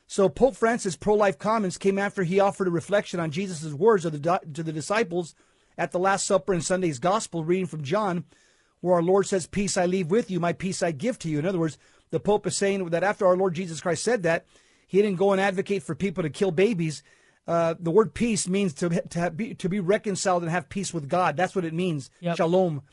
So 0.07 0.27
Pope 0.27 0.57
Francis' 0.57 0.97
pro-life 0.97 1.39
comments 1.39 1.77
came 1.77 1.97
after 1.97 2.23
he 2.23 2.41
offered 2.41 2.67
a 2.67 2.71
reflection 2.71 3.21
on 3.21 3.31
Jesus' 3.31 3.73
words 3.73 4.03
to 4.03 4.09
the, 4.09 4.41
to 4.53 4.61
the 4.61 4.73
disciples 4.73 5.35
at 5.77 5.91
the 5.91 5.99
Last 5.99 6.27
Supper 6.27 6.53
in 6.53 6.59
Sunday's 6.59 6.99
Gospel, 6.99 7.45
reading 7.45 7.65
from 7.65 7.81
John, 7.81 8.25
where 8.81 8.95
our 8.95 9.01
Lord 9.01 9.25
says, 9.25 9.47
Peace 9.47 9.77
I 9.77 9.85
leave 9.85 10.11
with 10.11 10.29
you, 10.29 10.41
my 10.41 10.51
peace 10.51 10.83
I 10.83 10.91
give 10.91 11.17
to 11.19 11.29
you. 11.29 11.39
In 11.39 11.45
other 11.45 11.59
words, 11.59 11.77
the 12.09 12.19
Pope 12.19 12.45
is 12.45 12.57
saying 12.57 12.89
that 12.89 13.05
after 13.05 13.25
our 13.25 13.37
Lord 13.37 13.53
Jesus 13.53 13.79
Christ 13.79 14.03
said 14.03 14.23
that, 14.23 14.45
he 14.85 15.01
didn't 15.01 15.17
go 15.17 15.31
and 15.31 15.39
advocate 15.39 15.81
for 15.81 15.95
people 15.95 16.23
to 16.23 16.29
kill 16.29 16.51
babies. 16.51 17.03
Uh, 17.47 17.75
the 17.79 17.91
word 17.91 18.13
peace 18.13 18.47
means 18.47 18.73
to 18.75 18.89
to 19.09 19.31
be 19.31 19.55
to 19.55 19.67
be 19.67 19.79
reconciled 19.79 20.43
and 20.43 20.51
have 20.51 20.69
peace 20.69 20.93
with 20.93 21.09
God. 21.09 21.35
That's 21.35 21.55
what 21.55 21.65
it 21.65 21.73
means. 21.73 22.09
Yep. 22.19 22.37
Shalom. 22.37 22.83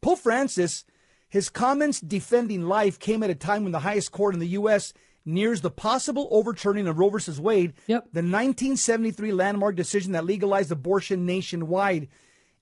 Pope 0.00 0.18
Francis, 0.18 0.84
his 1.28 1.48
comments 1.48 2.00
defending 2.00 2.68
life 2.68 2.98
came 2.98 3.22
at 3.22 3.30
a 3.30 3.34
time 3.34 3.62
when 3.62 3.72
the 3.72 3.80
highest 3.80 4.12
court 4.12 4.34
in 4.34 4.40
the 4.40 4.48
U.S. 4.48 4.92
nears 5.24 5.62
the 5.62 5.70
possible 5.70 6.28
overturning 6.30 6.86
of 6.86 6.98
Roe 6.98 7.08
versus 7.08 7.40
Wade, 7.40 7.72
yep. 7.86 8.04
the 8.12 8.20
1973 8.20 9.32
landmark 9.32 9.76
decision 9.76 10.12
that 10.12 10.26
legalized 10.26 10.70
abortion 10.70 11.24
nationwide. 11.24 12.08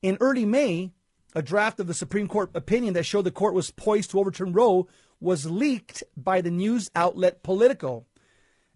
In 0.01 0.17
early 0.21 0.45
May, 0.45 0.93
a 1.35 1.43
draft 1.43 1.81
of 1.81 1.87
the 1.87 1.95
Supreme 1.95 2.29
Court 2.29 2.51
opinion 2.55 2.95
that 2.95 3.05
showed 3.05 3.23
the 3.23 3.31
court 3.31 3.55
was 3.55 3.71
poised 3.71 4.13
to 4.13 4.21
overturn 4.21 4.53
Roe 4.53 4.87
was 5.21 5.51
leaked 5.51 6.03
by 6.17 6.41
the 6.41 6.51
news 6.51 6.91
outlet 6.95 7.43
Politico. 7.43 8.07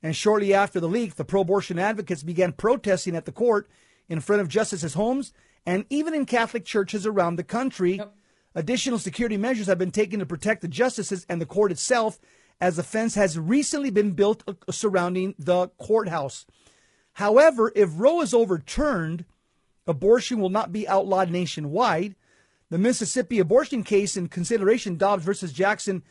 And 0.06 0.14
shortly 0.14 0.54
after 0.54 0.78
the 0.78 0.86
leak, 0.86 1.16
the 1.16 1.24
pro 1.24 1.40
abortion 1.40 1.80
advocates 1.80 2.22
began 2.22 2.52
protesting 2.52 3.16
at 3.16 3.24
the 3.24 3.32
court 3.32 3.68
in 4.08 4.20
front 4.20 4.40
of 4.40 4.46
justices' 4.46 4.94
homes 4.94 5.32
and 5.66 5.84
even 5.90 6.14
in 6.14 6.26
Catholic 6.26 6.64
churches 6.64 7.04
around 7.06 7.34
the 7.34 7.42
country. 7.42 7.96
Yep. 7.96 8.14
Additional 8.54 9.00
security 9.00 9.36
measures 9.36 9.66
have 9.66 9.78
been 9.78 9.90
taken 9.90 10.20
to 10.20 10.24
protect 10.24 10.62
the 10.62 10.68
justices 10.68 11.26
and 11.28 11.40
the 11.40 11.44
court 11.44 11.72
itself, 11.72 12.20
as 12.60 12.78
a 12.78 12.84
fence 12.84 13.16
has 13.16 13.36
recently 13.36 13.90
been 13.90 14.12
built 14.12 14.44
uh, 14.46 14.52
surrounding 14.70 15.34
the 15.40 15.70
courthouse. 15.76 16.46
However, 17.14 17.72
if 17.74 17.90
Roe 17.96 18.20
is 18.20 18.32
overturned, 18.32 19.24
abortion 19.88 20.38
will 20.38 20.50
not 20.50 20.70
be 20.70 20.86
outlawed 20.86 21.32
nationwide. 21.32 22.14
The 22.70 22.78
Mississippi 22.78 23.40
abortion 23.40 23.82
case 23.82 24.16
in 24.16 24.28
consideration, 24.28 24.98
Dobbs 24.98 25.24
versus 25.24 25.52
Jackson, 25.52 26.04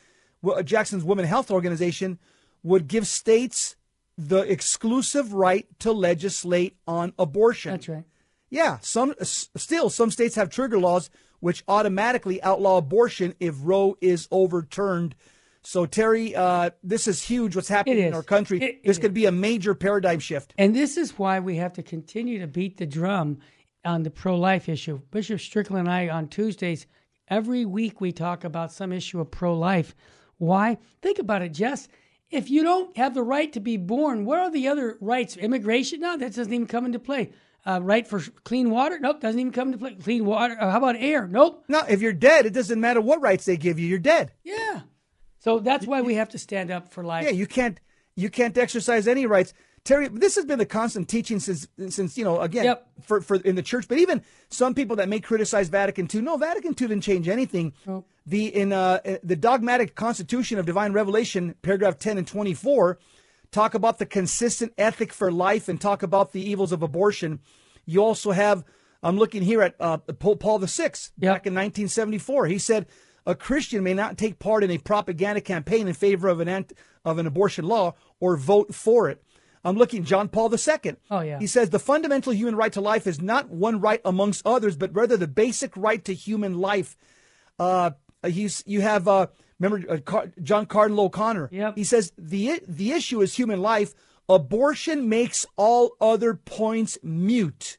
Jackson's 0.66 1.06
Women 1.06 1.24
Health 1.24 1.50
Organization, 1.50 2.20
would 2.62 2.90
give 2.90 3.08
states 3.08 3.78
the 4.17 4.39
exclusive 4.39 5.34
right 5.34 5.67
to 5.80 5.91
legislate 5.91 6.78
on 6.88 7.13
abortion. 7.19 7.71
That's 7.71 7.89
right. 7.89 8.04
Yeah, 8.49 8.78
some 8.82 9.13
still 9.21 9.89
some 9.89 10.12
states 10.12 10.36
have 10.36 10.49
trigger 10.49 10.80
laws 10.80 11.10
which 11.39 11.63
automatically 11.67 12.41
outlaw 12.41 12.78
abortion 12.78 13.36
if 13.39 13.56
Roe 13.62 13.97
is 14.01 14.28
overturned. 14.32 15.15
So 15.62 15.86
Terry, 15.86 16.36
uh, 16.36 16.71
this 16.82 17.08
is 17.08 17.21
huge. 17.21 17.56
What's 17.56 17.67
happening 17.67 17.99
in 17.99 18.13
our 18.13 18.23
country? 18.23 18.62
It, 18.62 18.84
this 18.84 18.97
could 18.97 19.12
is. 19.12 19.15
be 19.15 19.25
a 19.25 19.32
major 19.32 19.75
paradigm 19.75 20.19
shift. 20.19 20.54
And 20.58 20.75
this 20.75 20.95
is 20.95 21.19
why 21.19 21.39
we 21.39 21.58
have 21.58 21.73
to 21.73 21.84
continue 21.84 22.39
to 22.39 22.47
beat 22.47 22.78
the 22.78 22.86
drum 22.86 23.39
on 23.84 24.04
the 24.04 24.10
pro-life 24.10 24.69
issue. 24.69 25.01
Bishop 25.12 25.39
Strickland 25.39 25.88
and 25.88 25.95
I 25.95 26.10
on 26.10 26.30
Tuesdays 26.30 26.88
every 27.28 27.65
week 27.65 27.99
we 27.99 28.12
talk 28.12 28.43
about 28.43 28.71
some 28.71 28.91
issue 28.91 29.19
of 29.19 29.30
pro-life. 29.30 29.95
Why? 30.38 30.78
Think 31.01 31.19
about 31.19 31.41
it, 31.41 31.51
Jess 31.51 31.88
if 32.36 32.50
you 32.50 32.63
don't 32.63 32.95
have 32.98 33.13
the 33.13 33.24
right 33.24 33.52
to 33.54 33.60
be 33.60 33.78
born, 33.78 34.26
what 34.26 34.39
are 34.39 34.52
the 34.52 34.67
other 34.67 34.98
rights? 35.00 35.38
Immigration? 35.38 36.02
No, 36.02 36.17
that 36.17 36.36
doesn't 36.36 36.54
even 36.54 36.67
come 36.67 36.86
into 36.86 37.00
play. 37.00 37.32
Uh, 37.65 37.80
right 37.82 38.06
for 38.06 38.19
clean 38.43 38.69
water? 38.69 39.00
Nope, 39.00 39.21
doesn't 39.21 39.39
even 39.39 39.52
come 39.52 39.69
into 39.69 39.80
play. 39.80 39.95
Clean 39.95 40.24
water? 40.24 40.56
Uh, 40.60 40.69
how 40.69 40.78
about 40.78 40.98
air? 40.98 41.28
Nope. 41.28 41.63
No, 41.67 41.82
if 41.89 42.02
you're 42.02 42.13
dead, 42.13 42.45
it 42.45 42.54
doesn't 42.54 42.80
matter 42.80 43.02
what 43.02 43.21
rights 43.21 43.45
they 43.45 43.58
give 43.58 43.80
you. 43.80 43.88
You're 43.88 43.98
dead. 43.98 44.34
Yeah. 44.43 44.82
So 45.39 45.60
that's 45.60 45.88
why 45.88 46.02
we 46.02 46.15
have 46.15 46.30
to 46.30 46.38
stand 46.38 46.69
up 46.71 46.91
for 46.91 47.04
life. 47.04 47.26
Yeah, 47.26 47.32
you 47.32 47.48
can't 47.48 47.80
you 48.15 48.30
can't 48.30 48.58
exercise 48.58 49.08
any 49.08 49.26
rights. 49.26 49.54
Terry, 49.86 50.08
this 50.08 50.36
has 50.36 50.45
been 50.45 50.58
the 50.58 50.65
constant 50.65 51.08
teaching 51.08 51.39
since 51.39 51.67
since 51.89 52.17
you 52.17 52.24
know 52.26 52.41
again 52.41 52.65
Yep. 52.65 52.88
for 53.04 53.21
for 53.21 53.36
in 53.36 53.56
the 53.56 53.62
church, 53.62 53.88
but 53.88 54.00
even 54.00 54.24
some 54.50 54.74
people 54.74 54.95
that 54.95 55.08
may 55.08 55.19
criticize 55.19 55.69
Vatican 55.69 56.10
II. 56.13 56.21
No, 56.21 56.38
Vatican 56.38 56.71
II 56.71 56.88
didn't 56.88 57.02
change 57.04 57.28
anything. 57.28 57.71
Nope. 57.86 58.08
The 58.26 58.48
in 58.48 58.74
uh, 58.74 59.00
the 59.24 59.36
dogmatic 59.36 59.93
Constitution 59.93 60.58
of 60.58 60.65
Divine 60.65 60.91
Revelation, 60.91 61.54
paragraph 61.62 62.00
ten 62.00 62.17
and 62.17 62.28
twenty 62.28 62.56
four, 62.56 62.98
talk 63.52 63.76
about 63.76 64.00
the 64.00 64.08
consistent 64.08 64.74
ethic 64.76 65.13
for 65.13 65.32
life 65.32 65.69
and 65.69 65.80
talk 65.80 66.02
about 66.02 66.32
the 66.32 66.41
evils 66.41 66.71
of 66.71 66.82
abortion. 66.82 67.39
You 67.86 68.04
also 68.04 68.32
have. 68.32 68.63
I'm 69.04 69.17
looking 69.19 69.43
here 69.43 69.62
at 69.62 69.76
uh, 69.80 69.98
Pope 69.98 70.39
Paul 70.39 70.58
VI 70.58 70.89
back 71.19 71.45
in 71.45 71.54
1974. 71.54 72.48
He 72.48 72.58
said 72.58 72.88
a 73.28 73.36
Christian 73.36 73.84
may 73.84 73.93
not 73.93 74.17
take 74.17 74.39
part 74.39 74.63
in 74.63 74.71
a 74.71 74.80
propaganda 74.80 75.41
campaign 75.41 75.88
in 75.88 75.93
favor 75.93 76.28
of 76.28 76.39
an 76.39 76.48
ant- 76.48 76.74
of 77.04 77.19
an 77.19 77.28
abortion 77.28 77.65
law 77.65 77.93
or 78.19 78.36
vote 78.36 78.74
for 78.74 79.08
it. 79.10 79.21
I'm 79.65 79.78
looking 79.78 80.04
John 80.04 80.30
Paul 80.30 80.54
II. 80.54 80.95
Oh, 81.10 81.21
yeah. 81.21 81.39
He 81.39 81.47
says 81.47 81.69
the 81.71 81.80
fundamental 81.80 82.32
human 82.34 82.56
right 82.56 82.71
to 82.73 82.82
life 82.82 83.08
is 83.08 83.19
not 83.21 83.49
one 83.49 83.82
right 83.82 83.99
amongst 84.06 84.45
others, 84.45 84.78
but 84.78 84.95
rather 84.95 85.17
the 85.17 85.28
basic 85.28 85.75
right 85.75 86.04
to 86.06 86.13
human 86.13 86.60
life. 86.60 86.95
Uh, 87.60 87.91
he's 88.25 88.63
you 88.65 88.82
have 88.82 89.08
uh, 89.08 89.28
remember 89.60 89.91
uh, 89.91 89.97
Car- 89.97 90.32
John 90.41 90.65
Cardinal 90.67 91.06
O'Connor. 91.06 91.49
Yep. 91.51 91.75
He 91.75 91.84
says 91.84 92.13
the 92.17 92.62
the 92.67 92.91
issue 92.91 93.21
is 93.21 93.36
human 93.36 93.62
life. 93.62 93.93
Abortion 94.30 95.08
makes 95.10 95.45
all 95.56 95.95
other 96.01 96.34
points 96.34 96.97
mute. 97.04 97.78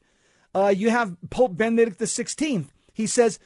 Uh, 0.55 0.73
you 0.75 0.89
have 0.89 1.17
Pope 1.29 1.55
Benedict 1.57 1.99
XVI. 1.99 2.65
He 2.93 3.05
says, 3.05 3.37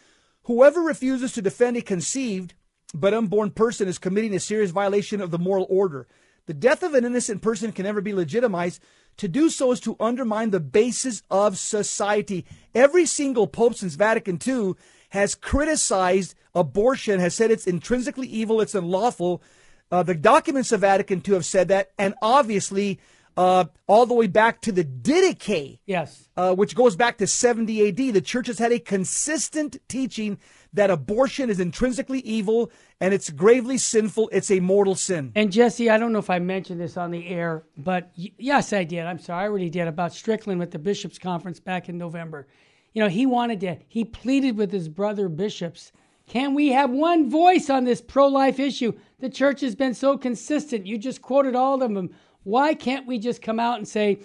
whoever 0.43 0.81
refuses 0.81 1.33
to 1.33 1.41
defend 1.41 1.77
a 1.77 1.81
conceived 1.81 2.53
but 2.93 3.13
unborn 3.13 3.51
person 3.51 3.87
is 3.87 3.97
committing 3.97 4.33
a 4.35 4.39
serious 4.39 4.71
violation 4.71 5.19
of 5.19 5.31
the 5.31 5.39
moral 5.39 5.65
order. 5.69 6.07
The 6.51 6.55
death 6.55 6.83
of 6.83 6.95
an 6.95 7.05
innocent 7.05 7.41
person 7.41 7.71
can 7.71 7.85
never 7.85 8.01
be 8.01 8.11
legitimized. 8.13 8.81
To 9.15 9.29
do 9.29 9.49
so 9.49 9.71
is 9.71 9.79
to 9.79 9.95
undermine 10.01 10.49
the 10.49 10.59
basis 10.59 11.23
of 11.31 11.57
society. 11.57 12.45
Every 12.75 13.05
single 13.05 13.47
pope 13.47 13.75
since 13.75 13.95
Vatican 13.95 14.37
II 14.45 14.73
has 15.11 15.33
criticized 15.33 16.35
abortion, 16.53 17.21
has 17.21 17.35
said 17.35 17.51
it's 17.51 17.67
intrinsically 17.67 18.27
evil, 18.27 18.59
it's 18.59 18.75
unlawful. 18.75 19.41
Uh, 19.89 20.03
the 20.03 20.13
documents 20.13 20.73
of 20.73 20.81
Vatican 20.81 21.23
II 21.25 21.35
have 21.35 21.45
said 21.45 21.69
that, 21.69 21.91
and 21.97 22.15
obviously, 22.21 22.99
uh, 23.37 23.63
all 23.87 24.05
the 24.05 24.13
way 24.13 24.27
back 24.27 24.59
to 24.63 24.73
the 24.73 24.83
Didache, 24.83 25.79
Yes. 25.85 26.27
uh, 26.35 26.53
which 26.53 26.75
goes 26.75 26.97
back 26.97 27.17
to 27.19 27.27
70 27.27 27.87
AD, 27.87 28.11
the 28.11 28.19
church 28.19 28.47
has 28.47 28.59
had 28.59 28.73
a 28.73 28.79
consistent 28.79 29.77
teaching 29.87 30.37
that 30.73 30.89
abortion 30.89 31.49
is 31.49 31.59
intrinsically 31.59 32.19
evil 32.19 32.71
and 32.99 33.13
it's 33.13 33.29
gravely 33.29 33.77
sinful. 33.77 34.29
It's 34.31 34.51
a 34.51 34.59
mortal 34.59 34.95
sin. 34.95 35.31
And 35.35 35.51
Jesse, 35.51 35.89
I 35.89 35.97
don't 35.97 36.13
know 36.13 36.19
if 36.19 36.29
I 36.29 36.39
mentioned 36.39 36.79
this 36.79 36.97
on 36.97 37.11
the 37.11 37.27
air, 37.27 37.63
but 37.77 38.11
yes, 38.15 38.71
I 38.71 38.83
did. 38.83 39.05
I'm 39.05 39.19
sorry, 39.19 39.43
I 39.43 39.47
already 39.47 39.69
did 39.69 39.87
about 39.87 40.13
Strickland 40.13 40.59
with 40.59 40.71
the 40.71 40.79
bishops' 40.79 41.19
conference 41.19 41.59
back 41.59 41.89
in 41.89 41.97
November. 41.97 42.47
You 42.93 43.01
know, 43.01 43.09
he 43.09 43.25
wanted 43.25 43.59
to, 43.61 43.77
he 43.87 44.05
pleaded 44.05 44.57
with 44.57 44.71
his 44.71 44.87
brother 44.89 45.29
bishops. 45.29 45.91
Can 46.27 46.53
we 46.53 46.69
have 46.69 46.89
one 46.89 47.29
voice 47.29 47.69
on 47.69 47.83
this 47.83 48.01
pro 48.01 48.27
life 48.27 48.59
issue? 48.59 48.93
The 49.19 49.29
church 49.29 49.61
has 49.61 49.75
been 49.75 49.93
so 49.93 50.17
consistent. 50.17 50.87
You 50.87 50.97
just 50.97 51.21
quoted 51.21 51.55
all 51.55 51.81
of 51.83 51.93
them. 51.93 52.11
Why 52.43 52.73
can't 52.73 53.07
we 53.07 53.19
just 53.19 53.41
come 53.41 53.59
out 53.59 53.77
and 53.77 53.87
say, 53.87 54.19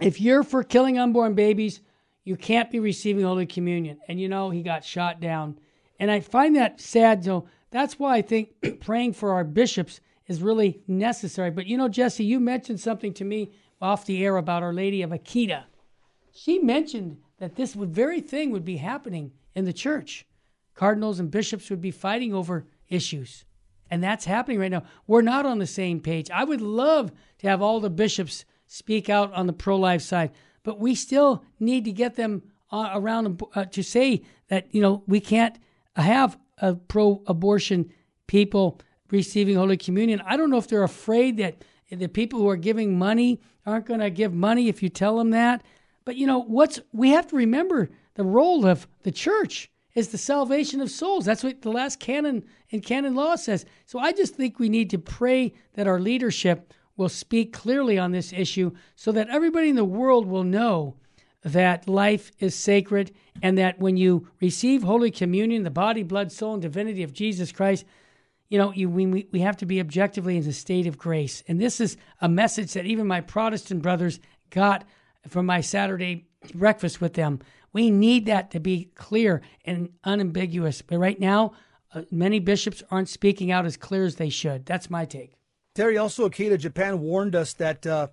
if 0.00 0.20
you're 0.20 0.44
for 0.44 0.62
killing 0.62 0.98
unborn 0.98 1.34
babies, 1.34 1.80
you 2.28 2.36
can't 2.36 2.70
be 2.70 2.78
receiving 2.78 3.24
Holy 3.24 3.46
Communion. 3.46 3.98
And 4.06 4.20
you 4.20 4.28
know, 4.28 4.50
he 4.50 4.62
got 4.62 4.84
shot 4.84 5.18
down. 5.18 5.58
And 5.98 6.10
I 6.10 6.20
find 6.20 6.54
that 6.56 6.78
sad. 6.78 7.24
So 7.24 7.48
that's 7.70 7.98
why 7.98 8.16
I 8.16 8.22
think 8.22 8.50
praying 8.80 9.14
for 9.14 9.32
our 9.32 9.44
bishops 9.44 10.02
is 10.26 10.42
really 10.42 10.82
necessary. 10.86 11.50
But 11.50 11.66
you 11.66 11.78
know, 11.78 11.88
Jesse, 11.88 12.24
you 12.24 12.38
mentioned 12.38 12.80
something 12.80 13.14
to 13.14 13.24
me 13.24 13.50
off 13.80 14.04
the 14.04 14.22
air 14.22 14.36
about 14.36 14.62
Our 14.62 14.74
Lady 14.74 15.00
of 15.00 15.08
Akita. 15.10 15.64
She 16.30 16.58
mentioned 16.58 17.16
that 17.38 17.56
this 17.56 17.72
very 17.72 18.20
thing 18.20 18.50
would 18.50 18.64
be 18.64 18.76
happening 18.76 19.32
in 19.54 19.64
the 19.64 19.72
church. 19.72 20.26
Cardinals 20.74 21.18
and 21.18 21.30
bishops 21.30 21.70
would 21.70 21.80
be 21.80 21.90
fighting 21.90 22.34
over 22.34 22.66
issues. 22.90 23.46
And 23.90 24.04
that's 24.04 24.26
happening 24.26 24.58
right 24.58 24.70
now. 24.70 24.82
We're 25.06 25.22
not 25.22 25.46
on 25.46 25.60
the 25.60 25.66
same 25.66 26.00
page. 26.00 26.30
I 26.30 26.44
would 26.44 26.60
love 26.60 27.10
to 27.38 27.48
have 27.48 27.62
all 27.62 27.80
the 27.80 27.88
bishops 27.88 28.44
speak 28.66 29.08
out 29.08 29.32
on 29.32 29.46
the 29.46 29.52
pro 29.54 29.76
life 29.76 30.02
side, 30.02 30.30
but 30.68 30.78
we 30.78 30.94
still 30.94 31.42
need 31.58 31.86
to 31.86 31.92
get 31.92 32.16
them 32.16 32.42
uh, 32.70 32.90
around 32.92 33.40
uh, 33.54 33.64
to 33.64 33.82
say 33.82 34.20
that, 34.48 34.66
you 34.70 34.82
know, 34.82 35.02
we 35.06 35.18
can't 35.18 35.58
have 35.96 36.38
a 36.58 36.74
pro 36.74 37.22
abortion 37.26 37.90
people 38.26 38.78
receiving 39.10 39.56
Holy 39.56 39.78
Communion. 39.78 40.20
I 40.26 40.36
don't 40.36 40.50
know 40.50 40.58
if 40.58 40.68
they're 40.68 40.82
afraid 40.82 41.38
that 41.38 41.64
the 41.90 42.06
people 42.06 42.38
who 42.38 42.50
are 42.50 42.56
giving 42.58 42.98
money 42.98 43.40
aren't 43.64 43.86
going 43.86 44.00
to 44.00 44.10
give 44.10 44.34
money 44.34 44.68
if 44.68 44.82
you 44.82 44.90
tell 44.90 45.16
them 45.16 45.30
that. 45.30 45.64
But, 46.04 46.16
you 46.16 46.26
know, 46.26 46.40
what's 46.40 46.80
we 46.92 47.12
have 47.12 47.28
to 47.28 47.36
remember 47.36 47.88
the 48.12 48.24
role 48.24 48.66
of 48.66 48.86
the 49.04 49.12
church 49.12 49.70
is 49.94 50.08
the 50.08 50.18
salvation 50.18 50.82
of 50.82 50.90
souls. 50.90 51.24
That's 51.24 51.42
what 51.42 51.62
the 51.62 51.72
last 51.72 51.98
canon 51.98 52.44
in 52.68 52.82
canon 52.82 53.14
law 53.14 53.36
says. 53.36 53.64
So 53.86 53.98
I 53.98 54.12
just 54.12 54.34
think 54.34 54.58
we 54.58 54.68
need 54.68 54.90
to 54.90 54.98
pray 54.98 55.54
that 55.72 55.86
our 55.86 55.98
leadership 55.98 56.74
will 56.98 57.08
speak 57.08 57.54
clearly 57.54 57.96
on 57.96 58.12
this 58.12 58.32
issue 58.34 58.72
so 58.96 59.12
that 59.12 59.30
everybody 59.30 59.70
in 59.70 59.76
the 59.76 59.84
world 59.84 60.26
will 60.26 60.44
know 60.44 60.96
that 61.44 61.88
life 61.88 62.32
is 62.40 62.54
sacred 62.54 63.12
and 63.40 63.56
that 63.56 63.78
when 63.78 63.96
you 63.96 64.28
receive 64.40 64.82
Holy 64.82 65.10
Communion, 65.10 65.62
the 65.62 65.70
body, 65.70 66.02
blood, 66.02 66.32
soul, 66.32 66.54
and 66.54 66.62
divinity 66.62 67.02
of 67.04 67.12
Jesus 67.12 67.52
Christ, 67.52 67.84
you 68.48 68.58
know, 68.58 68.72
you, 68.72 68.90
we, 68.90 69.28
we 69.30 69.40
have 69.40 69.56
to 69.58 69.66
be 69.66 69.80
objectively 69.80 70.36
in 70.36 70.44
the 70.44 70.52
state 70.52 70.86
of 70.86 70.98
grace. 70.98 71.42
And 71.46 71.60
this 71.60 71.80
is 71.80 71.96
a 72.20 72.28
message 72.28 72.72
that 72.72 72.86
even 72.86 73.06
my 73.06 73.20
Protestant 73.20 73.80
brothers 73.80 74.18
got 74.50 74.84
from 75.28 75.46
my 75.46 75.60
Saturday 75.60 76.26
breakfast 76.54 77.00
with 77.00 77.14
them. 77.14 77.38
We 77.72 77.90
need 77.90 78.26
that 78.26 78.50
to 78.52 78.60
be 78.60 78.90
clear 78.96 79.42
and 79.64 79.90
unambiguous. 80.02 80.82
But 80.82 80.98
right 80.98 81.20
now, 81.20 81.52
uh, 81.94 82.02
many 82.10 82.40
bishops 82.40 82.82
aren't 82.90 83.08
speaking 83.08 83.52
out 83.52 83.66
as 83.66 83.76
clear 83.76 84.04
as 84.04 84.16
they 84.16 84.30
should. 84.30 84.66
That's 84.66 84.90
my 84.90 85.04
take. 85.04 85.37
Terry, 85.78 85.96
also, 85.96 86.28
Akita, 86.28 86.58
Japan 86.58 86.98
warned 87.00 87.36
us 87.36 87.52
that 87.52 87.86
uh, 87.86 88.08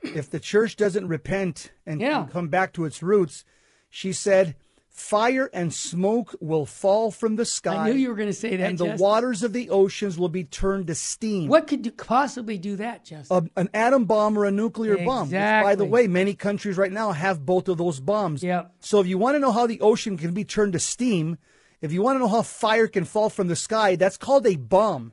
if 0.00 0.30
the 0.30 0.40
church 0.40 0.76
doesn't 0.76 1.06
repent 1.06 1.70
and 1.84 2.00
Yeah. 2.00 2.26
come 2.32 2.48
back 2.48 2.72
to 2.72 2.86
its 2.86 3.02
roots, 3.02 3.44
she 3.90 4.10
said, 4.14 4.56
fire 4.88 5.50
and 5.52 5.74
smoke 5.74 6.34
will 6.40 6.64
fall 6.64 7.10
from 7.10 7.36
the 7.36 7.44
sky. 7.44 7.74
I 7.74 7.90
knew 7.90 7.98
you 7.98 8.08
were 8.08 8.14
going 8.14 8.30
to 8.30 8.32
say 8.32 8.56
that. 8.56 8.70
and 8.70 8.78
the 8.78 8.96
waters 8.96 9.42
of 9.42 9.52
the 9.52 9.68
oceans 9.68 10.16
will 10.18 10.30
be 10.30 10.44
turned 10.44 10.86
to 10.86 10.94
steam. 10.94 11.48
What 11.48 11.66
could 11.66 11.94
possibly 11.98 12.56
do 12.56 12.76
that, 12.76 13.04
Jess? 13.04 13.30
A- 13.30 13.44
an 13.54 13.68
atom 13.74 14.06
bomb 14.06 14.38
or 14.38 14.46
a 14.46 14.50
nuclear 14.50 14.96
bomb. 15.04 15.28
Which, 15.28 15.38
by 15.38 15.74
the 15.74 15.84
way, 15.84 16.06
many 16.06 16.32
countries 16.32 16.78
right 16.78 16.90
now 16.90 17.12
have 17.12 17.44
both 17.44 17.68
of 17.68 17.76
those 17.76 18.00
bombs. 18.00 18.42
Yep. 18.42 18.76
So 18.80 18.98
if 18.98 19.06
you 19.06 19.18
want 19.18 19.34
to 19.34 19.40
know 19.40 19.52
how 19.52 19.66
the 19.66 19.82
ocean 19.82 20.16
can 20.16 20.32
be 20.32 20.44
turned 20.44 20.72
to 20.72 20.78
steam, 20.78 21.36
if 21.82 21.92
you 21.92 22.00
want 22.00 22.14
to 22.16 22.20
know 22.20 22.28
how 22.28 22.40
fire 22.40 22.86
can 22.86 23.04
fall 23.04 23.28
from 23.28 23.48
the 23.48 23.56
sky, 23.56 23.94
that's 23.96 24.16
called 24.16 24.46
a 24.46 24.56
bomb. 24.56 25.12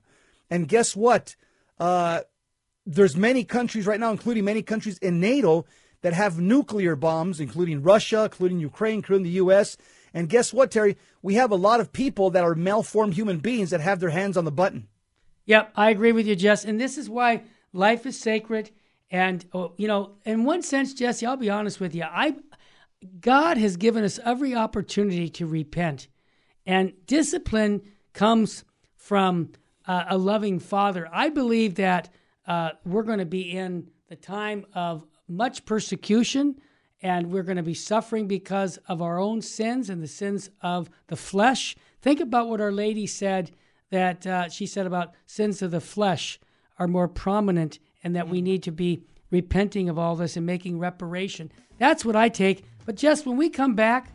And 0.50 0.70
guess 0.70 0.96
what? 0.96 1.36
Uh, 1.80 2.22
there's 2.86 3.18
many 3.18 3.44
countries 3.44 3.86
right 3.86 4.00
now, 4.00 4.12
including 4.12 4.46
many 4.46 4.62
countries 4.62 4.98
in 5.00 5.20
NATO, 5.20 5.66
that 6.02 6.14
have 6.14 6.40
nuclear 6.40 6.96
bombs, 6.96 7.40
including 7.40 7.82
Russia, 7.82 8.24
including 8.24 8.60
Ukraine, 8.60 8.96
including 8.96 9.24
the 9.24 9.32
U.S. 9.32 9.78
And 10.14 10.30
guess 10.30 10.54
what, 10.54 10.72
Terry? 10.72 10.98
We 11.22 11.36
have 11.36 11.52
a 11.52 11.56
lot 11.56 11.80
of 11.80 11.92
people 11.92 12.30
that 12.32 12.44
are 12.44 12.56
malformed 12.56 13.16
human 13.16 13.40
beings 13.40 13.72
that 13.72 13.82
have 13.82 14.00
their 14.00 14.10
hands 14.10 14.38
on 14.38 14.46
the 14.46 14.52
button. 14.52 14.88
Yep, 15.46 15.72
I 15.76 15.90
agree 15.90 16.12
with 16.12 16.28
you, 16.28 16.36
Jess. 16.36 16.66
And 16.66 16.80
this 16.80 16.98
is 16.98 17.10
why 17.10 17.44
life 17.74 18.06
is 18.06 18.20
sacred. 18.20 18.72
And 19.10 19.46
oh, 19.54 19.74
you 19.78 19.88
know, 19.88 20.12
in 20.26 20.44
one 20.44 20.62
sense, 20.62 20.94
Jesse, 20.94 21.26
I'll 21.26 21.38
be 21.38 21.50
honest 21.50 21.80
with 21.80 21.96
you. 21.96 22.04
I 22.04 22.36
God 23.20 23.58
has 23.58 23.78
given 23.78 24.04
us 24.04 24.20
every 24.26 24.56
opportunity 24.56 25.30
to 25.30 25.46
repent, 25.46 26.08
and 26.66 26.94
discipline 27.06 27.82
comes 28.14 28.66
from 28.96 29.52
uh, 29.88 30.06
a 30.10 30.18
loving 30.18 30.60
Father. 30.60 31.10
I 31.12 31.30
believe 31.30 31.76
that 31.76 32.10
uh, 32.46 32.72
we're 32.86 33.04
going 33.04 33.20
to 33.20 33.26
be 33.26 33.52
in 33.52 33.88
the 34.10 34.16
time 34.16 34.66
of 34.74 35.06
much 35.28 35.66
persecution, 35.66 36.56
and 37.02 37.32
we're 37.32 37.44
going 37.44 37.58
to 37.58 37.64
be 37.64 37.74
suffering 37.74 38.28
because 38.28 38.78
of 38.88 39.02
our 39.02 39.20
own 39.20 39.42
sins 39.42 39.90
and 39.90 40.02
the 40.02 40.08
sins 40.08 40.50
of 40.62 40.90
the 41.08 41.16
flesh. 41.16 41.76
Think 42.02 42.20
about 42.20 42.48
what 42.48 42.62
Our 42.62 42.72
Lady 42.72 43.08
said 43.08 43.52
that 43.90 44.28
uh, 44.28 44.50
she 44.50 44.66
said 44.66 44.86
about 44.86 45.14
sins 45.26 45.62
of 45.62 45.72
the 45.72 45.82
flesh 45.82 46.40
are 46.80 46.88
more 46.88 47.08
prominent 47.08 47.80
and 48.04 48.16
that 48.16 48.30
we 48.30 48.42
need 48.42 48.64
to 48.64 48.72
be 48.72 49.04
repenting 49.32 49.90
of 49.90 49.98
all 49.98 50.16
this 50.16 50.38
and 50.38 50.46
making 50.46 50.80
reparation. 50.80 51.52
That's 51.78 52.06
what 52.06 52.16
I 52.16 52.30
take. 52.30 52.64
But 52.86 52.96
just 52.96 53.26
when 53.26 53.38
we 53.38 53.50
come 53.50 53.76
back, 53.76 54.14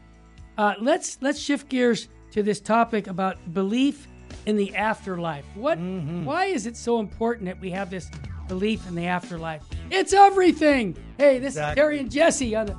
uh, 0.57 0.75
let's 0.81 1.19
let's 1.21 1.39
shift 1.39 1.69
gears 1.69 2.09
to 2.33 2.43
this 2.43 2.61
topic 2.61 3.07
about 3.07 3.53
belief 3.53 4.07
in 4.46 4.57
the 4.57 4.74
afterlife. 4.74 5.44
What? 5.55 5.78
Mm-hmm. 5.78 6.24
Why 6.24 6.46
is 6.46 6.66
it 6.66 6.76
so 6.76 6.98
important 6.98 7.46
that 7.46 7.61
we 7.61 7.70
have 7.70 7.90
this 7.90 8.11
belief 8.48 8.87
in 8.88 8.94
the 8.94 9.07
afterlife? 9.07 9.62
It's 9.90 10.12
everything. 10.12 10.96
Hey, 11.18 11.38
this 11.38 11.55
Exactly. 11.55 11.70
is 11.70 11.74
Terry 11.85 11.98
and 12.00 12.11
Jesse 12.11 12.55
on 12.55 12.66
the 12.66 12.76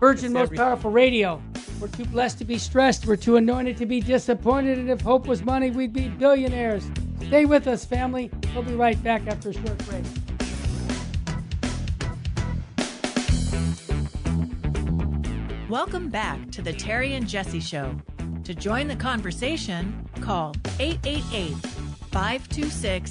Virgin 0.00 0.32
Most 0.32 0.42
everything. 0.44 0.64
Powerful 0.64 0.90
Radio. 0.90 1.42
We're 1.80 1.88
too 1.88 2.04
blessed 2.06 2.38
to 2.38 2.44
be 2.44 2.58
stressed. 2.58 3.06
We're 3.06 3.16
too 3.16 3.36
anointed 3.36 3.76
to 3.78 3.86
be 3.86 4.00
disappointed. 4.00 4.78
And 4.78 4.90
if 4.90 5.00
hope 5.00 5.26
was 5.26 5.42
money, 5.44 5.70
we'd 5.70 5.92
be 5.92 6.08
billionaires. 6.08 6.88
Stay 7.26 7.46
with 7.46 7.66
us, 7.66 7.84
family. 7.84 8.30
We'll 8.54 8.62
be 8.64 8.74
right 8.74 9.02
back 9.02 9.26
after 9.26 9.50
a 9.50 9.52
short 9.52 9.78
break. 9.86 10.04
Welcome 15.68 16.08
back 16.10 16.50
to 16.52 16.62
the 16.62 16.72
Terry 16.72 17.14
and 17.14 17.26
Jesse 17.26 17.60
Show. 17.60 17.96
To 18.44 18.54
join 18.54 18.88
the 18.88 18.96
conversation, 18.96 20.06
call 20.20 20.54
888 20.78 21.54
526 22.12 23.10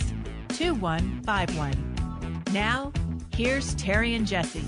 2151. 0.50 2.44
Now, 2.52 2.94
here's 3.36 3.74
Terry 3.74 4.14
and 4.14 4.28
Jesse. 4.28 4.64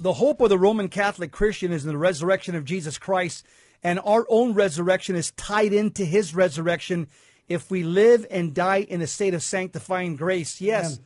The 0.00 0.14
hope 0.14 0.40
of 0.40 0.48
the 0.48 0.58
Roman 0.58 0.88
Catholic 0.88 1.30
Christian 1.30 1.72
is 1.72 1.84
in 1.84 1.90
the 1.90 1.98
resurrection 1.98 2.54
of 2.54 2.64
Jesus 2.64 2.96
Christ, 2.96 3.44
and 3.82 4.00
our 4.02 4.24
own 4.30 4.54
resurrection 4.54 5.14
is 5.14 5.32
tied 5.32 5.74
into 5.74 6.06
his 6.06 6.34
resurrection 6.34 7.06
if 7.48 7.70
we 7.70 7.82
live 7.82 8.26
and 8.30 8.54
die 8.54 8.80
in 8.80 9.02
a 9.02 9.06
state 9.06 9.34
of 9.34 9.42
sanctifying 9.42 10.16
grace. 10.16 10.58
Yes, 10.58 11.00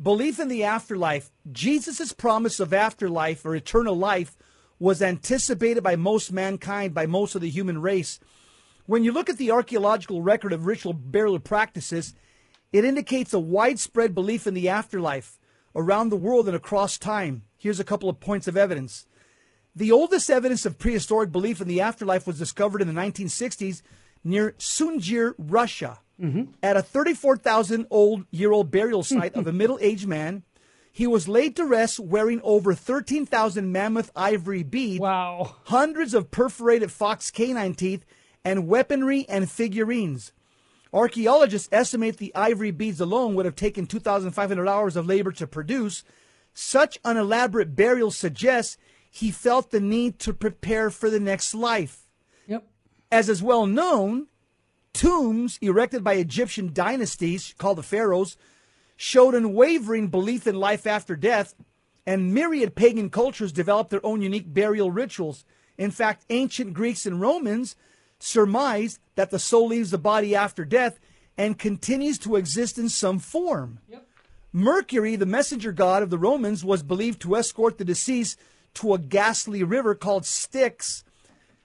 belief 0.00 0.38
in 0.38 0.46
the 0.46 0.62
afterlife, 0.62 1.32
Jesus' 1.50 2.12
promise 2.12 2.60
of 2.60 2.72
afterlife 2.72 3.44
or 3.44 3.56
eternal 3.56 3.96
life 3.96 4.36
was 4.78 5.02
anticipated 5.02 5.82
by 5.82 5.96
most 5.96 6.32
mankind, 6.32 6.94
by 6.94 7.06
most 7.06 7.34
of 7.34 7.40
the 7.40 7.50
human 7.50 7.80
race. 7.80 8.20
When 8.86 9.04
you 9.04 9.12
look 9.12 9.30
at 9.30 9.38
the 9.38 9.50
archaeological 9.50 10.22
record 10.22 10.52
of 10.52 10.66
ritual 10.66 10.92
burial 10.92 11.38
practices, 11.38 12.14
it 12.72 12.84
indicates 12.84 13.32
a 13.32 13.38
widespread 13.38 14.14
belief 14.14 14.46
in 14.46 14.54
the 14.54 14.68
afterlife 14.68 15.38
around 15.74 16.08
the 16.08 16.16
world 16.16 16.46
and 16.46 16.56
across 16.56 16.98
time. 16.98 17.42
Here's 17.56 17.80
a 17.80 17.84
couple 17.84 18.08
of 18.08 18.20
points 18.20 18.46
of 18.46 18.56
evidence. 18.56 19.06
The 19.76 19.90
oldest 19.90 20.30
evidence 20.30 20.66
of 20.66 20.78
prehistoric 20.78 21.32
belief 21.32 21.60
in 21.60 21.68
the 21.68 21.80
afterlife 21.80 22.26
was 22.26 22.38
discovered 22.38 22.80
in 22.82 22.88
the 22.88 23.00
1960s 23.00 23.82
near 24.22 24.52
Sungir, 24.52 25.34
Russia, 25.38 26.00
mm-hmm. 26.20 26.52
at 26.62 26.76
a 26.76 26.82
34,000 26.82 27.86
old 27.90 28.24
year 28.30 28.52
old 28.52 28.70
burial 28.70 29.02
site 29.02 29.34
of 29.34 29.46
a 29.46 29.52
middle 29.60 29.78
aged 29.80 30.06
man. 30.06 30.42
He 30.96 31.08
was 31.08 31.26
laid 31.26 31.56
to 31.56 31.64
rest 31.64 31.98
wearing 31.98 32.40
over 32.44 32.72
13,000 32.72 33.72
mammoth 33.72 34.12
ivory 34.14 34.62
beads 34.62 35.00
Wow. 35.00 35.56
hundreds 35.64 36.14
of 36.14 36.30
perforated 36.30 36.92
fox 36.92 37.32
canine 37.32 37.74
teeth, 37.74 38.04
and 38.44 38.68
weaponry 38.68 39.26
and 39.28 39.50
figurines. 39.50 40.32
Archaeologists 40.92 41.68
estimate 41.72 42.18
the 42.18 42.32
ivory 42.36 42.70
beads 42.70 43.00
alone 43.00 43.34
would 43.34 43.44
have 43.44 43.56
taken 43.56 43.86
2,500 43.88 44.68
hours 44.68 44.94
of 44.94 45.08
labor 45.08 45.32
to 45.32 45.48
produce. 45.48 46.04
Such 46.52 47.00
an 47.04 47.16
elaborate 47.16 47.74
burial 47.74 48.12
suggests 48.12 48.78
he 49.10 49.32
felt 49.32 49.72
the 49.72 49.80
need 49.80 50.20
to 50.20 50.32
prepare 50.32 50.90
for 50.90 51.10
the 51.10 51.18
next 51.18 51.54
life. 51.54 52.06
Yep. 52.46 52.68
As 53.10 53.28
is 53.28 53.42
well 53.42 53.66
known, 53.66 54.28
tombs 54.92 55.58
erected 55.60 56.04
by 56.04 56.14
Egyptian 56.14 56.72
dynasties, 56.72 57.52
called 57.58 57.78
the 57.78 57.82
pharaohs, 57.82 58.36
showed 58.96 59.34
unwavering 59.34 60.08
belief 60.08 60.46
in 60.46 60.54
life 60.54 60.86
after 60.86 61.16
death, 61.16 61.54
and 62.06 62.34
myriad 62.34 62.74
pagan 62.74 63.10
cultures 63.10 63.52
developed 63.52 63.90
their 63.90 64.04
own 64.04 64.22
unique 64.22 64.52
burial 64.52 64.90
rituals. 64.90 65.44
In 65.76 65.90
fact, 65.90 66.24
ancient 66.30 66.74
Greeks 66.74 67.06
and 67.06 67.20
Romans 67.20 67.76
surmised 68.18 68.98
that 69.16 69.30
the 69.30 69.38
soul 69.38 69.68
leaves 69.68 69.90
the 69.90 69.98
body 69.98 70.34
after 70.34 70.64
death 70.64 70.98
and 71.36 71.58
continues 71.58 72.18
to 72.18 72.36
exist 72.36 72.78
in 72.78 72.88
some 72.88 73.18
form. 73.18 73.80
Yep. 73.88 74.06
Mercury, 74.52 75.16
the 75.16 75.26
messenger 75.26 75.72
god 75.72 76.02
of 76.02 76.10
the 76.10 76.18
Romans, 76.18 76.64
was 76.64 76.82
believed 76.84 77.20
to 77.22 77.34
escort 77.34 77.76
the 77.78 77.84
deceased 77.84 78.38
to 78.74 78.94
a 78.94 78.98
ghastly 78.98 79.64
river 79.64 79.94
called 79.94 80.24
Styx. 80.24 81.04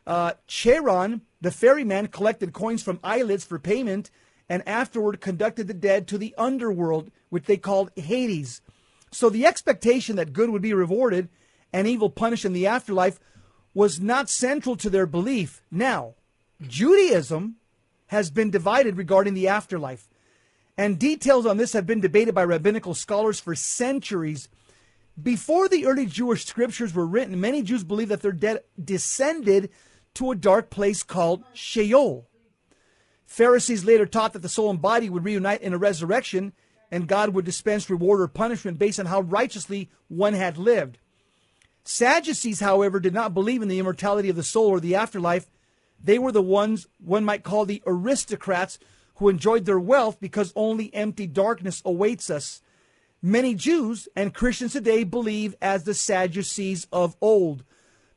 Uh, 0.08 0.34
Charon, 0.48 1.22
the 1.40 1.52
ferryman, 1.52 2.08
collected 2.08 2.52
coins 2.52 2.82
from 2.82 3.00
islets 3.04 3.46
for 3.46 3.60
payment 3.60 4.10
and 4.50 4.68
afterward 4.68 5.22
conducted 5.22 5.68
the 5.68 5.74
dead 5.74 6.08
to 6.08 6.18
the 6.18 6.34
underworld, 6.38 7.12
which 7.30 7.46
they 7.46 7.58
called 7.58 7.92
Hades. 7.96 8.62
So 9.12 9.30
the 9.30 9.46
expectation 9.46 10.16
that 10.16 10.34
good 10.34 10.50
would 10.50 10.62
be 10.62 10.74
rewarded 10.74 11.30
and 11.72 11.88
evil 11.88 12.10
punished 12.10 12.46
in 12.46 12.54
the 12.54 12.68
afterlife 12.68 13.20
was 13.74 14.00
not 14.00 14.30
central 14.30 14.76
to 14.78 14.90
their 14.90 15.06
belief. 15.06 15.62
Now, 15.72 16.16
Judaism 16.62 17.56
has 18.08 18.32
been 18.32 18.50
divided 18.50 18.98
regarding 18.98 19.36
the 19.36 19.48
afterlife, 19.48 20.10
and 20.78 20.98
details 20.98 21.46
on 21.46 21.58
this 21.58 21.74
have 21.74 21.86
been 21.86 22.02
debated 22.02 22.34
by 22.34 22.44
rabbinical 22.44 22.96
scholars 22.96 23.40
for 23.40 23.54
centuries. 23.54 24.50
Before 25.22 25.68
the 25.68 25.86
early 25.86 26.08
Jewish 26.08 26.46
scriptures 26.46 26.94
were 26.94 27.06
written, 27.06 27.40
many 27.40 27.62
Jews 27.62 27.84
believed 27.84 28.10
that 28.10 28.22
their 28.22 28.32
dead 28.32 28.64
descended 28.84 29.70
to 30.16 30.32
a 30.32 30.36
dark 30.36 30.70
place 30.70 31.04
called 31.04 31.44
Sheol. 31.54 32.28
Pharisees 33.30 33.86
later 33.86 34.08
taught 34.08 34.34
that 34.34 34.42
the 34.42 34.50
soul 34.50 34.72
and 34.72 34.82
body 34.82 35.08
would 35.08 35.24
reunite 35.24 35.62
in 35.62 35.72
a 35.72 35.78
resurrection, 35.78 36.52
and 36.92 37.08
God 37.08 37.30
would 37.30 37.46
dispense 37.46 37.88
reward 37.88 38.22
or 38.22 38.28
punishment 38.28 38.80
based 38.80 39.00
on 39.00 39.06
how 39.06 39.22
righteously 39.22 39.88
one 40.08 40.34
had 40.34 40.58
lived. 40.58 40.98
Sadducees, 41.84 42.60
however, 42.60 43.00
did 43.00 43.14
not 43.14 43.36
believe 43.36 43.62
in 43.62 43.68
the 43.68 43.78
immortality 43.78 44.30
of 44.30 44.36
the 44.36 44.42
soul 44.42 44.70
or 44.70 44.80
the 44.80 44.96
afterlife. 44.96 45.48
They 46.04 46.18
were 46.18 46.32
the 46.32 46.42
ones 46.42 46.88
one 46.98 47.24
might 47.24 47.44
call 47.44 47.66
the 47.66 47.84
aristocrats 47.86 48.80
who 49.18 49.30
enjoyed 49.30 49.66
their 49.66 49.80
wealth 49.80 50.20
because 50.20 50.52
only 50.56 50.92
empty 50.96 51.28
darkness 51.28 51.84
awaits 51.86 52.32
us. 52.32 52.64
Many 53.22 53.54
Jews 53.54 54.08
and 54.16 54.34
Christians 54.34 54.74
today 54.74 55.04
believe 55.04 55.56
as 55.62 55.84
the 55.84 55.94
Sadducees 55.94 56.88
of 56.92 57.16
old. 57.22 57.64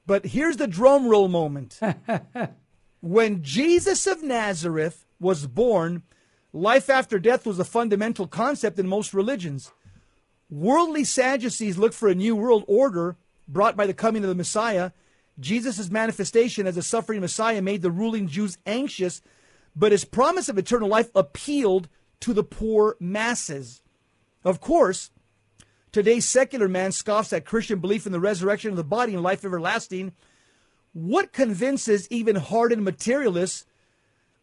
But 0.06 0.24
here's 0.24 0.56
the 0.56 0.66
drum 0.66 1.06
roll 1.06 1.28
moment. 1.28 1.78
when 3.02 3.42
Jesus 3.42 4.06
of 4.06 4.22
Nazareth 4.22 5.04
was 5.20 5.46
born, 5.48 6.04
life 6.52 6.88
after 6.88 7.18
death 7.18 7.44
was 7.44 7.58
a 7.58 7.64
fundamental 7.64 8.28
concept 8.28 8.78
in 8.78 8.86
most 8.86 9.12
religions. 9.12 9.72
Worldly 10.48 11.04
Sadducees 11.04 11.76
looked 11.76 11.96
for 11.96 12.08
a 12.08 12.14
new 12.14 12.36
world 12.36 12.64
order 12.68 13.16
brought 13.48 13.76
by 13.76 13.86
the 13.86 13.92
coming 13.92 14.22
of 14.22 14.28
the 14.28 14.36
Messiah. 14.36 14.92
Jesus' 15.40 15.90
manifestation 15.90 16.66
as 16.66 16.76
a 16.76 16.82
suffering 16.82 17.20
Messiah 17.20 17.60
made 17.60 17.82
the 17.82 17.90
ruling 17.90 18.28
Jews 18.28 18.56
anxious, 18.66 19.20
but 19.74 19.90
his 19.90 20.04
promise 20.04 20.48
of 20.48 20.56
eternal 20.56 20.88
life 20.88 21.10
appealed 21.14 21.88
to 22.20 22.32
the 22.32 22.44
poor 22.44 22.96
masses. 23.00 23.82
Of 24.44 24.60
course, 24.60 25.10
today's 25.90 26.28
secular 26.28 26.68
man 26.68 26.92
scoffs 26.92 27.32
at 27.32 27.46
Christian 27.46 27.80
belief 27.80 28.06
in 28.06 28.12
the 28.12 28.20
resurrection 28.20 28.70
of 28.70 28.76
the 28.76 28.84
body 28.84 29.14
and 29.14 29.24
life 29.24 29.44
everlasting. 29.44 30.12
What 30.92 31.32
convinces 31.32 32.06
even 32.10 32.36
hardened 32.36 32.84
materialists 32.84 33.64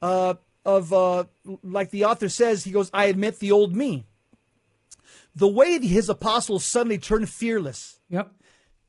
uh, 0.01 0.35
of, 0.65 0.91
uh, 0.93 1.25
like 1.63 1.91
the 1.91 2.05
author 2.05 2.29
says, 2.29 2.63
he 2.63 2.71
goes, 2.71 2.89
I 2.93 3.05
admit 3.05 3.39
the 3.39 3.51
old 3.51 3.75
me. 3.75 4.05
The 5.35 5.47
way 5.47 5.79
his 5.79 6.09
apostles 6.09 6.65
suddenly 6.65 6.97
turned 6.97 7.29
fearless. 7.29 7.99
Yep. 8.09 8.31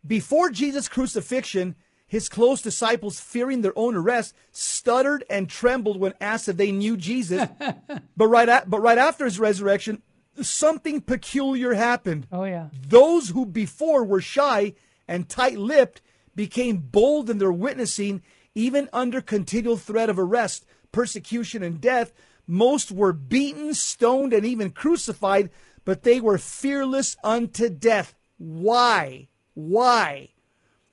Before 0.07 0.51
Jesus' 0.51 0.89
crucifixion, 0.89 1.77
his 2.07 2.29
close 2.29 2.61
disciples, 2.63 3.21
fearing 3.21 3.61
their 3.61 3.79
own 3.79 3.95
arrest, 3.95 4.35
stuttered 4.51 5.23
and 5.31 5.49
trembled 5.49 6.01
when 6.01 6.15
asked 6.21 6.49
if 6.49 6.57
they 6.57 6.73
knew 6.73 6.97
Jesus. 6.97 7.49
but 8.17 8.27
right 8.27 8.49
at, 8.49 8.69
but 8.69 8.81
right 8.81 8.99
after 8.99 9.25
his 9.25 9.39
resurrection, 9.39 10.03
something 10.41 11.03
peculiar 11.03 11.75
happened. 11.75 12.27
Oh 12.33 12.45
yeah. 12.45 12.71
Those 12.89 13.29
who 13.29 13.47
before 13.47 14.05
were 14.05 14.21
shy 14.21 14.75
and 15.07 15.29
tight-lipped 15.29 16.01
became 16.41 16.79
bold 16.79 17.29
in 17.29 17.37
their 17.37 17.53
witnessing, 17.53 18.23
even 18.55 18.89
under 18.95 19.21
continual 19.21 19.77
threat 19.77 20.09
of 20.09 20.19
arrest, 20.19 20.65
persecution, 20.91 21.63
and 21.63 21.83
death. 21.83 22.15
Most 22.47 22.91
were 22.91 23.13
beaten, 23.13 23.75
stoned, 23.75 24.33
and 24.33 24.47
even 24.47 24.71
crucified, 24.71 25.51
but 25.85 26.03
they 26.03 26.19
were 26.19 26.39
fearless 26.39 27.15
unto 27.23 27.69
death. 27.69 28.15
Why? 28.39 29.29
Why? 29.53 30.31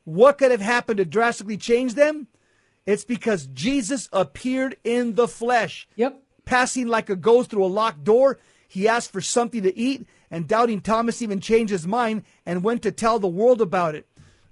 What 0.03 0.38
could 0.38 0.51
have 0.51 0.60
happened 0.60 0.97
to 0.97 1.05
drastically 1.05 1.55
change 1.55 1.93
them? 1.93 2.27
It's 2.86 3.05
because 3.05 3.47
Jesus 3.47 4.10
appeared 4.12 4.75
in 4.83 5.15
the 5.15 5.29
flesh. 5.29 5.88
Yep. 5.95 6.21
Passing 6.43 6.88
like 6.88 7.10
a 7.10 7.15
ghost 7.15 7.51
through 7.51 7.63
a 7.63 7.67
locked 7.67 8.03
door, 8.03 8.38
he 8.67 8.86
asked 8.86 9.13
for 9.13 9.21
something 9.21 9.63
to 9.63 9.77
eat, 9.77 10.05
and 10.29 10.45
doubting 10.45 10.81
Thomas 10.81 11.21
even 11.21 11.39
changed 11.39 11.71
his 11.71 11.88
mind 11.88 12.23
and 12.45 12.65
went 12.65 12.81
to 12.81 12.91
tell 12.91 13.17
the 13.17 13.29
world 13.29 13.62
about 13.62 13.95
it. 13.95 14.10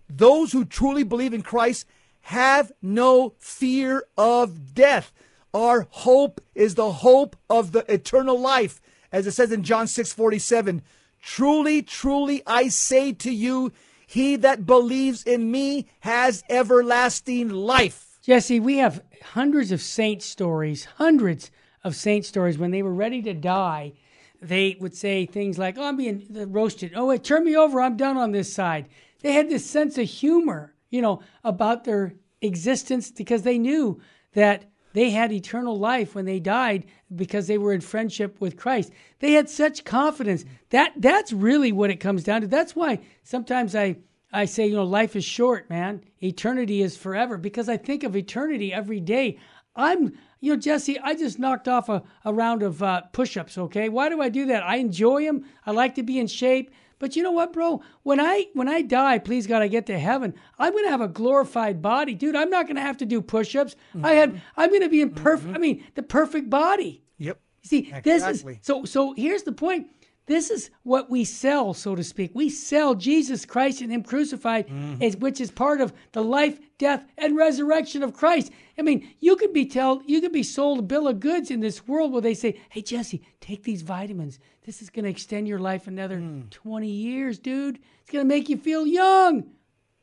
Those 0.10 0.52
who 0.52 0.66
truly 0.66 1.04
believe 1.04 1.34
in 1.34 1.42
Christ 1.42 1.86
have 2.22 2.72
no 2.82 3.34
fear 3.38 4.04
of 4.18 4.74
death. 4.74 5.12
Our 5.54 5.88
hope 5.90 6.42
is 6.54 6.76
the 6.76 6.92
hope 6.92 7.36
of 7.50 7.72
the 7.72 7.92
eternal 7.92 8.40
life, 8.40 8.82
as 9.12 9.28
it 9.28 9.32
says 9.32 9.52
in 9.52 9.64
John 9.64 9.88
6 9.88 10.12
47. 10.12 10.82
Truly, 11.22 11.82
truly, 11.82 12.44
I 12.46 12.68
say 12.68 13.14
to 13.14 13.32
you, 13.32 13.72
he 14.08 14.36
that 14.38 14.66
believes 14.66 15.24
in 15.24 15.52
me 15.52 15.88
has 16.02 16.44
everlasting 16.50 17.50
life. 17.50 18.20
Jesse, 18.22 18.60
we 18.60 18.78
have 18.78 19.04
hundreds 19.34 19.72
of 19.72 19.82
saint 19.82 20.22
stories, 20.22 20.86
hundreds 20.98 21.52
of 21.84 21.96
saint 21.96 22.26
stories. 22.26 22.58
When 22.58 22.72
they 22.72 22.84
were 22.84 22.94
ready 22.94 23.22
to 23.24 23.34
die, 23.34 23.94
they 24.42 24.78
would 24.80 24.96
say 24.96 25.26
things 25.26 25.58
like, 25.58 25.78
"Oh, 25.78 25.84
I'm 25.84 25.98
being 25.98 26.26
roasted. 26.52 26.94
Oh, 26.96 27.16
turn 27.18 27.46
me 27.46 27.56
over. 27.56 27.82
I'm 27.82 27.98
done 27.98 28.18
on 28.18 28.32
this 28.32 28.54
side." 28.54 28.88
They 29.26 29.34
had 29.34 29.50
this 29.50 29.66
sense 29.66 29.98
of 29.98 30.08
humor, 30.08 30.76
you 30.92 31.02
know, 31.02 31.20
about 31.44 31.84
their 31.84 32.14
existence 32.44 33.10
because 33.10 33.42
they 33.42 33.58
knew 33.58 34.00
that 34.34 34.66
they 34.94 35.10
had 35.10 35.32
eternal 35.32 35.80
life 35.80 36.14
when 36.14 36.26
they 36.26 36.40
died 36.40 36.86
because 37.16 37.48
they 37.48 37.58
were 37.58 37.74
in 37.74 37.82
friendship 37.82 38.40
with 38.40 38.56
Christ. 38.56 38.92
They 39.18 39.32
had 39.32 39.50
such 39.50 39.84
confidence. 39.84 40.46
That 40.70 40.94
that's 40.98 41.34
really 41.34 41.72
what 41.72 41.90
it 41.90 41.96
comes 41.96 42.24
down 42.24 42.42
to. 42.42 42.48
That's 42.48 42.76
why 42.76 43.00
sometimes 43.24 43.76
I 43.76 43.98
I 44.32 44.46
say, 44.46 44.68
you 44.68 44.76
know, 44.76 44.84
life 44.84 45.16
is 45.16 45.26
short, 45.26 45.72
man. 45.72 46.04
Eternity 46.22 46.84
is 46.84 46.96
forever 46.96 47.40
because 47.40 47.68
I 47.68 47.78
think 47.78 48.04
of 48.04 48.16
eternity 48.16 48.72
every 48.72 49.00
day. 49.00 49.40
I'm, 49.76 50.16
you 50.40 50.54
know, 50.54 50.60
Jesse, 50.60 51.00
I 51.00 51.16
just 51.16 51.40
knocked 51.40 51.68
off 51.68 51.90
a, 51.90 52.04
a 52.26 52.32
round 52.32 52.62
of 52.62 52.84
uh, 52.84 53.02
push 53.12 53.38
ups, 53.38 53.58
okay? 53.58 53.90
Why 53.90 54.08
do 54.10 54.22
I 54.22 54.30
do 54.30 54.46
that? 54.46 54.62
I 54.62 54.76
enjoy 54.76 55.26
them. 55.26 55.46
I 55.66 55.72
like 55.72 55.96
to 55.96 56.04
be 56.04 56.20
in 56.20 56.28
shape. 56.28 56.70
But 57.00 57.16
you 57.16 57.24
know 57.24 57.32
what, 57.32 57.54
bro? 57.54 57.82
When 58.04 58.20
I 58.20 58.48
when 58.54 58.68
I 58.68 58.82
die, 58.82 59.20
please 59.20 59.48
God, 59.48 59.62
I 59.62 59.68
get 59.68 59.86
to 59.88 60.00
heaven. 60.00 60.34
I'm 60.58 60.74
gonna 60.74 60.90
have 60.90 61.02
a 61.02 61.08
glorified 61.08 61.82
body, 61.82 62.14
dude. 62.16 62.36
I'm 62.36 62.50
not 62.50 62.68
gonna 62.68 62.82
have 62.82 62.98
to 62.98 63.06
do 63.06 63.22
push-ups. 63.22 63.76
Mm-hmm. 63.96 64.06
I 64.06 64.12
had. 64.12 64.42
I'm 64.56 64.72
gonna 64.72 64.90
be 64.90 65.02
in 65.02 65.12
perfect. 65.12 65.48
Mm-hmm. 65.48 65.56
I 65.56 65.60
mean, 65.60 65.84
the 65.96 66.04
perfect 66.04 66.50
body. 66.50 67.04
Yep. 67.18 67.40
See, 67.64 67.80
exactly. 67.80 68.12
this 68.12 68.28
is 68.28 68.46
so. 68.62 68.86
So 68.86 69.14
here's 69.14 69.44
the 69.44 69.52
point. 69.52 69.88
This 70.28 70.50
is 70.50 70.72
what 70.82 71.10
we 71.10 71.24
sell, 71.24 71.74
so 71.76 71.94
to 71.96 72.04
speak. 72.04 72.32
We 72.34 72.50
sell 72.50 72.96
Jesus 72.96 73.46
Christ 73.46 73.82
and 73.82 73.92
Him 73.92 74.02
crucified, 74.02 74.68
mm. 74.68 75.20
which 75.20 75.40
is 75.40 75.52
part 75.52 75.82
of 75.82 75.94
the 76.14 76.24
life, 76.24 76.60
death, 76.80 77.06
and 77.18 77.36
resurrection 77.36 78.02
of 78.02 78.14
Christ. 78.14 78.52
I 78.78 78.82
mean, 78.82 79.08
you 79.20 79.36
could 79.36 79.54
be 79.54 79.68
told, 79.68 80.02
you 80.08 80.22
could 80.22 80.32
be 80.32 80.42
sold 80.42 80.80
a 80.80 80.82
bill 80.82 81.08
of 81.08 81.20
goods 81.20 81.52
in 81.52 81.60
this 81.60 81.88
world 81.88 82.12
where 82.12 82.22
they 82.22 82.34
say, 82.34 82.60
"Hey, 82.70 82.82
Jesse, 82.82 83.22
take 83.40 83.64
these 83.64 83.84
vitamins. 83.84 84.40
This 84.66 84.82
is 84.82 84.90
going 84.90 85.06
to 85.06 85.12
extend 85.12 85.48
your 85.48 85.60
life 85.60 85.86
another 85.86 86.18
mm. 86.18 86.50
twenty 86.50 86.90
years, 86.90 87.38
dude. 87.38 87.80
It's 88.02 88.12
going 88.12 88.28
to 88.28 88.28
make 88.28 88.50
you 88.50 88.58
feel 88.58 88.88
young." 88.88 89.52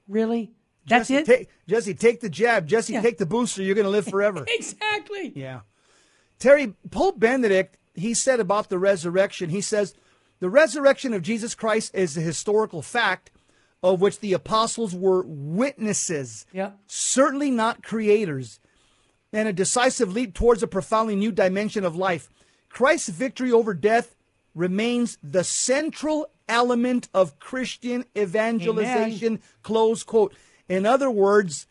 Really? 0.07 0.53
That's 0.87 1.09
Jesse, 1.09 1.23
it. 1.23 1.27
Take, 1.27 1.49
Jesse, 1.69 1.95
take 1.95 2.21
the 2.21 2.29
jab. 2.29 2.67
Jesse, 2.67 2.93
yeah. 2.93 3.03
take 3.03 3.19
the 3.19 3.27
booster. 3.27 3.63
You're 3.63 3.75
going 3.75 3.85
to 3.87 3.91
live 3.91 4.07
forever. 4.07 4.45
exactly. 4.49 5.33
Yeah. 5.35 5.61
Terry 6.39 6.75
Pope 6.91 7.19
Benedict, 7.19 7.79
he 7.95 8.15
said 8.15 8.41
about 8.41 8.69
the 8.69 8.79
resurrection. 8.79 9.51
He 9.51 9.61
says 9.61 9.95
the 10.43 10.51
resurrection 10.51 11.15
of 11.15 11.23
Jesus 11.23 11.55
Christ 11.55 11.95
is 11.95 12.17
a 12.17 12.21
historical 12.21 12.83
fact 12.83 13.31
of 13.81 14.01
which 14.01 14.19
the 14.19 14.33
apostles 14.33 14.93
were 14.93 15.23
witnesses, 15.25 16.47
yeah. 16.53 16.73
certainly 16.89 17.49
not 17.49 17.85
creators, 17.85 18.59
and 19.33 19.47
a 19.47 19.53
decisive 19.53 20.13
leap 20.13 20.35
towards 20.35 20.61
a 20.61 20.67
profoundly 20.67 21.15
new 21.15 21.31
dimension 21.31 21.85
of 21.85 21.95
life. 21.95 22.29
Christ's 22.69 23.11
victory 23.11 23.53
over 23.53 23.73
death 23.73 24.17
remains 24.53 25.17
the 25.23 25.45
central 25.45 26.29
element 26.49 27.09
of 27.15 27.39
Christian 27.39 28.05
evangelization. 28.19 29.27
Amen. 29.35 29.43
Close 29.63 30.03
quote. 30.03 30.35
In 30.69 30.87
other 30.87 31.09
words, 31.09 31.69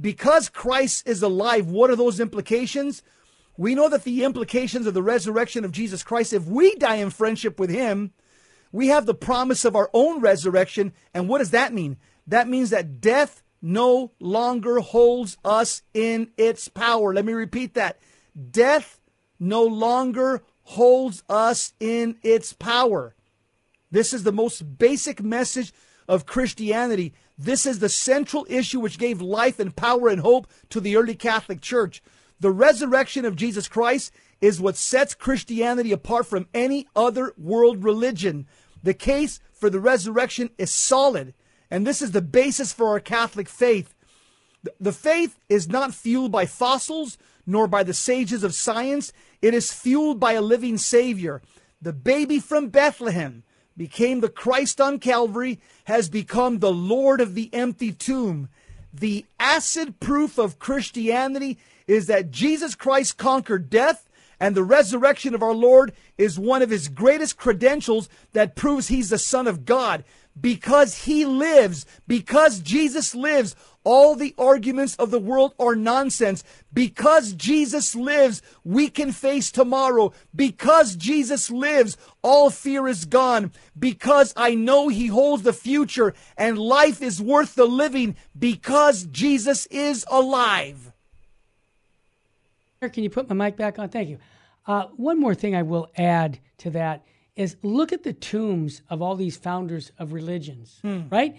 because 0.00 0.48
Christ 0.48 1.06
is 1.06 1.22
alive, 1.22 1.66
what 1.66 1.90
are 1.90 1.96
those 1.96 2.18
implications? 2.18 3.02
We 3.56 3.74
know 3.74 3.88
that 3.88 4.04
the 4.04 4.24
implications 4.24 4.86
of 4.86 4.94
the 4.94 5.02
resurrection 5.02 5.64
of 5.64 5.72
Jesus 5.72 6.02
Christ, 6.02 6.32
if 6.32 6.46
we 6.46 6.74
die 6.76 6.96
in 6.96 7.10
friendship 7.10 7.58
with 7.58 7.70
Him, 7.70 8.12
we 8.72 8.88
have 8.88 9.06
the 9.06 9.14
promise 9.14 9.64
of 9.64 9.74
our 9.74 9.90
own 9.94 10.20
resurrection. 10.20 10.92
And 11.14 11.28
what 11.28 11.38
does 11.38 11.52
that 11.52 11.72
mean? 11.72 11.96
That 12.26 12.48
means 12.48 12.70
that 12.70 13.00
death 13.00 13.42
no 13.62 14.12
longer 14.20 14.80
holds 14.80 15.38
us 15.44 15.82
in 15.94 16.30
its 16.36 16.68
power. 16.68 17.14
Let 17.14 17.24
me 17.24 17.32
repeat 17.32 17.74
that. 17.74 17.98
Death 18.50 19.00
no 19.38 19.64
longer 19.64 20.42
holds 20.62 21.22
us 21.28 21.72
in 21.80 22.16
its 22.22 22.52
power. 22.52 23.14
This 23.90 24.12
is 24.12 24.24
the 24.24 24.32
most 24.32 24.78
basic 24.78 25.22
message 25.22 25.72
of 26.08 26.26
Christianity. 26.26 27.14
This 27.38 27.66
is 27.66 27.78
the 27.78 27.88
central 27.88 28.46
issue 28.48 28.80
which 28.80 28.98
gave 28.98 29.20
life 29.20 29.58
and 29.58 29.74
power 29.74 30.08
and 30.08 30.20
hope 30.20 30.48
to 30.70 30.80
the 30.80 30.96
early 30.96 31.14
Catholic 31.14 31.60
Church. 31.60 32.02
The 32.40 32.50
resurrection 32.50 33.24
of 33.24 33.36
Jesus 33.36 33.68
Christ 33.68 34.12
is 34.40 34.60
what 34.60 34.76
sets 34.76 35.14
Christianity 35.14 35.92
apart 35.92 36.26
from 36.26 36.48
any 36.52 36.86
other 36.94 37.32
world 37.38 37.82
religion. 37.82 38.46
The 38.82 38.94
case 38.94 39.40
for 39.52 39.70
the 39.70 39.80
resurrection 39.80 40.50
is 40.58 40.70
solid, 40.70 41.34
and 41.70 41.86
this 41.86 42.02
is 42.02 42.12
the 42.12 42.22
basis 42.22 42.72
for 42.72 42.88
our 42.88 43.00
Catholic 43.00 43.48
faith. 43.48 43.94
The 44.78 44.92
faith 44.92 45.38
is 45.48 45.68
not 45.68 45.94
fueled 45.94 46.32
by 46.32 46.46
fossils 46.46 47.18
nor 47.46 47.66
by 47.66 47.82
the 47.82 47.94
sages 47.94 48.42
of 48.44 48.54
science. 48.54 49.12
It 49.40 49.54
is 49.54 49.72
fueled 49.72 50.20
by 50.20 50.32
a 50.32 50.42
living 50.42 50.76
Savior. 50.76 51.40
The 51.80 51.92
baby 51.92 52.40
from 52.40 52.68
Bethlehem 52.68 53.44
became 53.76 54.20
the 54.20 54.28
Christ 54.28 54.80
on 54.80 54.98
Calvary, 54.98 55.60
has 55.84 56.08
become 56.08 56.58
the 56.58 56.72
Lord 56.72 57.20
of 57.20 57.34
the 57.34 57.52
empty 57.54 57.92
tomb. 57.92 58.48
The 58.92 59.26
acid 59.38 60.00
proof 60.00 60.38
of 60.38 60.58
Christianity 60.58 61.58
is 61.86 62.06
that 62.06 62.30
Jesus 62.30 62.74
Christ 62.74 63.16
conquered 63.16 63.70
death 63.70 64.06
and 64.38 64.54
the 64.54 64.64
resurrection 64.64 65.34
of 65.34 65.42
our 65.42 65.54
Lord 65.54 65.92
is 66.18 66.38
one 66.38 66.62
of 66.62 66.70
his 66.70 66.88
greatest 66.88 67.36
credentials 67.36 68.08
that 68.32 68.56
proves 68.56 68.88
he's 68.88 69.10
the 69.10 69.18
Son 69.18 69.46
of 69.46 69.64
God. 69.64 70.04
Because 70.38 71.04
he 71.04 71.24
lives, 71.24 71.86
because 72.06 72.60
Jesus 72.60 73.14
lives, 73.14 73.56
all 73.84 74.14
the 74.14 74.34
arguments 74.36 74.94
of 74.96 75.10
the 75.10 75.18
world 75.18 75.54
are 75.58 75.74
nonsense. 75.74 76.44
Because 76.70 77.32
Jesus 77.32 77.94
lives, 77.94 78.42
we 78.62 78.90
can 78.90 79.12
face 79.12 79.50
tomorrow. 79.50 80.12
Because 80.34 80.96
Jesus 80.96 81.50
lives, 81.50 81.96
all 82.20 82.50
fear 82.50 82.86
is 82.86 83.06
gone. 83.06 83.52
Because 83.78 84.34
I 84.36 84.54
know 84.54 84.88
he 84.88 85.06
holds 85.06 85.44
the 85.44 85.54
future 85.54 86.12
and 86.36 86.58
life 86.58 87.00
is 87.00 87.22
worth 87.22 87.54
the 87.54 87.64
living 87.64 88.16
because 88.38 89.04
Jesus 89.04 89.64
is 89.66 90.04
alive. 90.10 90.92
Can 92.88 93.02
you 93.02 93.10
put 93.10 93.28
my 93.28 93.34
mic 93.34 93.56
back 93.56 93.78
on? 93.78 93.88
Thank 93.88 94.08
you. 94.08 94.18
Uh, 94.66 94.86
one 94.96 95.20
more 95.20 95.34
thing 95.34 95.54
I 95.54 95.62
will 95.62 95.88
add 95.96 96.38
to 96.58 96.70
that 96.70 97.04
is 97.36 97.56
look 97.62 97.92
at 97.92 98.02
the 98.02 98.12
tombs 98.12 98.82
of 98.88 99.02
all 99.02 99.14
these 99.14 99.36
founders 99.36 99.92
of 99.98 100.12
religions, 100.12 100.78
hmm. 100.82 101.02
right? 101.10 101.36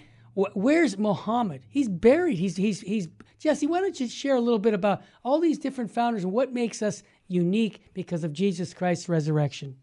Where's 0.54 1.00
Muhammad? 1.00 1.64
He's 1.68 1.90
buried. 1.90 2.38
He's 2.38 2.56
he's 2.56 2.82
he's 2.82 3.08
Jesse. 3.40 3.66
Why 3.66 3.82
don't 3.82 4.00
you 4.00 4.08
share 4.08 4.36
a 4.36 4.40
little 4.40 4.60
bit 4.60 4.76
about 4.76 5.02
all 5.26 5.40
these 5.40 5.58
different 5.58 5.90
founders 5.90 6.24
and 6.24 6.32
what 6.32 6.54
makes 6.54 6.84
us 6.84 7.02
unique 7.28 7.82
because 7.96 8.24
of 8.24 8.34
Jesus 8.34 8.72
Christ's 8.72 9.10
resurrection? 9.10 9.78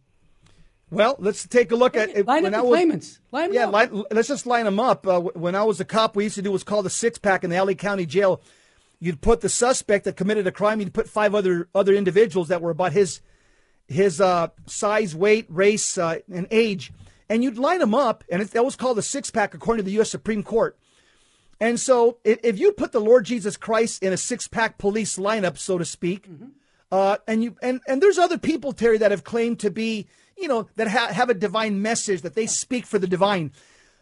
Well, 0.91 1.17
let's 1.19 1.47
take 1.49 1.73
a 1.73 1.77
look 1.77 1.97
at 1.97 2.11
it. 2.11 2.27
Line 2.27 2.45
when 2.45 2.55
up 2.55 2.63
the 2.63 2.69
was, 2.69 2.77
claimants. 2.77 3.21
Line 3.33 3.53
yeah, 3.53 3.67
line, 3.67 4.05
let's 4.13 4.29
just 4.29 4.47
line 4.47 4.65
them 4.65 4.79
up. 4.79 5.07
Uh, 5.07 5.21
when 5.21 5.57
I 5.57 5.65
was 5.65 5.81
a 5.81 5.85
cop, 5.85 6.15
we 6.15 6.25
used 6.25 6.37
to 6.37 6.43
do 6.43 6.53
what's 6.53 6.63
called 6.63 6.87
a 6.87 6.91
six 6.91 7.19
pack 7.19 7.43
in 7.43 7.51
the 7.51 7.63
LA 7.63 7.73
County 7.73 8.07
Jail. 8.07 8.41
You'd 9.01 9.21
put 9.21 9.41
the 9.41 9.49
suspect 9.49 10.05
that 10.05 10.17
committed 10.17 10.47
a 10.47 10.53
crime. 10.53 10.81
You'd 10.81 10.95
put 10.95 11.09
five 11.09 11.35
other 11.35 11.69
other 11.75 11.95
individuals 11.95 12.49
that 12.49 12.63
were 12.63 12.71
about 12.71 12.93
his 12.93 13.21
his 13.87 14.21
uh, 14.21 14.49
size, 14.67 15.15
weight, 15.15 15.47
race, 15.49 15.99
uh, 15.99 16.19
and 16.33 16.47
age, 16.51 16.93
and 17.29 17.45
you'd 17.45 17.59
line 17.59 17.81
them 17.81 17.95
up, 17.95 18.25
and 18.31 18.43
it, 18.43 18.51
that 18.53 18.65
was 18.65 18.77
called 18.77 18.99
a 18.99 19.03
six 19.03 19.31
pack 19.31 19.55
according 19.55 19.85
to 19.85 19.87
the 19.87 19.95
U.S. 19.97 20.11
Supreme 20.11 20.43
Court. 20.43 20.79
And 21.61 21.79
so, 21.79 22.19
if, 22.25 22.59
you 22.59 22.73
put 22.73 22.93
the 22.93 23.01
Lord 23.01 23.25
Jesus 23.25 23.57
Christ 23.57 24.03
in 24.03 24.13
a 24.13 24.17
six 24.17 24.49
pack 24.49 24.79
police 24.79 25.17
lineup, 25.17 25.57
so 25.57 25.79
to 25.79 25.85
speak, 25.85 26.29
mm-hmm. 26.29 26.49
uh, 26.91 27.17
and 27.27 27.43
you 27.43 27.57
and 27.63 27.81
and 27.89 28.03
there's 28.03 28.19
other 28.19 28.39
people, 28.39 28.73
Terry, 28.73 28.99
that 28.99 29.11
have 29.11 29.25
claimed 29.25 29.61
to 29.61 29.71
be, 29.71 30.07
you 30.37 30.49
know, 30.49 30.69
that 30.77 30.89
ha- 30.89 31.13
have 31.13 31.31
a 31.31 31.35
divine 31.35 31.81
message 31.81 32.23
that 32.23 32.35
they 32.35 32.43
yeah. 32.43 32.49
speak 32.49 32.87
for 32.87 32.99
the 32.99 33.07
divine. 33.07 33.53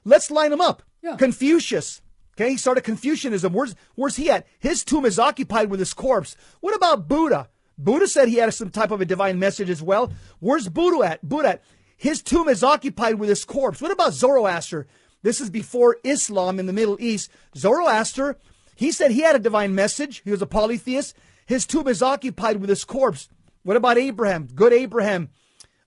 Let's 0.04 0.30
line 0.30 0.50
them 0.50 0.60
up. 0.60 0.82
Yeah. 1.02 1.16
Confucius. 1.16 2.01
Okay, 2.36 2.50
he 2.50 2.56
started 2.56 2.82
Confucianism. 2.82 3.52
Where's 3.52 3.74
where's 3.94 4.16
he 4.16 4.30
at? 4.30 4.46
His 4.58 4.84
tomb 4.84 5.04
is 5.04 5.18
occupied 5.18 5.70
with 5.70 5.80
his 5.80 5.92
corpse. 5.92 6.36
What 6.60 6.74
about 6.74 7.08
Buddha? 7.08 7.50
Buddha 7.76 8.06
said 8.06 8.28
he 8.28 8.36
had 8.36 8.52
some 8.54 8.70
type 8.70 8.90
of 8.90 9.00
a 9.00 9.04
divine 9.06 9.38
message 9.38 9.68
as 9.68 9.82
well. 9.82 10.12
Where's 10.40 10.68
Buddha 10.68 11.12
at? 11.12 11.28
Buddha 11.28 11.48
at? 11.50 11.62
His 11.96 12.22
tomb 12.22 12.48
is 12.48 12.62
occupied 12.62 13.16
with 13.16 13.28
his 13.28 13.44
corpse. 13.44 13.80
What 13.80 13.92
about 13.92 14.14
Zoroaster? 14.14 14.86
This 15.22 15.40
is 15.40 15.50
before 15.50 15.98
Islam 16.04 16.58
in 16.58 16.66
the 16.66 16.72
Middle 16.72 16.96
East. 17.00 17.30
Zoroaster, 17.56 18.36
he 18.74 18.90
said 18.90 19.10
he 19.10 19.20
had 19.20 19.36
a 19.36 19.40
divine 19.40 19.74
message. 19.74 20.22
He 20.24 20.30
was 20.30 20.42
a 20.42 20.46
polytheist. 20.46 21.14
His 21.46 21.66
tomb 21.66 21.86
is 21.86 22.02
occupied 22.02 22.60
with 22.60 22.70
his 22.70 22.84
corpse. 22.84 23.28
What 23.62 23.76
about 23.76 23.98
Abraham? 23.98 24.48
Good 24.52 24.72
Abraham, 24.72 25.30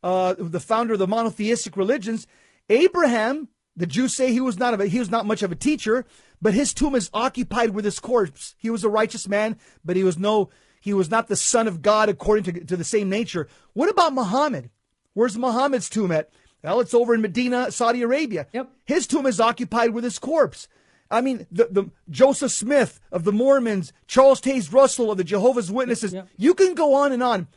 uh, 0.03 0.35
the 0.37 0.59
founder 0.59 0.93
of 0.93 0.99
the 0.99 1.07
monotheistic 1.07 1.75
religions. 1.75 2.27
Abraham, 2.69 3.49
the 3.75 3.85
Jews 3.85 4.15
say 4.15 4.31
he 4.31 4.41
was 4.41 4.57
not 4.57 4.79
a, 4.79 4.85
he 4.85 4.99
was 4.99 5.11
not 5.11 5.25
much 5.25 5.43
of 5.43 5.51
a 5.51 5.55
teacher, 5.55 6.05
but 6.45 6.53
his 6.53 6.75
tomb 6.75 6.93
is 6.93 7.09
occupied 7.11 7.71
with 7.71 7.85
his 7.85 7.99
corpse. 7.99 8.53
He 8.59 8.69
was 8.69 8.83
a 8.83 8.87
righteous 8.89 9.27
man, 9.27 9.57
but 9.83 9.95
he 9.95 10.03
was 10.03 10.19
no 10.19 10.51
he 10.79 10.93
was 10.93 11.09
not 11.09 11.27
the 11.27 11.35
son 11.35 11.67
of 11.67 11.81
God 11.81 12.07
according 12.07 12.43
to, 12.43 12.65
to 12.65 12.77
the 12.77 12.83
same 12.83 13.09
nature. 13.09 13.47
What 13.73 13.89
about 13.89 14.13
Muhammad? 14.13 14.69
Where's 15.15 15.39
Muhammad's 15.39 15.89
tomb 15.89 16.11
at? 16.11 16.29
Well, 16.63 16.81
it's 16.81 16.93
over 16.93 17.15
in 17.15 17.21
Medina, 17.21 17.71
Saudi 17.71 18.03
Arabia. 18.03 18.45
Yep. 18.53 18.69
His 18.85 19.07
tomb 19.07 19.25
is 19.25 19.39
occupied 19.39 19.95
with 19.95 20.03
his 20.03 20.19
corpse. 20.19 20.67
I 21.09 21.21
mean, 21.21 21.47
the, 21.51 21.67
the 21.71 21.89
Joseph 22.11 22.51
Smith 22.51 22.99
of 23.11 23.23
the 23.23 23.31
Mormons, 23.31 23.91
Charles 24.05 24.39
Taze 24.39 24.71
Russell 24.71 25.09
of 25.09 25.17
the 25.17 25.23
Jehovah's 25.23 25.71
Witnesses. 25.71 26.13
Yep. 26.13 26.27
You 26.37 26.53
can 26.53 26.75
go 26.75 26.93
on 26.93 27.11
and 27.11 27.23
on. 27.23 27.47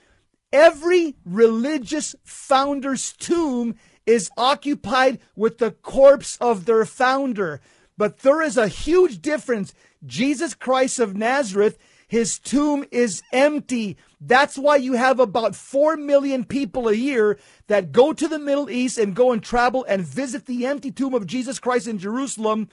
Every 0.51 1.15
religious 1.27 2.15
founder's 2.25 3.13
tomb 3.13 3.75
is 4.07 4.31
occupied 4.39 5.19
with 5.37 5.59
the 5.59 5.73
corpse 5.73 6.39
of 6.41 6.65
their 6.65 6.87
founder. 6.87 7.61
But 7.99 8.21
there 8.21 8.41
is 8.41 8.57
a 8.57 8.69
huge 8.69 9.21
difference. 9.21 9.75
Jesus 10.07 10.55
Christ 10.55 11.01
of 11.01 11.17
Nazareth, 11.17 11.77
his 12.07 12.39
tomb 12.39 12.87
is 12.91 13.23
empty. 13.33 13.99
That's 14.21 14.57
why 14.57 14.77
you 14.77 14.95
have 14.95 15.21
about 15.21 15.55
4 15.55 15.97
million 15.99 16.45
people 16.45 16.89
a 16.89 16.95
year 16.95 17.39
that 17.67 17.93
go 17.93 18.15
to 18.15 18.29
the 18.29 18.39
Middle 18.39 18.71
East 18.71 18.97
and 18.97 19.15
go 19.15 19.33
and 19.33 19.43
travel 19.43 19.85
and 19.87 20.03
visit 20.03 20.47
the 20.47 20.65
empty 20.65 20.91
tomb 20.91 21.13
of 21.13 21.27
Jesus 21.27 21.59
Christ 21.59 21.87
in 21.87 21.99
Jerusalem 21.99 22.71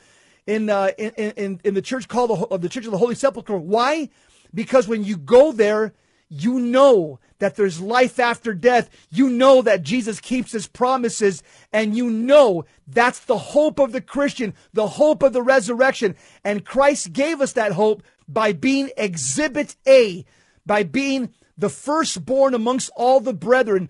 in, 0.48 0.70
uh, 0.70 0.92
in, 0.98 1.12
in, 1.12 1.62
in 1.64 1.74
the 1.74 1.82
church 1.82 2.08
called 2.08 2.30
the, 2.30 2.48
of 2.48 2.62
the 2.62 2.70
Church 2.70 2.86
of 2.86 2.92
the 2.92 2.98
Holy 3.00 3.16
Sepulchre. 3.16 3.58
Why? 3.58 4.10
Because 4.54 4.88
when 4.88 5.04
you 5.04 5.18
go 5.18 5.52
there, 5.52 5.94
you 6.30 6.60
know 6.60 7.20
that 7.40 7.56
there's 7.56 7.82
life 7.82 8.20
after 8.20 8.54
death. 8.54 8.90
You 9.10 9.30
know 9.30 9.62
that 9.62 9.84
Jesus 9.84 10.20
keeps 10.20 10.52
his 10.52 10.68
promises 10.68 11.44
and 11.72 11.96
you 11.96 12.10
know 12.10 12.66
that's 12.88 13.20
the 13.20 13.38
hope 13.38 13.80
of 13.80 13.92
the 13.92 14.02
Christian, 14.02 14.54
the 14.74 14.88
hope 14.88 15.22
of 15.24 15.34
the 15.34 15.42
resurrection. 15.42 16.16
And 16.44 16.66
Christ 16.66 17.14
gave 17.14 17.42
us 17.42 17.54
that 17.54 17.74
hope 17.74 18.04
by 18.28 18.54
being 18.54 18.90
exhibit 18.98 19.76
A, 19.88 20.26
by 20.66 20.84
being 20.84 21.34
the 21.58 21.70
firstborn 21.70 22.54
amongst 22.54 22.90
all 22.96 23.20
the 23.20 23.34
brethren. 23.34 23.90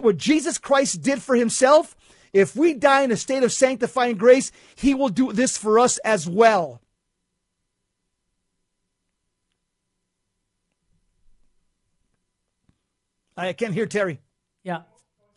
What 0.00 0.16
Jesus 0.16 0.58
Christ 0.58 1.02
did 1.02 1.22
for 1.22 1.36
himself, 1.36 1.96
if 2.32 2.56
we 2.56 2.74
die 2.74 3.02
in 3.02 3.12
a 3.12 3.16
state 3.16 3.42
of 3.42 3.52
sanctifying 3.52 4.16
grace, 4.16 4.50
he 4.74 4.94
will 4.94 5.08
do 5.08 5.32
this 5.32 5.56
for 5.56 5.78
us 5.78 5.98
as 5.98 6.28
well. 6.28 6.80
I 13.36 13.52
can't 13.52 13.74
hear 13.74 13.86
Terry. 13.86 14.20
Yeah. 14.62 14.82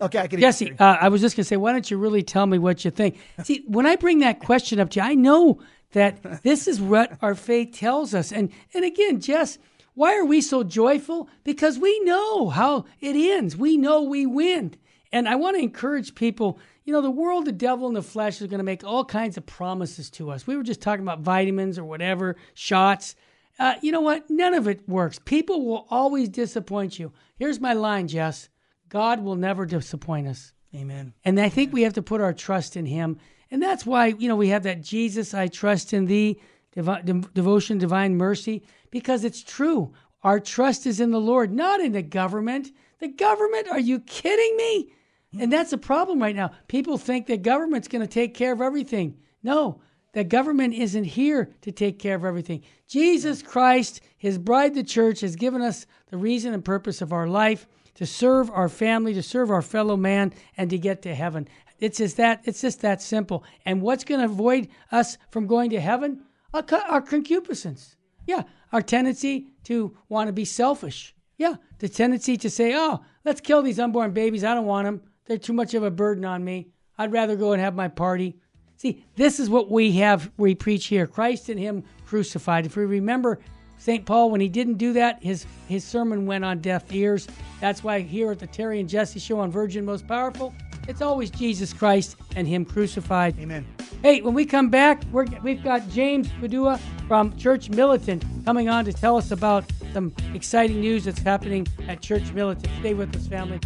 Okay, 0.02 0.20
I 0.20 0.28
can 0.28 0.39
Jesse, 0.39 0.66
hear 0.66 0.76
uh, 0.80 0.97
I 1.02 1.10
was 1.10 1.20
just 1.20 1.36
going 1.36 1.43
to 1.43 1.47
say, 1.47 1.58
why 1.58 1.74
don't 1.74 1.89
you 1.91 1.97
really 1.97 2.24
tell 2.24 2.45
me 2.45 2.58
what 2.58 2.86
you 2.86 2.91
think? 2.91 3.18
See, 3.43 3.64
when 3.68 3.86
I 3.86 3.95
bring 3.97 4.20
that 4.20 4.39
question 4.39 4.80
up 4.80 4.89
to 4.91 5.00
you, 5.00 5.06
I 5.06 5.14
know 5.16 5.62
that 5.91 6.43
this 6.43 6.68
is 6.68 6.80
what 6.80 7.18
our 7.22 7.36
faith 7.36 7.74
tells 7.74 8.14
us. 8.14 8.32
And, 8.32 8.52
and 8.74 8.86
again, 8.86 9.20
Jess, 9.20 9.58
why 9.95 10.18
are 10.18 10.26
we 10.26 10.39
so 10.39 10.64
joyful? 10.64 11.28
Because 11.43 11.78
we 11.78 12.00
know 12.02 12.50
how 12.50 12.86
it 13.02 13.16
ends. 13.16 13.58
We 13.58 13.76
know 13.76 14.04
we 14.04 14.26
win. 14.26 14.76
And 15.12 15.28
I 15.28 15.36
want 15.36 15.58
to 15.58 15.64
encourage 15.64 16.16
people, 16.16 16.60
you 16.86 16.93
know, 16.93 17.02
the 17.02 17.10
world, 17.12 17.45
the 17.45 17.52
devil, 17.52 17.88
and 17.88 17.95
the 17.95 18.04
flesh 18.04 18.39
is 18.39 18.47
going 18.47 18.60
to 18.60 18.64
make 18.64 18.84
all 18.84 19.04
kinds 19.04 19.38
of 19.38 19.45
promises 19.45 20.10
to 20.12 20.30
us. 20.32 20.47
We 20.47 20.56
were 20.56 20.64
just 20.64 20.82
talking 20.82 21.04
about 21.04 21.20
vitamins 21.22 21.78
or 21.78 21.84
whatever, 21.84 22.38
shots. 22.54 23.16
Uh, 23.60 23.76
you 23.82 23.91
know 23.91 24.01
what? 24.01 24.30
None 24.30 24.53
of 24.53 24.68
it 24.68 24.88
works. 24.88 25.20
People 25.20 25.66
will 25.66 25.86
always 25.89 26.30
disappoint 26.30 26.97
you. 26.97 27.12
Here's 27.38 27.60
my 27.60 27.74
line, 27.74 28.07
Jess 28.07 28.49
God 28.88 29.22
will 29.22 29.36
never 29.36 29.66
disappoint 29.66 30.28
us. 30.28 30.53
Amen. 30.74 31.14
And 31.26 31.39
I 31.39 31.49
think 31.49 31.74
we 31.74 31.84
have 31.84 31.93
to 31.93 32.01
put 32.01 32.22
our 32.22 32.34
trust 32.34 32.78
in 32.78 32.86
Him. 32.86 33.18
And 33.51 33.62
that's 33.62 33.86
why, 33.86 34.07
you 34.07 34.28
know, 34.28 34.36
we 34.36 34.49
have 34.49 34.64
that 34.64 34.82
Jesus, 34.82 35.34
I 35.34 35.47
trust 35.47 35.93
in 35.93 36.05
thee, 36.05 36.39
devo- 36.76 37.03
de- 37.03 37.28
devotion, 37.34 37.80
divine 37.80 38.16
mercy, 38.16 38.64
because 38.91 39.24
it's 39.24 39.43
true. 39.43 39.93
Our 40.24 40.39
trust 40.39 40.86
is 40.86 40.99
in 40.99 41.12
the 41.12 41.20
Lord, 41.20 41.51
not 41.51 41.80
in 41.80 41.91
the 41.91 42.01
government. 42.01 42.72
The 42.99 43.07
government, 43.07 43.68
are 43.70 43.80
you 43.80 43.99
kidding 43.99 44.57
me? 44.57 44.91
And 45.39 45.51
that's 45.51 45.74
a 45.74 45.78
problem 45.78 46.22
right 46.22 46.36
now. 46.36 46.51
People 46.68 46.97
think 46.97 47.26
the 47.26 47.38
government's 47.38 47.88
going 47.88 48.01
to 48.01 48.07
take 48.07 48.34
care 48.34 48.51
of 48.51 48.62
everything. 48.62 49.18
No, 49.43 49.82
the 50.14 50.24
government 50.24 50.74
isn't 50.74 51.03
here 51.03 51.51
to 51.62 51.72
take 51.72 51.99
care 51.99 52.16
of 52.16 52.26
everything. 52.26 52.64
Jesus 52.88 53.41
Christ, 53.41 54.01
his 54.18 54.38
bride, 54.38 54.74
the 54.74 54.84
church, 54.84 55.22
has 55.22 55.36
given 55.36 55.62
us 55.62 55.86
the 56.10 56.18
reason 56.18 56.53
and 56.53 56.66
purpose 56.66 57.01
of 57.01 57.14
our 57.14 57.28
life 57.28 57.68
to 57.95 58.05
serve 58.05 58.49
our 58.51 58.70
family, 58.70 59.14
to 59.14 59.22
serve 59.22 59.51
our 59.51 59.62
fellow 59.62 59.97
man, 59.97 60.34
and 60.57 60.70
to 60.70 60.78
get 60.78 61.01
to 61.03 61.14
heaven. 61.14 61.47
It's 61.80 61.97
just 61.97 62.18
that 62.18 62.41
it's 62.43 62.62
just 62.62 62.82
that 62.82 63.01
simple. 63.01 63.43
And 63.66 63.82
what's 63.82 64.03
going 64.03 64.20
to 64.20 64.26
avoid 64.26 64.70
us 64.91 65.18
from 65.32 65.47
going 65.47 65.70
to 65.72 65.80
heaven? 65.80 66.24
Our, 66.53 66.64
our 66.88 67.01
concupiscence. 67.01 67.95
Yeah, 68.26 68.43
our 68.72 68.82
tendency 68.82 69.47
to 69.66 69.97
want 70.07 70.28
to 70.28 70.34
be 70.34 70.45
selfish. 70.45 71.16
Yeah, 71.38 71.55
the 71.80 71.88
tendency 71.88 72.36
to 72.38 72.49
say, 72.49 72.74
"Oh, 72.76 73.01
let's 73.24 73.41
kill 73.41 73.62
these 73.62 73.80
unborn 73.80 74.12
babies. 74.12 74.43
I 74.43 74.53
don't 74.53 74.66
want 74.66 74.86
them. 74.86 75.01
They're 75.26 75.38
too 75.38 75.53
much 75.53 75.74
of 75.74 75.84
a 75.84 75.91
burden 75.91 76.26
on 76.26 76.43
me. 76.43 76.70
I'd 76.97 77.14
rather 77.14 77.36
go 77.36 77.53
and 77.53 77.62
have 77.62 77.76
my 77.76 77.88
party." 77.88 78.39
See, 78.80 79.04
this 79.18 79.42
is 79.42 79.50
what 79.50 79.70
we 79.70 79.92
have, 79.98 80.32
we 80.38 80.56
preach 80.56 80.86
here 80.86 81.06
Christ 81.06 81.50
and 81.50 81.60
Him 81.60 81.84
crucified. 82.06 82.66
If 82.66 82.78
we 82.78 82.86
remember 82.86 83.40
St. 83.78 84.06
Paul, 84.06 84.32
when 84.32 84.40
he 84.40 84.48
didn't 84.48 84.76
do 84.76 84.94
that, 84.94 85.22
his, 85.22 85.46
his 85.68 85.84
sermon 85.84 86.26
went 86.26 86.46
on 86.46 86.60
deaf 86.60 86.94
ears. 86.94 87.28
That's 87.60 87.84
why 87.84 88.00
here 88.00 88.32
at 88.32 88.40
the 88.40 88.48
Terry 88.48 88.80
and 88.80 88.88
Jesse 88.88 89.20
show 89.20 89.40
on 89.40 89.52
Virgin 89.52 89.84
Most 89.84 90.08
Powerful, 90.08 90.56
it's 90.88 91.02
always 91.02 91.30
Jesus 91.30 91.74
Christ 91.74 92.16
and 92.38 92.48
Him 92.48 92.64
crucified. 92.64 93.38
Amen. 93.38 93.68
Hey, 94.02 94.22
when 94.22 94.34
we 94.34 94.46
come 94.46 94.70
back, 94.70 95.04
we're, 95.12 95.26
we've 95.44 95.62
got 95.62 95.90
James 95.90 96.30
Padua 96.40 96.80
from 97.06 97.36
Church 97.36 97.70
Militant 97.70 98.24
coming 98.46 98.70
on 98.70 98.86
to 98.86 98.94
tell 98.94 99.18
us 99.18 99.32
about 99.32 99.66
some 99.92 100.14
exciting 100.34 100.80
news 100.80 101.04
that's 101.04 101.20
happening 101.20 101.68
at 101.90 102.02
Church 102.02 102.32
Militant. 102.32 102.72
Stay 102.80 102.94
with 102.94 103.14
us, 103.14 103.28
family. 103.28 103.60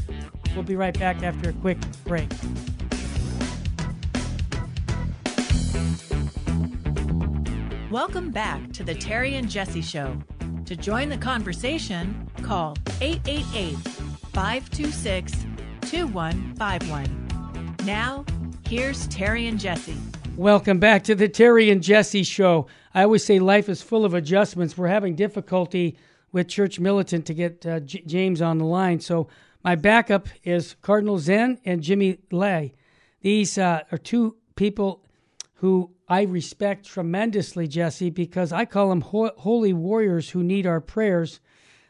We'll 0.55 0.63
be 0.63 0.75
right 0.75 0.97
back 0.97 1.21
after 1.21 1.51
a 1.51 1.53
quick 1.53 1.77
break. 2.03 2.29
Welcome 7.93 8.31
back 8.31 8.73
to 8.73 8.83
the 8.83 8.95
Terry 8.95 9.35
and 9.35 9.47
Jesse 9.47 9.83
Show. 9.83 10.17
To 10.65 10.75
join 10.75 11.09
the 11.09 11.17
conversation, 11.19 12.27
call 12.41 12.75
888 13.01 13.75
526 14.33 15.45
2151. 15.81 17.75
Now, 17.85 18.25
here's 18.67 19.05
Terry 19.09 19.45
and 19.45 19.59
Jesse. 19.59 19.95
Welcome 20.35 20.79
back 20.79 21.03
to 21.03 21.13
the 21.13 21.29
Terry 21.29 21.69
and 21.69 21.83
Jesse 21.83 22.23
Show. 22.23 22.65
I 22.95 23.03
always 23.03 23.23
say 23.23 23.37
life 23.37 23.69
is 23.69 23.83
full 23.83 24.05
of 24.05 24.15
adjustments. 24.15 24.75
We're 24.75 24.87
having 24.87 25.15
difficulty 25.15 25.95
with 26.31 26.47
Church 26.47 26.79
Militant 26.79 27.27
to 27.27 27.35
get 27.35 27.63
uh, 27.63 27.81
J- 27.81 28.01
James 28.07 28.41
on 28.41 28.57
the 28.57 28.65
line. 28.65 29.01
So 29.01 29.27
my 29.63 29.75
backup 29.75 30.29
is 30.43 30.75
Cardinal 30.81 31.19
Zen 31.19 31.59
and 31.63 31.83
Jimmy 31.83 32.17
Lai. 32.31 32.73
These 33.21 33.59
uh, 33.59 33.83
are 33.91 33.99
two 33.99 34.37
people 34.55 35.03
who 35.57 35.92
I 36.07 36.23
respect 36.23 36.85
tremendously, 36.85 37.67
Jesse, 37.67 38.09
because 38.09 38.51
I 38.51 38.65
call 38.65 38.89
them 38.89 39.01
ho- 39.01 39.31
holy 39.37 39.73
warriors 39.73 40.31
who 40.31 40.43
need 40.43 40.67
our 40.67 40.81
prayers. 40.81 41.39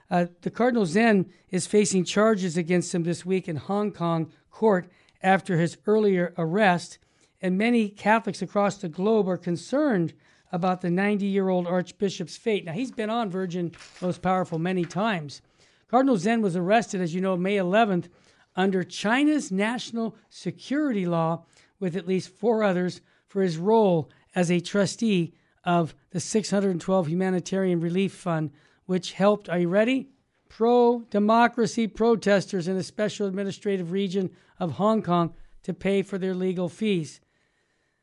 Uh, 0.09 0.27
the 0.41 0.51
Cardinal 0.51 0.85
Zen 0.85 1.25
is 1.49 1.65
facing 1.65 2.05
charges 2.05 2.55
against 2.55 2.93
him 2.93 3.03
this 3.03 3.25
week 3.25 3.47
in 3.47 3.55
Hong 3.55 3.91
Kong 3.91 4.31
court 4.51 4.87
after 5.23 5.57
his 5.57 5.77
earlier 5.87 6.33
arrest, 6.37 6.99
and 7.41 7.57
many 7.57 7.89
Catholics 7.89 8.41
across 8.41 8.77
the 8.77 8.89
globe 8.89 9.27
are 9.27 9.37
concerned 9.37 10.13
about 10.51 10.81
the 10.81 10.91
90 10.91 11.25
year 11.25 11.49
old 11.49 11.65
Archbishop's 11.65 12.37
fate. 12.37 12.65
Now, 12.65 12.73
he's 12.73 12.91
been 12.91 13.09
on 13.09 13.31
Virgin 13.31 13.71
Most 14.01 14.21
Powerful 14.21 14.59
many 14.59 14.85
times. 14.85 15.41
Cardinal 15.87 16.17
Zen 16.17 16.41
was 16.41 16.55
arrested, 16.55 17.01
as 17.01 17.15
you 17.15 17.21
know, 17.21 17.35
May 17.35 17.57
11th 17.57 18.09
under 18.55 18.83
China's 18.83 19.51
national 19.51 20.15
security 20.29 21.07
law 21.07 21.45
with 21.79 21.95
at 21.95 22.07
least 22.07 22.29
four 22.29 22.63
others 22.63 23.01
for 23.33 23.41
his 23.41 23.57
role 23.57 24.11
as 24.35 24.51
a 24.51 24.59
trustee 24.59 25.33
of 25.63 25.95
the 26.11 26.19
612 26.19 27.07
Humanitarian 27.07 27.79
Relief 27.79 28.13
Fund, 28.13 28.51
which 28.85 29.13
helped, 29.13 29.49
are 29.49 29.57
you 29.57 29.67
ready? 29.67 30.09
Pro 30.49 31.01
democracy 31.09 31.87
protesters 31.87 32.67
in 32.67 32.77
a 32.77 32.83
special 32.83 33.25
administrative 33.25 33.91
region 33.91 34.29
of 34.59 34.73
Hong 34.73 35.01
Kong 35.01 35.33
to 35.63 35.73
pay 35.73 36.03
for 36.03 36.19
their 36.19 36.35
legal 36.35 36.69
fees. 36.69 37.21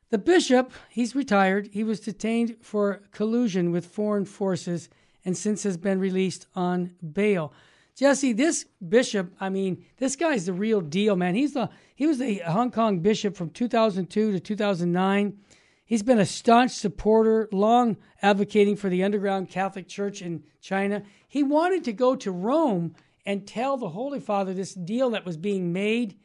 The 0.08 0.18
bishop, 0.18 0.72
he's 0.88 1.14
retired, 1.14 1.68
he 1.70 1.84
was 1.84 2.00
detained 2.00 2.56
for 2.60 3.02
collusion 3.12 3.70
with 3.70 3.86
foreign 3.86 4.24
forces 4.24 4.88
and 5.24 5.36
since 5.36 5.62
has 5.62 5.76
been 5.76 6.00
released 6.00 6.48
on 6.56 6.96
bail. 7.12 7.52
Jesse, 8.00 8.32
this 8.32 8.64
bishop, 8.88 9.30
I 9.38 9.50
mean, 9.50 9.84
this 9.98 10.16
guy's 10.16 10.46
the 10.46 10.54
real 10.54 10.80
deal, 10.80 11.16
man. 11.16 11.34
He's 11.34 11.52
the 11.52 11.68
he 11.94 12.06
was 12.06 12.16
the 12.16 12.36
Hong 12.46 12.70
Kong 12.70 13.00
bishop 13.00 13.36
from 13.36 13.50
2002 13.50 14.32
to 14.32 14.40
2009. 14.40 15.38
He's 15.84 16.02
been 16.02 16.18
a 16.18 16.24
staunch 16.24 16.70
supporter, 16.70 17.46
long 17.52 17.98
advocating 18.22 18.76
for 18.76 18.88
the 18.88 19.04
underground 19.04 19.50
Catholic 19.50 19.86
Church 19.86 20.22
in 20.22 20.44
China. 20.62 21.02
He 21.28 21.42
wanted 21.42 21.84
to 21.84 21.92
go 21.92 22.16
to 22.16 22.32
Rome 22.32 22.94
and 23.26 23.46
tell 23.46 23.76
the 23.76 23.90
Holy 23.90 24.18
Father 24.18 24.54
this 24.54 24.72
deal 24.72 25.10
that 25.10 25.26
was 25.26 25.36
being 25.36 25.70
made 25.70 26.16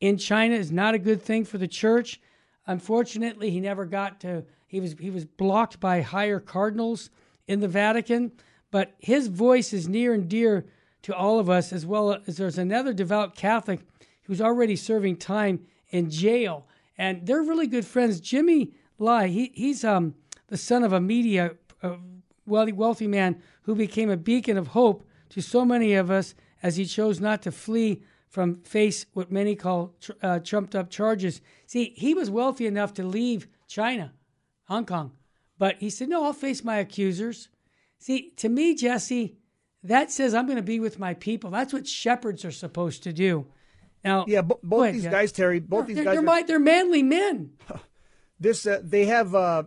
in 0.00 0.18
China 0.18 0.54
is 0.54 0.70
not 0.70 0.94
a 0.94 0.98
good 0.98 1.22
thing 1.22 1.46
for 1.46 1.56
the 1.56 1.66
church. 1.66 2.20
Unfortunately, 2.66 3.48
he 3.48 3.58
never 3.58 3.86
got 3.86 4.20
to 4.20 4.44
he 4.66 4.80
was 4.80 4.96
he 5.00 5.08
was 5.08 5.24
blocked 5.24 5.80
by 5.80 6.02
higher 6.02 6.40
cardinals 6.40 7.08
in 7.48 7.60
the 7.60 7.68
Vatican, 7.68 8.32
but 8.70 8.96
his 8.98 9.28
voice 9.28 9.72
is 9.72 9.88
near 9.88 10.12
and 10.12 10.28
dear 10.28 10.66
to 11.02 11.14
all 11.14 11.38
of 11.38 11.50
us 11.50 11.72
as 11.72 11.84
well 11.84 12.18
as 12.26 12.36
there's 12.36 12.58
another 12.58 12.92
devout 12.92 13.34
Catholic 13.34 13.80
who's 14.24 14.40
already 14.40 14.76
serving 14.76 15.16
time 15.16 15.66
in 15.90 16.10
jail 16.10 16.66
and 16.96 17.26
they're 17.26 17.42
really 17.42 17.66
good 17.66 17.86
friends. 17.86 18.20
Jimmy 18.20 18.72
Lai, 18.98 19.28
he, 19.28 19.52
he's 19.54 19.84
um 19.84 20.14
the 20.48 20.56
son 20.56 20.84
of 20.84 20.92
a 20.92 21.00
media 21.00 21.52
uh, 21.82 21.96
wealthy, 22.46 22.72
wealthy 22.72 23.06
man 23.06 23.40
who 23.62 23.74
became 23.74 24.10
a 24.10 24.16
beacon 24.16 24.56
of 24.56 24.68
hope 24.68 25.06
to 25.30 25.40
so 25.40 25.64
many 25.64 25.94
of 25.94 26.10
us 26.10 26.34
as 26.62 26.76
he 26.76 26.84
chose 26.84 27.20
not 27.20 27.42
to 27.42 27.50
flee 27.50 28.02
from 28.28 28.54
face 28.62 29.06
what 29.12 29.30
many 29.30 29.54
call 29.54 29.94
uh, 30.22 30.38
trumped 30.38 30.74
up 30.74 30.90
charges. 30.90 31.40
See, 31.66 31.92
he 31.96 32.14
was 32.14 32.30
wealthy 32.30 32.66
enough 32.66 32.94
to 32.94 33.04
leave 33.04 33.48
China, 33.66 34.12
Hong 34.64 34.86
Kong, 34.86 35.12
but 35.58 35.76
he 35.78 35.90
said, 35.90 36.08
"No, 36.08 36.24
I'll 36.24 36.32
face 36.32 36.64
my 36.64 36.76
accusers." 36.76 37.48
See, 37.98 38.30
to 38.36 38.48
me, 38.48 38.74
Jesse, 38.74 39.36
that 39.84 40.10
says 40.10 40.34
I'm 40.34 40.46
going 40.46 40.56
to 40.56 40.62
be 40.62 40.80
with 40.80 40.98
my 40.98 41.14
people. 41.14 41.50
That's 41.50 41.72
what 41.72 41.86
shepherds 41.86 42.44
are 42.44 42.52
supposed 42.52 43.02
to 43.04 43.12
do. 43.12 43.46
Now, 44.04 44.24
yeah, 44.26 44.42
b- 44.42 44.54
both 44.62 44.82
ahead, 44.82 44.94
these 44.94 45.06
guys, 45.06 45.32
Terry, 45.32 45.60
both 45.60 45.86
these 45.86 45.96
they're, 45.96 46.04
guys, 46.04 46.18
they're, 46.18 46.28
are, 46.28 46.42
they're 46.44 46.58
manly 46.58 47.02
men. 47.02 47.52
This 48.40 48.66
uh, 48.66 48.80
they 48.82 49.04
have. 49.04 49.36
Uh, 49.36 49.62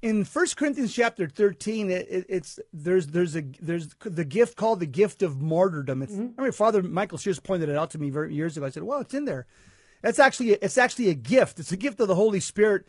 in 0.00 0.24
First 0.24 0.56
Corinthians 0.56 0.94
chapter 0.94 1.28
thirteen, 1.28 1.90
it, 1.90 2.06
it, 2.08 2.26
it's 2.30 2.58
there's 2.72 3.08
there's 3.08 3.36
a 3.36 3.42
there's 3.60 3.88
the 4.00 4.24
gift 4.24 4.56
called 4.56 4.80
the 4.80 4.86
gift 4.86 5.22
of 5.22 5.42
martyrdom. 5.42 6.00
It's, 6.00 6.14
mm-hmm. 6.14 6.40
I 6.40 6.44
mean, 6.44 6.52
Father 6.52 6.82
Michael 6.82 7.18
Shears 7.18 7.38
pointed 7.38 7.68
it 7.68 7.76
out 7.76 7.90
to 7.90 7.98
me 7.98 8.10
years 8.34 8.56
ago. 8.56 8.64
I 8.64 8.70
said, 8.70 8.84
"Well, 8.84 9.00
it's 9.00 9.12
in 9.12 9.26
there." 9.26 9.46
It's 10.02 10.18
actually 10.18 10.52
it's 10.52 10.78
actually 10.78 11.10
a 11.10 11.14
gift. 11.14 11.60
It's 11.60 11.72
a 11.72 11.76
gift 11.76 12.00
of 12.00 12.08
the 12.08 12.14
Holy 12.14 12.40
Spirit 12.40 12.86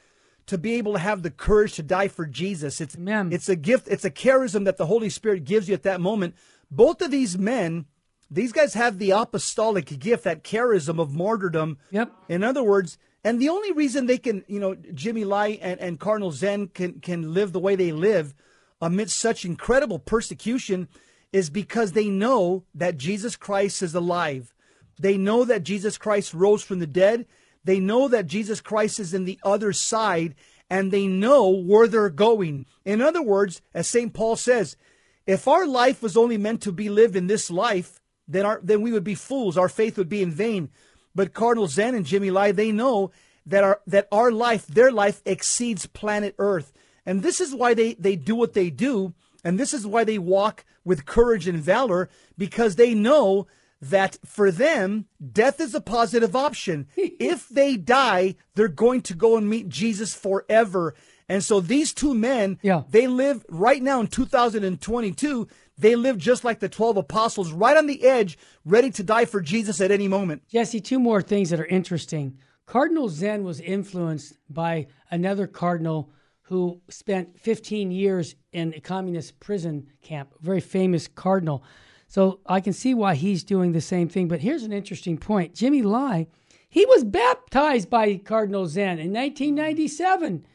to 0.48 0.58
be 0.58 0.74
able 0.74 0.94
to 0.94 1.00
have 1.00 1.24
the 1.24 1.32
courage 1.32 1.74
to 1.74 1.84
die 1.84 2.08
for 2.08 2.26
Jesus. 2.26 2.82
It's 2.82 2.96
Amen. 2.96 3.32
it's 3.32 3.50
a 3.50 3.56
gift. 3.56 3.88
It's 3.88 4.06
a 4.06 4.12
charism 4.12 4.66
that 4.66 4.78
the 4.78 4.86
Holy 4.88 5.10
Spirit 5.10 5.44
gives 5.44 5.68
you 5.68 5.74
at 5.74 5.84
that 5.84 6.02
moment. 6.02 6.36
Both 6.72 7.02
of 7.02 7.12
these 7.12 7.38
men, 7.38 7.86
these 8.32 8.52
guys 8.52 8.74
have 8.74 8.98
the 8.98 9.12
apostolic 9.12 10.00
gift, 10.00 10.24
that 10.24 10.44
charism 10.44 11.00
of 11.00 11.14
martyrdom. 11.14 11.78
Yep. 11.92 12.12
In 12.30 12.44
other 12.44 12.64
words, 12.64 12.98
and 13.24 13.42
the 13.42 13.50
only 13.50 13.74
reason 13.74 14.06
they 14.06 14.18
can, 14.18 14.46
you 14.48 14.60
know, 14.60 14.76
Jimmy 14.94 15.26
Lai 15.26 15.60
and, 15.62 15.80
and 15.80 16.00
Cardinal 16.00 16.32
Zen 16.32 16.68
can, 16.68 17.00
can 17.02 17.34
live 17.34 17.52
the 17.52 17.60
way 17.60 17.76
they 17.76 17.92
live 17.92 18.34
amidst 18.82 19.20
such 19.20 19.44
incredible 19.44 20.00
persecution 20.00 20.88
is 21.34 21.50
because 21.50 21.92
they 21.92 22.08
know 22.10 22.64
that 22.74 22.98
Jesus 22.98 23.36
Christ 23.36 23.82
is 23.84 23.94
alive. 23.94 24.54
They 25.00 25.18
know 25.18 25.44
that 25.46 25.64
Jesus 25.64 25.98
Christ 25.98 26.34
rose 26.34 26.64
from 26.64 26.80
the 26.80 26.88
dead. 26.88 27.26
They 27.68 27.82
know 27.82 28.08
that 28.08 28.28
Jesus 28.28 28.62
Christ 28.62 28.98
is 28.98 29.14
in 29.14 29.26
the 29.26 29.38
other 29.44 29.74
side 29.74 30.36
and 30.70 30.90
they 30.90 31.06
know 31.06 31.50
where 31.50 31.86
they're 31.86 32.10
going. 32.10 32.66
In 32.86 33.02
other 33.02 33.22
words, 33.22 33.62
as 33.74 33.90
St. 33.90 34.14
Paul 34.14 34.38
says, 34.38 34.78
if 35.26 35.50
our 35.50 35.68
life 35.68 36.02
was 36.02 36.16
only 36.16 36.38
meant 36.38 36.62
to 36.62 36.72
be 36.72 36.88
lived 36.88 37.18
in 37.18 37.28
this 37.28 37.52
life, 37.52 38.00
then 38.26 38.46
our, 38.46 38.62
then 38.64 38.82
we 38.82 38.94
would 38.94 39.04
be 39.04 39.16
fools. 39.16 39.58
Our 39.58 39.68
faith 39.68 39.98
would 39.98 40.08
be 40.08 40.22
in 40.22 40.32
vain. 40.32 40.70
But 41.14 41.34
Cardinal 41.34 41.68
Zen 41.68 41.94
and 41.94 42.06
Jimmy 42.06 42.32
Lai, 42.32 42.54
they 42.54 42.72
know 42.72 43.12
that 43.46 43.66
our 43.66 43.82
that 43.86 44.08
our 44.14 44.32
life, 44.32 44.66
their 44.68 44.92
life 44.92 45.22
exceeds 45.26 45.88
planet 45.88 46.36
Earth. 46.40 46.72
And 47.06 47.22
this 47.22 47.42
is 47.42 47.54
why 47.54 47.74
they, 47.74 47.96
they 47.96 48.16
do 48.16 48.36
what 48.36 48.54
they 48.54 48.70
do, 48.70 49.14
and 49.44 49.60
this 49.60 49.74
is 49.74 49.86
why 49.86 50.06
they 50.06 50.18
walk 50.18 50.64
with 50.86 51.06
courage 51.06 51.48
and 51.48 51.60
valor, 51.60 52.10
because 52.38 52.76
they 52.76 52.94
know 52.94 53.48
that 53.82 54.18
for 54.26 54.52
them, 54.52 55.06
death 55.32 55.60
is 55.60 55.76
a 55.76 55.82
positive 55.82 56.36
option. 56.36 56.88
if 56.98 57.48
they 57.50 57.78
die, 57.78 58.36
they're 58.56 58.68
going 58.68 59.02
to 59.04 59.14
go 59.14 59.38
and 59.38 59.50
meet 59.50 59.70
Jesus 59.70 60.14
forever. 60.14 60.96
And 61.30 61.44
so 61.44 61.60
these 61.60 61.94
two 61.94 62.14
men, 62.14 62.58
yeah. 62.62 62.84
they 62.90 63.08
live 63.08 63.46
right 63.50 63.82
now 63.82 64.00
in 64.00 64.08
2022. 64.08 65.48
They 65.78 65.96
live 65.96 66.18
just 66.18 66.44
like 66.44 66.60
the 66.60 66.70
12 66.70 66.98
apostles, 66.98 67.52
right 67.52 67.78
on 67.78 67.86
the 67.86 68.04
edge, 68.04 68.38
ready 68.66 68.90
to 68.92 69.04
die 69.04 69.26
for 69.26 69.42
Jesus 69.42 69.80
at 69.82 69.92
any 69.92 70.08
moment. 70.08 70.48
Jesse, 70.48 70.82
two 70.82 71.00
more 71.00 71.22
things 71.22 71.50
that 71.50 71.60
are 71.60 71.66
interesting. 71.66 72.38
Cardinal 72.66 73.10
Zen 73.10 73.44
was 73.44 73.60
influenced 73.60 74.38
by 74.50 74.88
another 75.12 75.48
cardinal 75.48 76.10
who 76.44 76.82
spent 76.90 77.38
15 77.40 77.92
years 77.92 78.36
in 78.54 78.74
a 78.74 78.80
communist 78.80 79.40
prison 79.40 79.88
camp, 80.02 80.34
a 80.40 80.44
very 80.44 80.62
famous 80.62 81.08
cardinal. 81.08 81.64
So 82.08 82.40
I 82.46 82.62
can 82.62 82.74
see 82.74 82.94
why 82.94 83.16
he's 83.16 83.44
doing 83.44 83.74
the 83.74 83.82
same 83.82 84.08
thing. 84.08 84.28
But 84.28 84.40
here's 84.40 84.64
an 84.64 84.74
interesting 84.74 85.18
point 85.18 85.54
Jimmy 85.54 85.82
Lai, 85.82 86.28
he 86.70 86.86
was 86.86 87.04
baptized 87.04 87.90
by 87.90 88.18
Cardinal 88.18 88.66
Zen 88.68 89.00
in 89.00 89.14
1997. 89.14 90.46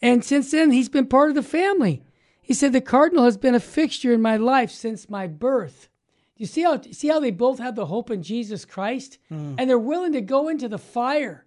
And 0.00 0.24
since 0.24 0.50
then, 0.50 0.70
he's 0.70 0.88
been 0.88 1.06
part 1.06 1.28
of 1.30 1.34
the 1.34 1.42
family. 1.42 2.02
He 2.40 2.54
said, 2.54 2.72
The 2.72 2.80
cardinal 2.80 3.24
has 3.24 3.36
been 3.36 3.54
a 3.54 3.60
fixture 3.60 4.12
in 4.12 4.22
my 4.22 4.36
life 4.36 4.70
since 4.70 5.10
my 5.10 5.26
birth. 5.26 5.88
You 6.36 6.46
see 6.46 6.62
how, 6.62 6.80
see 6.80 7.08
how 7.08 7.18
they 7.18 7.32
both 7.32 7.58
have 7.58 7.74
the 7.74 7.86
hope 7.86 8.10
in 8.10 8.22
Jesus 8.22 8.64
Christ? 8.64 9.18
Mm. 9.30 9.56
And 9.58 9.68
they're 9.68 9.78
willing 9.78 10.12
to 10.12 10.20
go 10.20 10.48
into 10.48 10.68
the 10.68 10.78
fire. 10.78 11.44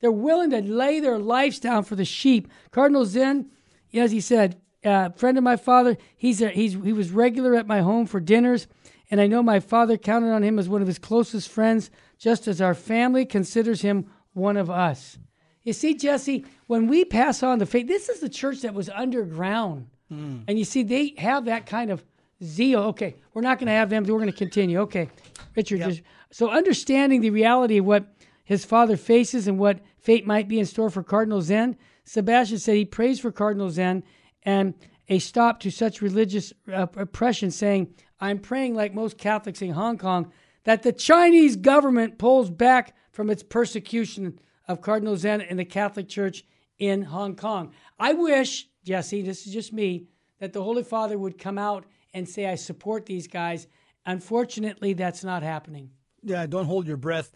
They're 0.00 0.10
willing 0.10 0.50
to 0.50 0.60
lay 0.60 0.98
their 0.98 1.18
lives 1.18 1.60
down 1.60 1.84
for 1.84 1.94
the 1.94 2.04
sheep. 2.04 2.48
Cardinal 2.72 3.04
Zen, 3.04 3.50
as 3.94 4.10
he 4.10 4.20
said, 4.20 4.60
uh, 4.84 5.10
friend 5.10 5.38
of 5.38 5.44
my 5.44 5.56
father, 5.56 5.96
he's, 6.16 6.42
a, 6.42 6.48
he's 6.48 6.72
he 6.72 6.92
was 6.92 7.12
regular 7.12 7.54
at 7.54 7.68
my 7.68 7.82
home 7.82 8.06
for 8.06 8.18
dinners, 8.18 8.66
and 9.12 9.20
I 9.20 9.26
know 9.26 9.42
my 9.42 9.60
father 9.60 9.98
counted 9.98 10.32
on 10.32 10.42
him 10.42 10.58
as 10.58 10.70
one 10.70 10.80
of 10.80 10.88
his 10.88 10.98
closest 10.98 11.50
friends, 11.50 11.90
just 12.16 12.48
as 12.48 12.62
our 12.62 12.72
family 12.72 13.26
considers 13.26 13.82
him 13.82 14.06
one 14.32 14.56
of 14.56 14.70
us. 14.70 15.18
You 15.64 15.74
see, 15.74 15.92
Jesse, 15.92 16.46
when 16.66 16.86
we 16.86 17.04
pass 17.04 17.42
on 17.42 17.58
the 17.58 17.66
faith, 17.66 17.88
this 17.88 18.08
is 18.08 18.20
the 18.20 18.30
church 18.30 18.62
that 18.62 18.72
was 18.72 18.88
underground. 18.88 19.88
Mm. 20.10 20.44
And 20.48 20.58
you 20.58 20.64
see, 20.64 20.82
they 20.82 21.12
have 21.18 21.44
that 21.44 21.66
kind 21.66 21.90
of 21.90 22.02
zeal. 22.42 22.84
Okay, 22.84 23.16
we're 23.34 23.42
not 23.42 23.58
going 23.58 23.66
to 23.66 23.74
have 23.74 23.90
them. 23.90 24.04
We're 24.04 24.16
going 24.16 24.32
to 24.32 24.32
continue. 24.32 24.80
Okay, 24.80 25.10
Richard. 25.54 25.80
Yep. 25.80 25.88
Just, 25.90 26.02
so 26.30 26.48
understanding 26.50 27.20
the 27.20 27.28
reality 27.28 27.76
of 27.76 27.84
what 27.84 28.06
his 28.44 28.64
father 28.64 28.96
faces 28.96 29.46
and 29.46 29.58
what 29.58 29.80
fate 29.98 30.26
might 30.26 30.48
be 30.48 30.58
in 30.58 30.64
store 30.64 30.88
for 30.88 31.02
Cardinal 31.02 31.42
Zen, 31.42 31.76
Sebastian 32.04 32.58
said 32.58 32.76
he 32.76 32.86
prays 32.86 33.20
for 33.20 33.30
Cardinal 33.30 33.68
Zen 33.68 34.04
and 34.42 34.72
a 35.10 35.18
stop 35.18 35.60
to 35.60 35.70
such 35.70 36.00
religious 36.00 36.54
uh, 36.72 36.86
oppression, 36.96 37.50
saying, 37.50 37.92
I'm 38.22 38.38
praying, 38.38 38.74
like 38.74 38.94
most 38.94 39.18
Catholics 39.18 39.60
in 39.60 39.72
Hong 39.72 39.98
Kong, 39.98 40.32
that 40.64 40.82
the 40.82 40.92
Chinese 40.92 41.56
government 41.56 42.16
pulls 42.16 42.48
back 42.48 42.96
from 43.10 43.28
its 43.28 43.42
persecution 43.42 44.38
of 44.66 44.80
Cardinal 44.80 45.16
Zen 45.16 45.42
and 45.42 45.58
the 45.58 45.64
Catholic 45.66 46.08
Church 46.08 46.44
in 46.78 47.02
Hong 47.02 47.36
Kong. 47.36 47.72
I 47.98 48.14
wish 48.14 48.68
Jesse, 48.84 49.22
this 49.22 49.46
is 49.46 49.52
just 49.52 49.72
me, 49.72 50.08
that 50.40 50.52
the 50.52 50.62
Holy 50.62 50.82
Father 50.82 51.16
would 51.18 51.38
come 51.38 51.58
out 51.58 51.84
and 52.14 52.28
say, 52.28 52.46
I 52.46 52.56
support 52.56 53.06
these 53.06 53.26
guys. 53.26 53.66
Unfortunately, 54.04 54.92
that's 54.92 55.22
not 55.22 55.42
happening. 55.42 55.90
Yeah, 56.22 56.46
don't 56.46 56.66
hold 56.66 56.86
your 56.86 56.96
breath. 56.96 57.32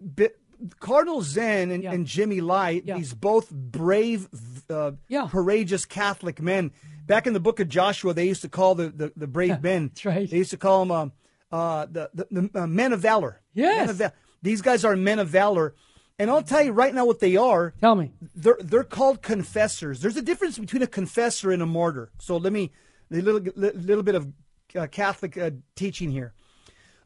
But 0.00 0.32
Cardinal 0.80 1.22
Zen 1.22 1.70
and, 1.70 1.82
yeah. 1.84 1.92
and 1.92 2.06
Jimmy 2.06 2.40
Lai, 2.40 2.82
yeah. 2.84 2.96
these 2.96 3.14
both 3.14 3.50
brave, 3.50 4.28
uh, 4.68 4.92
yeah. 5.06 5.28
courageous 5.30 5.84
Catholic 5.84 6.42
men. 6.42 6.72
Back 7.08 7.26
in 7.26 7.32
the 7.32 7.40
book 7.40 7.58
of 7.58 7.68
Joshua, 7.68 8.14
they 8.14 8.26
used 8.26 8.42
to 8.42 8.48
call 8.48 8.74
the, 8.76 8.90
the, 8.90 9.12
the 9.16 9.26
brave 9.26 9.62
men. 9.62 9.88
That's 9.88 10.04
right. 10.04 10.30
They 10.30 10.36
used 10.36 10.50
to 10.50 10.56
call 10.56 10.84
them 10.84 10.90
um, 10.92 11.12
uh, 11.50 11.86
the, 11.90 12.10
the, 12.14 12.26
the 12.30 12.62
uh, 12.62 12.66
men 12.66 12.92
of 12.92 13.00
valor. 13.00 13.40
Yes. 13.54 13.90
Of 13.90 13.96
va- 13.96 14.12
these 14.42 14.62
guys 14.62 14.84
are 14.84 14.94
men 14.94 15.18
of 15.18 15.28
valor. 15.28 15.74
And 16.18 16.30
I'll 16.30 16.42
tell 16.42 16.62
you 16.62 16.72
right 16.72 16.94
now 16.94 17.06
what 17.06 17.20
they 17.20 17.36
are. 17.36 17.74
Tell 17.80 17.94
me. 17.94 18.12
They're 18.34 18.58
they're 18.60 18.84
called 18.84 19.22
confessors. 19.22 20.00
There's 20.00 20.16
a 20.16 20.22
difference 20.22 20.58
between 20.58 20.82
a 20.82 20.86
confessor 20.86 21.50
and 21.52 21.62
a 21.62 21.66
martyr. 21.66 22.10
So 22.18 22.36
let 22.36 22.52
me 22.52 22.72
a 23.10 23.16
little 23.16 23.40
little 23.54 24.02
bit 24.02 24.16
of 24.16 24.32
uh, 24.76 24.86
Catholic 24.88 25.38
uh, 25.38 25.50
teaching 25.76 26.10
here. 26.10 26.34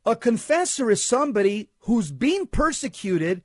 A 0.04 0.16
confessor 0.16 0.90
is 0.90 1.02
somebody 1.02 1.68
who's 1.80 2.10
being 2.10 2.46
persecuted, 2.46 3.42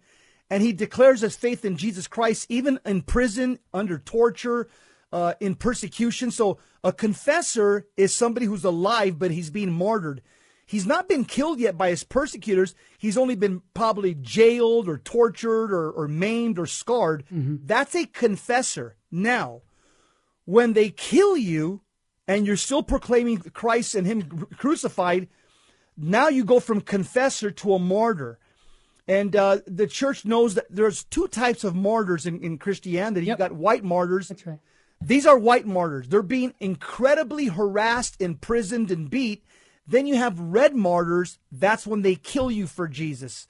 and 0.49 0.63
he 0.63 0.73
declares 0.73 1.21
his 1.21 1.35
faith 1.35 1.63
in 1.65 1.77
Jesus 1.77 2.07
Christ, 2.07 2.47
even 2.49 2.79
in 2.85 3.01
prison, 3.03 3.59
under 3.73 3.99
torture, 3.99 4.67
uh, 5.11 5.33
in 5.39 5.55
persecution. 5.55 6.31
So 6.31 6.57
a 6.83 6.91
confessor 6.91 7.87
is 7.95 8.15
somebody 8.15 8.45
who's 8.45 8.63
alive, 8.63 9.17
but 9.19 9.31
he's 9.31 9.49
being 9.49 9.71
martyred. 9.71 10.21
He's 10.65 10.85
not 10.85 11.07
been 11.07 11.23
killed 11.23 11.59
yet 11.59 11.77
by 11.77 11.89
his 11.89 12.03
persecutors. 12.03 12.75
He's 12.97 13.17
only 13.17 13.35
been 13.35 13.61
probably 13.73 14.13
jailed 14.15 14.89
or 14.89 14.97
tortured 14.97 15.71
or, 15.71 15.89
or 15.89 16.09
maimed 16.09 16.59
or 16.59 16.65
scarred. 16.65 17.23
Mm-hmm. 17.33 17.55
That's 17.63 17.95
a 17.95 18.05
confessor. 18.05 18.97
Now, 19.09 19.61
when 20.43 20.73
they 20.73 20.89
kill 20.89 21.37
you 21.37 21.81
and 22.27 22.45
you're 22.45 22.57
still 22.57 22.83
proclaiming 22.83 23.37
Christ 23.37 23.95
and 23.95 24.05
Him 24.05 24.47
crucified, 24.57 25.29
now 25.95 26.27
you 26.27 26.43
go 26.43 26.59
from 26.59 26.81
confessor 26.81 27.49
to 27.49 27.73
a 27.73 27.79
martyr. 27.79 28.37
And 29.07 29.37
uh, 29.37 29.59
the 29.65 29.87
church 29.87 30.25
knows 30.25 30.55
that 30.55 30.65
there's 30.69 31.05
two 31.05 31.29
types 31.29 31.63
of 31.63 31.75
martyrs 31.75 32.25
in, 32.25 32.41
in 32.41 32.57
Christianity. 32.57 33.25
Yep. 33.25 33.33
You've 33.33 33.49
got 33.49 33.55
white 33.55 33.85
martyrs. 33.85 34.27
That's 34.27 34.45
right. 34.45 34.59
These 35.01 35.25
are 35.25 35.37
white 35.37 35.65
martyrs. 35.65 36.07
They're 36.09 36.21
being 36.21 36.53
incredibly 36.59 37.47
harassed, 37.47 38.21
imprisoned, 38.21 38.91
and 38.91 39.09
beat 39.09 39.43
then 39.87 40.05
you 40.05 40.17
have 40.17 40.39
red 40.39 40.75
martyrs. 40.75 41.39
That's 41.51 41.87
when 41.87 42.01
they 42.01 42.15
kill 42.15 42.51
you 42.51 42.67
for 42.67 42.87
Jesus. 42.87 43.47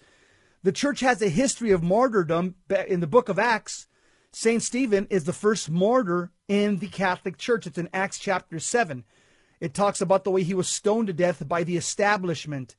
The 0.64 0.72
church 0.72 1.00
has 1.00 1.22
a 1.22 1.30
history 1.30 1.72
of 1.72 1.82
martyrdom. 1.82 2.56
In 2.88 3.00
the 3.00 3.08
book 3.08 3.28
of 3.28 3.40
Acts, 3.40 3.88
St. 4.32 4.62
Stephen 4.62 5.08
is 5.10 5.24
the 5.24 5.34
first 5.34 5.70
martyr 5.70 6.32
in 6.48 6.78
the 6.78 6.88
Catholic 6.88 7.38
Church. 7.38 7.66
It's 7.66 7.78
in 7.78 7.90
Acts 7.92 8.20
chapter 8.20 8.60
7. 8.60 9.04
It 9.60 9.74
talks 9.74 10.02
about 10.02 10.24
the 10.24 10.32
way 10.32 10.44
he 10.44 10.54
was 10.54 10.68
stoned 10.68 11.08
to 11.08 11.14
death 11.14 11.48
by 11.48 11.64
the 11.64 11.78
establishment. 11.78 12.76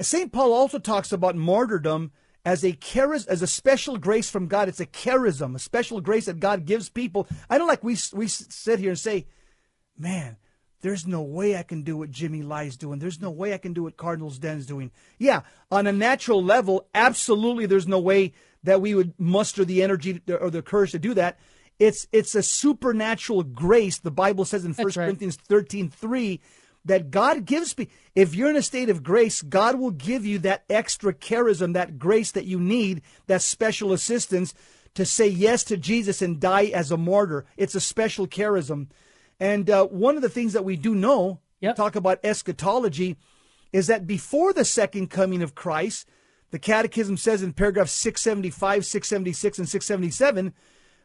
St. 0.00 0.30
Paul 0.30 0.52
also 0.52 0.78
talks 0.78 1.10
about 1.10 1.36
martyrdom 1.36 2.12
as 2.48 2.64
a 2.64 2.72
charis, 2.72 3.26
as 3.26 3.42
a 3.42 3.46
special 3.46 3.98
grace 3.98 4.30
from 4.30 4.46
God. 4.46 4.70
It's 4.70 4.80
a 4.80 4.86
charism, 4.86 5.54
a 5.54 5.58
special 5.58 6.00
grace 6.00 6.24
that 6.24 6.40
God 6.40 6.64
gives 6.64 6.88
people. 6.88 7.28
I 7.50 7.58
don't 7.58 7.68
like 7.68 7.84
we 7.84 7.94
we 8.14 8.26
sit 8.26 8.78
here 8.78 8.88
and 8.88 8.98
say, 8.98 9.26
"Man, 9.98 10.38
there's 10.80 11.06
no 11.06 11.20
way 11.20 11.58
I 11.58 11.62
can 11.62 11.82
do 11.82 11.98
what 11.98 12.10
Jimmy 12.10 12.40
Lai's 12.40 12.78
doing. 12.78 13.00
There's 13.00 13.20
no 13.20 13.30
way 13.30 13.52
I 13.52 13.58
can 13.58 13.74
do 13.74 13.82
what 13.82 13.98
Cardinal 13.98 14.30
Zen's 14.30 14.64
doing." 14.64 14.90
Yeah, 15.18 15.42
on 15.70 15.86
a 15.86 15.92
natural 15.92 16.42
level, 16.42 16.88
absolutely, 16.94 17.66
there's 17.66 17.86
no 17.86 18.00
way 18.00 18.32
that 18.62 18.80
we 18.80 18.94
would 18.94 19.12
muster 19.18 19.66
the 19.66 19.82
energy 19.82 20.22
or 20.26 20.48
the 20.48 20.62
courage 20.62 20.92
to 20.92 20.98
do 20.98 21.12
that. 21.12 21.38
It's 21.78 22.06
it's 22.12 22.34
a 22.34 22.42
supernatural 22.42 23.42
grace. 23.42 23.98
The 23.98 24.10
Bible 24.10 24.46
says 24.46 24.64
in 24.64 24.72
First 24.72 24.96
right. 24.96 25.04
Corinthians 25.04 25.36
13, 25.36 25.90
3, 25.90 26.40
that 26.88 27.10
God 27.10 27.44
gives 27.44 27.76
me. 27.78 27.88
If 28.14 28.34
you're 28.34 28.50
in 28.50 28.56
a 28.56 28.62
state 28.62 28.90
of 28.90 29.02
grace, 29.02 29.42
God 29.42 29.78
will 29.78 29.92
give 29.92 30.26
you 30.26 30.38
that 30.40 30.64
extra 30.68 31.14
charism, 31.14 31.74
that 31.74 31.98
grace 31.98 32.32
that 32.32 32.46
you 32.46 32.58
need, 32.58 33.02
that 33.26 33.42
special 33.42 33.92
assistance 33.92 34.52
to 34.94 35.04
say 35.04 35.28
yes 35.28 35.62
to 35.64 35.76
Jesus 35.76 36.20
and 36.20 36.40
die 36.40 36.66
as 36.66 36.90
a 36.90 36.96
martyr. 36.96 37.46
It's 37.56 37.74
a 37.74 37.80
special 37.80 38.26
charism. 38.26 38.88
And 39.38 39.70
uh, 39.70 39.86
one 39.86 40.16
of 40.16 40.22
the 40.22 40.28
things 40.28 40.54
that 40.54 40.64
we 40.64 40.76
do 40.76 40.94
know, 40.94 41.40
yep. 41.60 41.76
talk 41.76 41.94
about 41.94 42.20
eschatology, 42.24 43.16
is 43.72 43.86
that 43.86 44.06
before 44.06 44.52
the 44.52 44.64
second 44.64 45.08
coming 45.08 45.42
of 45.42 45.54
Christ, 45.54 46.08
the 46.50 46.58
Catechism 46.58 47.18
says 47.18 47.42
in 47.42 47.52
paragraph 47.52 47.88
675, 47.88 48.86
676, 48.86 49.58
and 49.58 49.68
677 49.68 50.54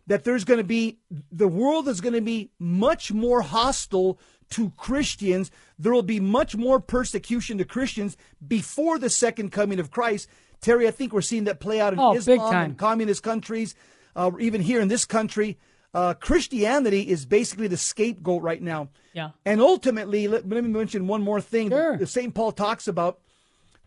that 0.08 0.24
there's 0.24 0.44
going 0.44 0.58
to 0.58 0.64
be, 0.64 1.00
the 1.32 1.48
world 1.48 1.88
is 1.88 2.02
going 2.02 2.14
to 2.14 2.22
be 2.22 2.52
much 2.60 3.12
more 3.12 3.42
hostile 3.42 4.20
to 4.54 4.72
Christians. 4.78 5.52
There 5.78 5.92
will 5.92 6.02
be 6.02 6.20
much 6.20 6.56
more 6.56 6.80
persecution 6.80 7.58
to 7.58 7.66
Christians 7.66 8.18
before 8.46 8.98
the 8.98 9.10
second 9.10 9.52
coming 9.52 9.80
of 9.80 9.92
Christ. 9.92 10.28
Terry, 10.62 10.88
I 10.88 10.92
think 10.92 11.14
we're 11.14 11.22
seeing 11.22 11.44
that 11.44 11.60
play 11.60 11.80
out 11.80 11.94
in 11.94 12.00
oh, 12.00 12.16
Islam 12.16 12.56
and 12.56 12.78
communist 12.78 13.22
countries, 13.22 13.76
uh, 14.16 14.32
even 14.40 14.62
here 14.62 14.80
in 14.80 14.88
this 14.88 15.06
country. 15.06 15.58
Uh, 15.94 16.14
Christianity 16.16 17.02
is 17.02 17.26
basically 17.26 17.68
the 17.68 17.78
scapegoat 17.78 18.42
right 18.42 18.62
now. 18.62 18.90
Yeah. 19.14 19.32
And 19.46 19.62
ultimately, 19.62 20.28
let, 20.28 20.48
let 20.48 20.64
me 20.64 20.70
mention 20.70 21.06
one 21.06 21.22
more 21.22 21.42
thing 21.42 21.70
sure. 21.70 21.98
that 21.98 22.08
St. 22.08 22.34
Paul 22.34 22.52
talks 22.52 22.88
about 22.88 23.20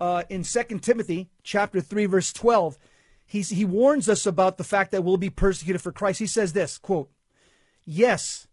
uh, 0.01 0.23
in 0.29 0.45
2 0.45 0.79
Timothy 0.81 1.29
chapter 1.43 1.81
3, 1.81 2.07
verse 2.07 2.33
12. 2.33 2.79
He's, 3.25 3.49
he 3.51 3.65
warns 3.65 4.09
us 4.09 4.25
about 4.25 4.57
the 4.57 4.65
fact 4.65 4.93
that 4.93 5.03
we'll 5.03 5.17
be 5.17 5.31
persecuted 5.31 5.83
for 5.83 5.91
Christ. 5.91 6.21
He 6.21 6.29
says 6.29 6.53
this, 6.53 6.79
quote, 6.79 7.11
Yes, 7.85 8.47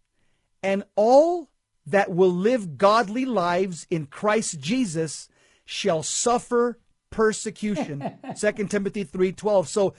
and 0.62 0.84
all 0.96 1.50
that 1.86 2.10
will 2.10 2.32
live 2.32 2.78
godly 2.78 3.24
lives 3.24 3.86
in 3.90 4.06
Christ 4.06 4.58
Jesus 4.60 5.28
shall 5.64 6.02
suffer 6.02 6.78
persecution. 7.10 8.18
2 8.38 8.52
Timothy 8.66 9.04
3.12. 9.04 9.66
So 9.66 9.94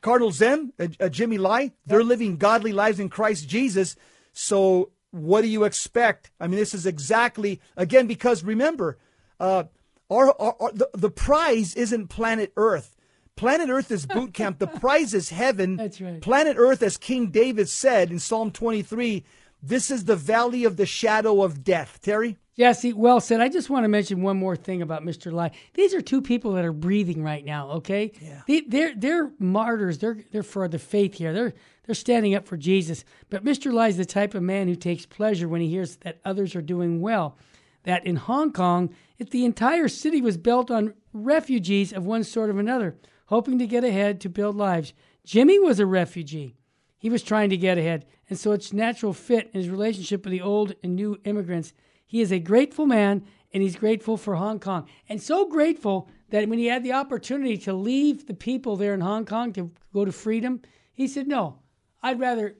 Cardinal 0.00 0.32
Zen, 0.32 0.72
uh, 0.78 0.88
uh, 1.00 1.08
Jimmy 1.08 1.38
Lai, 1.38 1.72
they're 1.86 2.02
living 2.02 2.36
godly 2.36 2.72
lives 2.72 2.98
in 2.98 3.08
Christ 3.08 3.48
Jesus. 3.48 3.96
So 4.32 4.90
what 5.10 5.42
do 5.42 5.48
you 5.48 5.64
expect? 5.64 6.30
I 6.40 6.46
mean, 6.46 6.58
this 6.58 6.74
is 6.74 6.86
exactly, 6.86 7.60
again, 7.76 8.06
because 8.06 8.42
remember, 8.42 8.98
uh, 9.38 9.64
our, 10.10 10.34
our, 10.40 10.56
our 10.60 10.72
the, 10.72 10.88
the 10.94 11.10
prize 11.10 11.74
isn't 11.74 12.08
planet 12.08 12.52
Earth. 12.56 12.96
Planet 13.36 13.70
Earth 13.70 13.90
is 13.90 14.06
boot 14.06 14.34
camp. 14.34 14.58
The 14.58 14.66
prize 14.80 15.14
is 15.14 15.30
heaven. 15.30 15.76
That's 15.76 16.00
right. 16.00 16.20
Planet 16.20 16.56
Earth, 16.58 16.82
as 16.82 16.96
King 16.96 17.28
David 17.28 17.68
said 17.68 18.10
in 18.10 18.18
Psalm 18.18 18.50
23, 18.50 19.24
this 19.62 19.90
is 19.90 20.04
the 20.04 20.16
valley 20.16 20.64
of 20.64 20.76
the 20.76 20.86
shadow 20.86 21.42
of 21.42 21.62
death. 21.62 22.00
Terry? 22.02 22.38
Jesse, 22.56 22.92
well 22.92 23.20
said. 23.20 23.40
I 23.40 23.48
just 23.48 23.70
want 23.70 23.84
to 23.84 23.88
mention 23.88 24.20
one 24.20 24.36
more 24.36 24.56
thing 24.56 24.82
about 24.82 25.04
Mr. 25.04 25.32
Lai. 25.32 25.52
These 25.74 25.94
are 25.94 26.02
two 26.02 26.20
people 26.20 26.52
that 26.52 26.64
are 26.64 26.72
breathing 26.72 27.22
right 27.22 27.44
now, 27.44 27.70
okay? 27.70 28.12
Yeah. 28.20 28.42
They, 28.46 28.60
they're, 28.60 28.94
they're 28.94 29.30
martyrs. 29.38 29.98
They're, 29.98 30.18
they're 30.32 30.42
for 30.42 30.68
the 30.68 30.78
faith 30.78 31.14
here. 31.14 31.32
They're, 31.32 31.54
they're 31.86 31.94
standing 31.94 32.34
up 32.34 32.46
for 32.46 32.58
Jesus. 32.58 33.04
But 33.30 33.44
Mr. 33.44 33.72
Lai 33.72 33.88
is 33.88 33.96
the 33.96 34.04
type 34.04 34.34
of 34.34 34.42
man 34.42 34.68
who 34.68 34.76
takes 34.76 35.06
pleasure 35.06 35.48
when 35.48 35.62
he 35.62 35.68
hears 35.68 35.96
that 35.98 36.20
others 36.24 36.54
are 36.54 36.62
doing 36.62 37.00
well. 37.00 37.38
That 37.84 38.06
in 38.06 38.16
Hong 38.16 38.52
Kong, 38.52 38.94
if 39.18 39.30
the 39.30 39.44
entire 39.44 39.88
city 39.88 40.20
was 40.20 40.36
built 40.36 40.70
on 40.70 40.94
refugees 41.12 41.92
of 41.92 42.04
one 42.04 42.22
sort 42.22 42.50
or 42.50 42.60
another, 42.60 42.96
hoping 43.26 43.58
to 43.58 43.66
get 43.66 43.82
ahead 43.84 44.20
to 44.20 44.28
build 44.28 44.56
lives. 44.56 44.92
Jimmy 45.24 45.58
was 45.58 45.80
a 45.80 45.86
refugee. 45.86 46.56
He 47.02 47.10
was 47.10 47.24
trying 47.24 47.50
to 47.50 47.56
get 47.56 47.78
ahead, 47.78 48.06
and 48.30 48.38
so 48.38 48.52
it's 48.52 48.72
natural 48.72 49.12
fit 49.12 49.50
in 49.52 49.60
his 49.60 49.68
relationship 49.68 50.24
with 50.24 50.30
the 50.30 50.40
old 50.40 50.76
and 50.84 50.94
new 50.94 51.18
immigrants. 51.24 51.72
He 52.06 52.20
is 52.20 52.30
a 52.30 52.38
grateful 52.38 52.86
man, 52.86 53.24
and 53.52 53.60
he's 53.60 53.74
grateful 53.74 54.16
for 54.16 54.36
Hong 54.36 54.60
Kong, 54.60 54.88
and 55.08 55.20
so 55.20 55.48
grateful 55.48 56.08
that 56.30 56.48
when 56.48 56.60
he 56.60 56.66
had 56.66 56.84
the 56.84 56.92
opportunity 56.92 57.58
to 57.58 57.72
leave 57.72 58.28
the 58.28 58.34
people 58.34 58.76
there 58.76 58.94
in 58.94 59.00
Hong 59.00 59.24
Kong 59.24 59.52
to 59.54 59.72
go 59.92 60.04
to 60.04 60.12
freedom, 60.12 60.60
he 60.92 61.08
said, 61.08 61.26
"No, 61.26 61.58
I'd 62.04 62.20
rather 62.20 62.54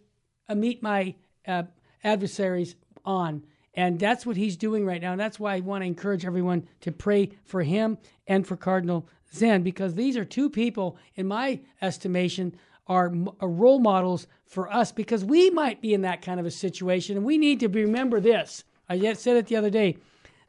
uh, 0.48 0.56
meet 0.56 0.82
my 0.82 1.14
uh, 1.46 1.62
adversaries 2.02 2.74
on." 3.04 3.44
And 3.74 4.00
that's 4.00 4.26
what 4.26 4.36
he's 4.36 4.56
doing 4.56 4.84
right 4.84 5.00
now. 5.00 5.12
And 5.12 5.20
that's 5.20 5.38
why 5.38 5.54
I 5.54 5.60
want 5.60 5.82
to 5.82 5.86
encourage 5.86 6.26
everyone 6.26 6.68
to 6.80 6.90
pray 6.90 7.30
for 7.44 7.62
him 7.62 7.96
and 8.26 8.44
for 8.44 8.56
Cardinal 8.56 9.08
Zen, 9.32 9.62
because 9.62 9.94
these 9.94 10.16
are 10.16 10.24
two 10.24 10.50
people, 10.50 10.98
in 11.14 11.26
my 11.26 11.60
estimation, 11.80 12.54
are, 12.86 13.06
are 13.06 13.34
uh, 13.42 13.46
role 13.46 13.78
models 13.78 14.26
for 14.44 14.72
us 14.72 14.92
because 14.92 15.24
we 15.24 15.50
might 15.50 15.80
be 15.80 15.94
in 15.94 16.02
that 16.02 16.22
kind 16.22 16.40
of 16.40 16.46
a 16.46 16.50
situation. 16.50 17.16
And 17.16 17.24
we 17.24 17.38
need 17.38 17.60
to 17.60 17.68
remember 17.68 18.20
this. 18.20 18.64
I 18.88 19.12
said 19.14 19.36
it 19.36 19.46
the 19.46 19.56
other 19.56 19.70
day. 19.70 19.96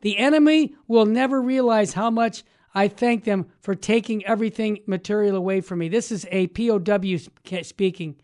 The 0.01 0.17
enemy 0.17 0.75
will 0.88 1.05
never 1.05 1.41
realize 1.41 1.93
how 1.93 2.09
much 2.09 2.43
I 2.75 2.88
thank 2.88 3.23
them 3.23 3.45
for 3.61 3.75
taking 3.75 4.25
everything 4.25 4.79
material 4.86 5.36
away 5.36 5.61
from 5.61 5.79
me. 5.79 5.89
This 5.89 6.11
is 6.11 6.25
a 6.31 6.47
POW 6.47 7.17
speaking. 7.61 8.15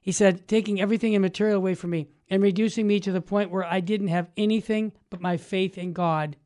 He 0.00 0.10
said, 0.10 0.48
taking 0.48 0.80
everything 0.80 1.12
in 1.12 1.22
material 1.22 1.58
away 1.58 1.74
from 1.74 1.90
me 1.90 2.08
and 2.28 2.42
reducing 2.42 2.86
me 2.86 2.98
to 3.00 3.12
the 3.12 3.20
point 3.20 3.50
where 3.50 3.64
I 3.64 3.80
didn't 3.80 4.08
have 4.08 4.30
anything 4.36 4.92
but 5.10 5.20
my 5.20 5.36
faith 5.36 5.78
in 5.78 5.92
God. 5.92 6.36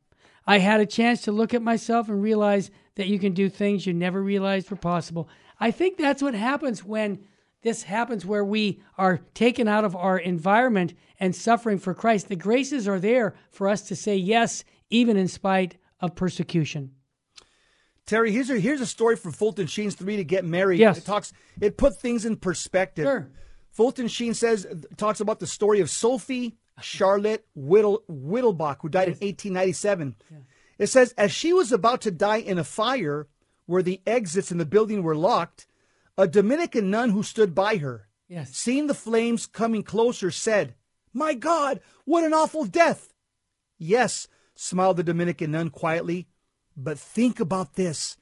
I 0.46 0.59
had 0.59 0.80
a 0.80 0.86
chance 0.86 1.22
to 1.22 1.32
look 1.32 1.54
at 1.54 1.62
myself 1.62 2.09
and 2.09 2.22
realize 2.22 2.70
that 2.96 3.07
you 3.09 3.18
can 3.18 3.32
do 3.32 3.48
things 3.48 3.86
you 3.86 3.94
never 3.94 4.22
realized 4.22 4.70
were 4.70 4.76
possible. 4.76 5.28
I 5.59 5.70
think 5.70 5.96
that's 5.96 6.22
what 6.22 6.34
happens 6.34 6.84
when 6.84 7.24
this 7.62 7.82
happens 7.82 8.24
where 8.24 8.44
we 8.44 8.80
are 8.96 9.20
taken 9.34 9.66
out 9.66 9.84
of 9.84 9.96
our 9.96 10.18
environment 10.18 10.94
and 11.18 11.34
suffering 11.34 11.78
for 11.78 11.94
Christ. 11.94 12.28
The 12.28 12.36
graces 12.36 12.86
are 12.86 13.00
there 13.00 13.34
for 13.50 13.68
us 13.68 13.82
to 13.88 13.96
say 13.96 14.16
yes, 14.16 14.64
even 14.90 15.16
in 15.16 15.28
spite 15.28 15.76
of 16.00 16.14
persecution. 16.14 16.92
Terry, 18.07 18.30
here's 18.30 18.50
a, 18.50 18.61
here's 18.61 18.80
a 18.80 18.86
story 18.86 19.16
from 19.16 19.32
Fulton 19.32 19.66
Sheen's 19.66 19.96
Three 19.96 20.16
to 20.16 20.24
Get 20.24 20.44
Married. 20.44 20.78
Yes. 20.78 20.98
It 20.98 21.04
talks 21.04 21.32
it 21.61 21.76
put 21.76 22.00
things 22.00 22.24
in 22.24 22.36
perspective. 22.36 23.04
Sure. 23.04 23.30
Fulton 23.72 24.09
Sheen 24.09 24.32
says 24.32 24.66
talks 24.96 25.20
about 25.20 25.40
the 25.40 25.46
story 25.46 25.80
of 25.80 25.90
Sophie 25.90 26.57
Charlotte 26.80 27.46
Whittle, 27.54 28.04
Wittelsbach, 28.09 28.76
who 28.80 28.88
died 28.88 29.09
in 29.09 29.14
1897. 29.14 30.14
Yeah. 30.30 30.38
It 30.78 30.86
says 30.86 31.12
as 31.18 31.32
she 31.32 31.52
was 31.52 31.72
about 31.72 32.02
to 32.02 32.11
die 32.11 32.38
in 32.38 32.59
a 32.59 32.64
fire 32.64 33.26
where 33.66 33.82
the 33.82 34.00
exits 34.06 34.50
in 34.50 34.58
the 34.58 34.64
building 34.64 35.02
were 35.02 35.16
locked, 35.16 35.66
a 36.16 36.26
Dominican 36.26 36.90
nun 36.90 37.10
who 37.10 37.22
stood 37.22 37.54
by 37.54 37.76
her, 37.76 38.08
yes. 38.28 38.56
seeing 38.56 38.86
the 38.86 38.94
flames 38.94 39.46
coming 39.46 39.82
closer, 39.82 40.30
said, 40.30 40.74
"My 41.12 41.34
God, 41.34 41.80
what 42.04 42.24
an 42.24 42.32
awful 42.32 42.64
death!" 42.64 43.12
Yes, 43.78 44.28
smiled 44.54 44.96
the 44.96 45.02
Dominican 45.02 45.50
nun 45.50 45.70
quietly, 45.70 46.28
but 46.76 46.98
think 46.98 47.40
about 47.40 47.74
this: 47.74 48.16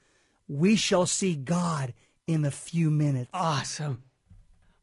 we 0.49 0.77
shall 0.77 1.07
see 1.07 1.37
God 1.37 1.95
in 2.27 2.45
a 2.45 2.51
few 2.51 2.91
minutes. 2.91 3.31
Awesome. 3.33 4.03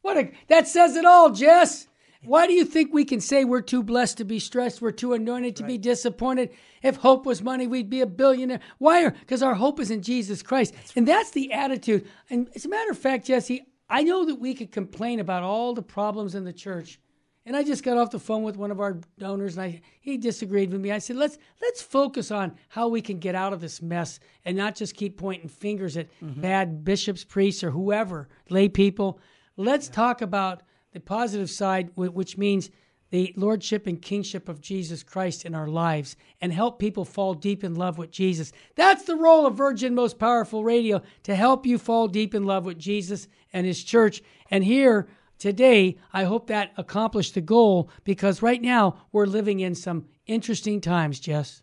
What 0.00 0.16
a 0.16 0.32
that 0.48 0.66
says 0.68 0.96
it 0.96 1.04
all, 1.04 1.30
Jess. 1.30 1.86
Why 2.24 2.46
do 2.46 2.52
you 2.52 2.64
think 2.64 2.92
we 2.92 3.04
can 3.04 3.20
say 3.20 3.44
we're 3.44 3.62
too 3.62 3.82
blessed 3.82 4.18
to 4.18 4.24
be 4.24 4.38
stressed? 4.38 4.80
We're 4.80 4.92
too 4.92 5.12
anointed 5.12 5.56
to 5.56 5.62
right. 5.64 5.68
be 5.68 5.78
disappointed. 5.78 6.50
If 6.82 6.96
hope 6.96 7.26
was 7.26 7.42
money, 7.42 7.66
we'd 7.66 7.90
be 7.90 8.00
a 8.00 8.06
billionaire. 8.06 8.60
Why? 8.78 9.08
Because 9.08 9.42
our 9.42 9.54
hope 9.54 9.80
is 9.80 9.90
in 9.90 10.02
Jesus 10.02 10.42
Christ. 10.42 10.74
That's 10.74 10.96
and 10.96 11.08
that's 11.08 11.30
the 11.30 11.52
attitude. 11.52 12.06
And 12.30 12.48
as 12.54 12.64
a 12.64 12.68
matter 12.68 12.90
of 12.90 12.98
fact, 12.98 13.26
Jesse, 13.26 13.64
I 13.88 14.02
know 14.02 14.24
that 14.24 14.36
we 14.36 14.54
could 14.54 14.70
complain 14.70 15.20
about 15.20 15.42
all 15.42 15.74
the 15.74 15.82
problems 15.82 16.34
in 16.34 16.44
the 16.44 16.52
church. 16.52 16.98
And 17.44 17.56
I 17.56 17.64
just 17.64 17.82
got 17.82 17.98
off 17.98 18.12
the 18.12 18.20
phone 18.20 18.44
with 18.44 18.56
one 18.56 18.70
of 18.70 18.78
our 18.78 19.00
donors, 19.18 19.56
and 19.56 19.64
I, 19.64 19.80
he 20.00 20.16
disagreed 20.16 20.70
with 20.70 20.80
me. 20.80 20.92
I 20.92 20.98
said, 20.98 21.16
"Let's 21.16 21.38
let's 21.60 21.82
focus 21.82 22.30
on 22.30 22.54
how 22.68 22.86
we 22.86 23.00
can 23.00 23.18
get 23.18 23.34
out 23.34 23.52
of 23.52 23.60
this 23.60 23.82
mess, 23.82 24.20
and 24.44 24.56
not 24.56 24.76
just 24.76 24.94
keep 24.94 25.18
pointing 25.18 25.48
fingers 25.48 25.96
at 25.96 26.06
mm-hmm. 26.20 26.40
bad 26.40 26.84
bishops, 26.84 27.24
priests, 27.24 27.64
or 27.64 27.72
whoever, 27.72 28.28
lay 28.48 28.68
people. 28.68 29.18
Let's 29.56 29.88
yeah. 29.88 29.94
talk 29.94 30.22
about 30.22 30.62
the 30.92 31.00
positive 31.00 31.50
side, 31.50 31.90
which 31.94 32.36
means 32.38 32.70
the 33.12 33.32
lordship 33.36 33.86
and 33.86 34.00
kingship 34.00 34.48
of 34.48 34.62
Jesus 34.62 35.02
Christ 35.02 35.44
in 35.44 35.54
our 35.54 35.68
lives 35.68 36.16
and 36.40 36.50
help 36.52 36.78
people 36.78 37.04
fall 37.04 37.34
deep 37.34 37.62
in 37.62 37.74
love 37.74 37.98
with 37.98 38.10
Jesus. 38.10 38.52
That's 38.74 39.04
the 39.04 39.16
role 39.16 39.46
of 39.46 39.54
Virgin 39.54 39.94
Most 39.94 40.18
Powerful 40.18 40.64
Radio 40.64 41.02
to 41.24 41.34
help 41.34 41.66
you 41.66 41.76
fall 41.76 42.08
deep 42.08 42.34
in 42.34 42.44
love 42.44 42.64
with 42.64 42.78
Jesus 42.78 43.28
and 43.52 43.66
His 43.66 43.84
church. 43.84 44.22
And 44.50 44.64
here 44.64 45.08
today, 45.38 45.98
I 46.12 46.24
hope 46.24 46.46
that 46.46 46.72
accomplished 46.78 47.34
the 47.34 47.42
goal 47.42 47.90
because 48.02 48.40
right 48.40 48.62
now 48.62 48.96
we're 49.12 49.26
living 49.26 49.60
in 49.60 49.74
some 49.74 50.06
interesting 50.26 50.80
times, 50.80 51.20
Jess. 51.20 51.62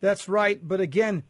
That's 0.00 0.30
right. 0.30 0.66
But 0.66 0.80
again, 0.80 1.24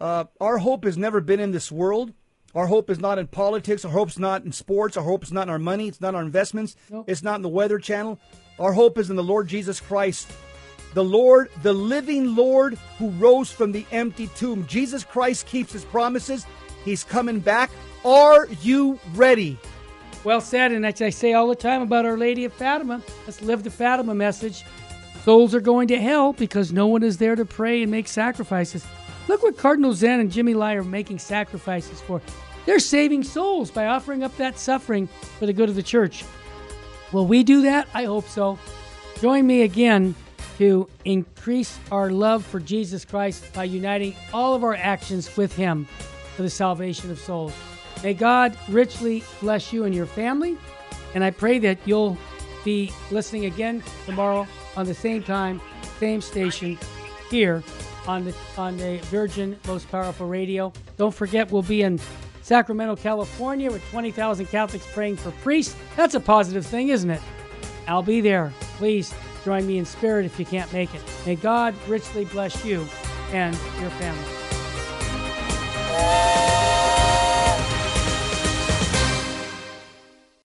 uh, 0.00 0.24
our 0.40 0.58
hope 0.58 0.84
has 0.84 0.98
never 0.98 1.20
been 1.20 1.40
in 1.40 1.52
this 1.52 1.70
world. 1.70 2.12
Our 2.54 2.66
hope 2.66 2.90
is 2.90 2.98
not 2.98 3.18
in 3.18 3.28
politics. 3.28 3.84
Our 3.84 3.90
hope's 3.90 4.18
not 4.18 4.44
in 4.44 4.52
sports. 4.52 4.96
Our 4.96 5.04
hope 5.04 5.22
is 5.22 5.32
not 5.32 5.44
in 5.44 5.50
our 5.50 5.58
money. 5.58 5.88
It's 5.88 6.00
not 6.00 6.10
in 6.10 6.14
our 6.16 6.22
investments. 6.22 6.76
Nope. 6.90 7.04
It's 7.08 7.22
not 7.22 7.36
in 7.36 7.42
the 7.42 7.48
Weather 7.48 7.78
Channel. 7.78 8.18
Our 8.58 8.72
hope 8.72 8.98
is 8.98 9.08
in 9.08 9.16
the 9.16 9.22
Lord 9.22 9.48
Jesus 9.48 9.80
Christ, 9.80 10.30
the 10.94 11.04
Lord, 11.04 11.50
the 11.62 11.72
living 11.72 12.34
Lord 12.34 12.74
who 12.98 13.10
rose 13.10 13.50
from 13.50 13.72
the 13.72 13.86
empty 13.92 14.26
tomb. 14.28 14.66
Jesus 14.66 15.04
Christ 15.04 15.46
keeps 15.46 15.72
his 15.72 15.84
promises. 15.84 16.46
He's 16.84 17.04
coming 17.04 17.38
back. 17.38 17.70
Are 18.04 18.46
you 18.62 18.98
ready? 19.14 19.58
Well 20.24 20.40
said, 20.40 20.72
and 20.72 20.84
as 20.84 21.00
I 21.00 21.10
say 21.10 21.32
all 21.32 21.48
the 21.48 21.54
time 21.54 21.80
about 21.80 22.04
Our 22.04 22.18
Lady 22.18 22.44
of 22.44 22.52
Fatima, 22.52 23.00
let's 23.26 23.40
live 23.40 23.62
the 23.62 23.70
Fatima 23.70 24.14
message. 24.14 24.64
Souls 25.24 25.54
are 25.54 25.60
going 25.60 25.88
to 25.88 25.98
hell 25.98 26.32
because 26.32 26.72
no 26.72 26.86
one 26.86 27.02
is 27.02 27.18
there 27.18 27.36
to 27.36 27.44
pray 27.44 27.82
and 27.82 27.90
make 27.90 28.08
sacrifices. 28.08 28.84
Look 29.30 29.44
what 29.44 29.56
Cardinal 29.56 29.94
Zen 29.94 30.18
and 30.18 30.32
Jimmy 30.32 30.54
Lai 30.54 30.74
are 30.74 30.82
making 30.82 31.20
sacrifices 31.20 32.00
for. 32.00 32.20
They're 32.66 32.80
saving 32.80 33.22
souls 33.22 33.70
by 33.70 33.86
offering 33.86 34.24
up 34.24 34.36
that 34.38 34.58
suffering 34.58 35.06
for 35.38 35.46
the 35.46 35.52
good 35.52 35.68
of 35.68 35.76
the 35.76 35.84
church. 35.84 36.24
Will 37.12 37.28
we 37.28 37.44
do 37.44 37.62
that? 37.62 37.86
I 37.94 38.06
hope 38.06 38.26
so. 38.26 38.58
Join 39.20 39.46
me 39.46 39.62
again 39.62 40.16
to 40.58 40.88
increase 41.04 41.78
our 41.92 42.10
love 42.10 42.44
for 42.44 42.58
Jesus 42.58 43.04
Christ 43.04 43.52
by 43.52 43.62
uniting 43.62 44.16
all 44.34 44.56
of 44.56 44.64
our 44.64 44.74
actions 44.74 45.36
with 45.36 45.54
Him 45.54 45.84
for 46.34 46.42
the 46.42 46.50
salvation 46.50 47.08
of 47.12 47.20
souls. 47.20 47.54
May 48.02 48.14
God 48.14 48.58
richly 48.68 49.22
bless 49.40 49.72
you 49.72 49.84
and 49.84 49.94
your 49.94 50.06
family, 50.06 50.58
and 51.14 51.22
I 51.22 51.30
pray 51.30 51.60
that 51.60 51.78
you'll 51.84 52.18
be 52.64 52.90
listening 53.12 53.44
again 53.44 53.84
tomorrow 54.06 54.48
on 54.76 54.86
the 54.86 54.94
same 54.94 55.22
time, 55.22 55.60
same 56.00 56.20
station, 56.20 56.76
here 57.30 57.62
on 58.06 58.24
the 58.24 58.34
on 58.56 58.76
the 58.76 58.98
Virgin 59.04 59.58
Most 59.66 59.90
Powerful 59.90 60.26
Radio. 60.26 60.72
Don't 60.96 61.14
forget, 61.14 61.50
we'll 61.50 61.62
be 61.62 61.82
in 61.82 62.00
Sacramento, 62.42 62.96
California, 62.96 63.70
with 63.70 63.84
20,000 63.90 64.46
Catholics 64.46 64.86
praying 64.92 65.16
for 65.16 65.30
priests. 65.42 65.76
That's 65.96 66.14
a 66.14 66.20
positive 66.20 66.66
thing, 66.66 66.88
isn't 66.88 67.10
it? 67.10 67.22
I'll 67.86 68.02
be 68.02 68.20
there. 68.20 68.52
Please 68.76 69.14
join 69.44 69.66
me 69.66 69.78
in 69.78 69.84
spirit 69.84 70.24
if 70.24 70.38
you 70.38 70.46
can't 70.46 70.72
make 70.72 70.94
it. 70.94 71.02
May 71.26 71.36
God 71.36 71.74
richly 71.88 72.24
bless 72.24 72.64
you 72.64 72.86
and 73.32 73.54
your 73.80 73.90
family. 73.90 74.39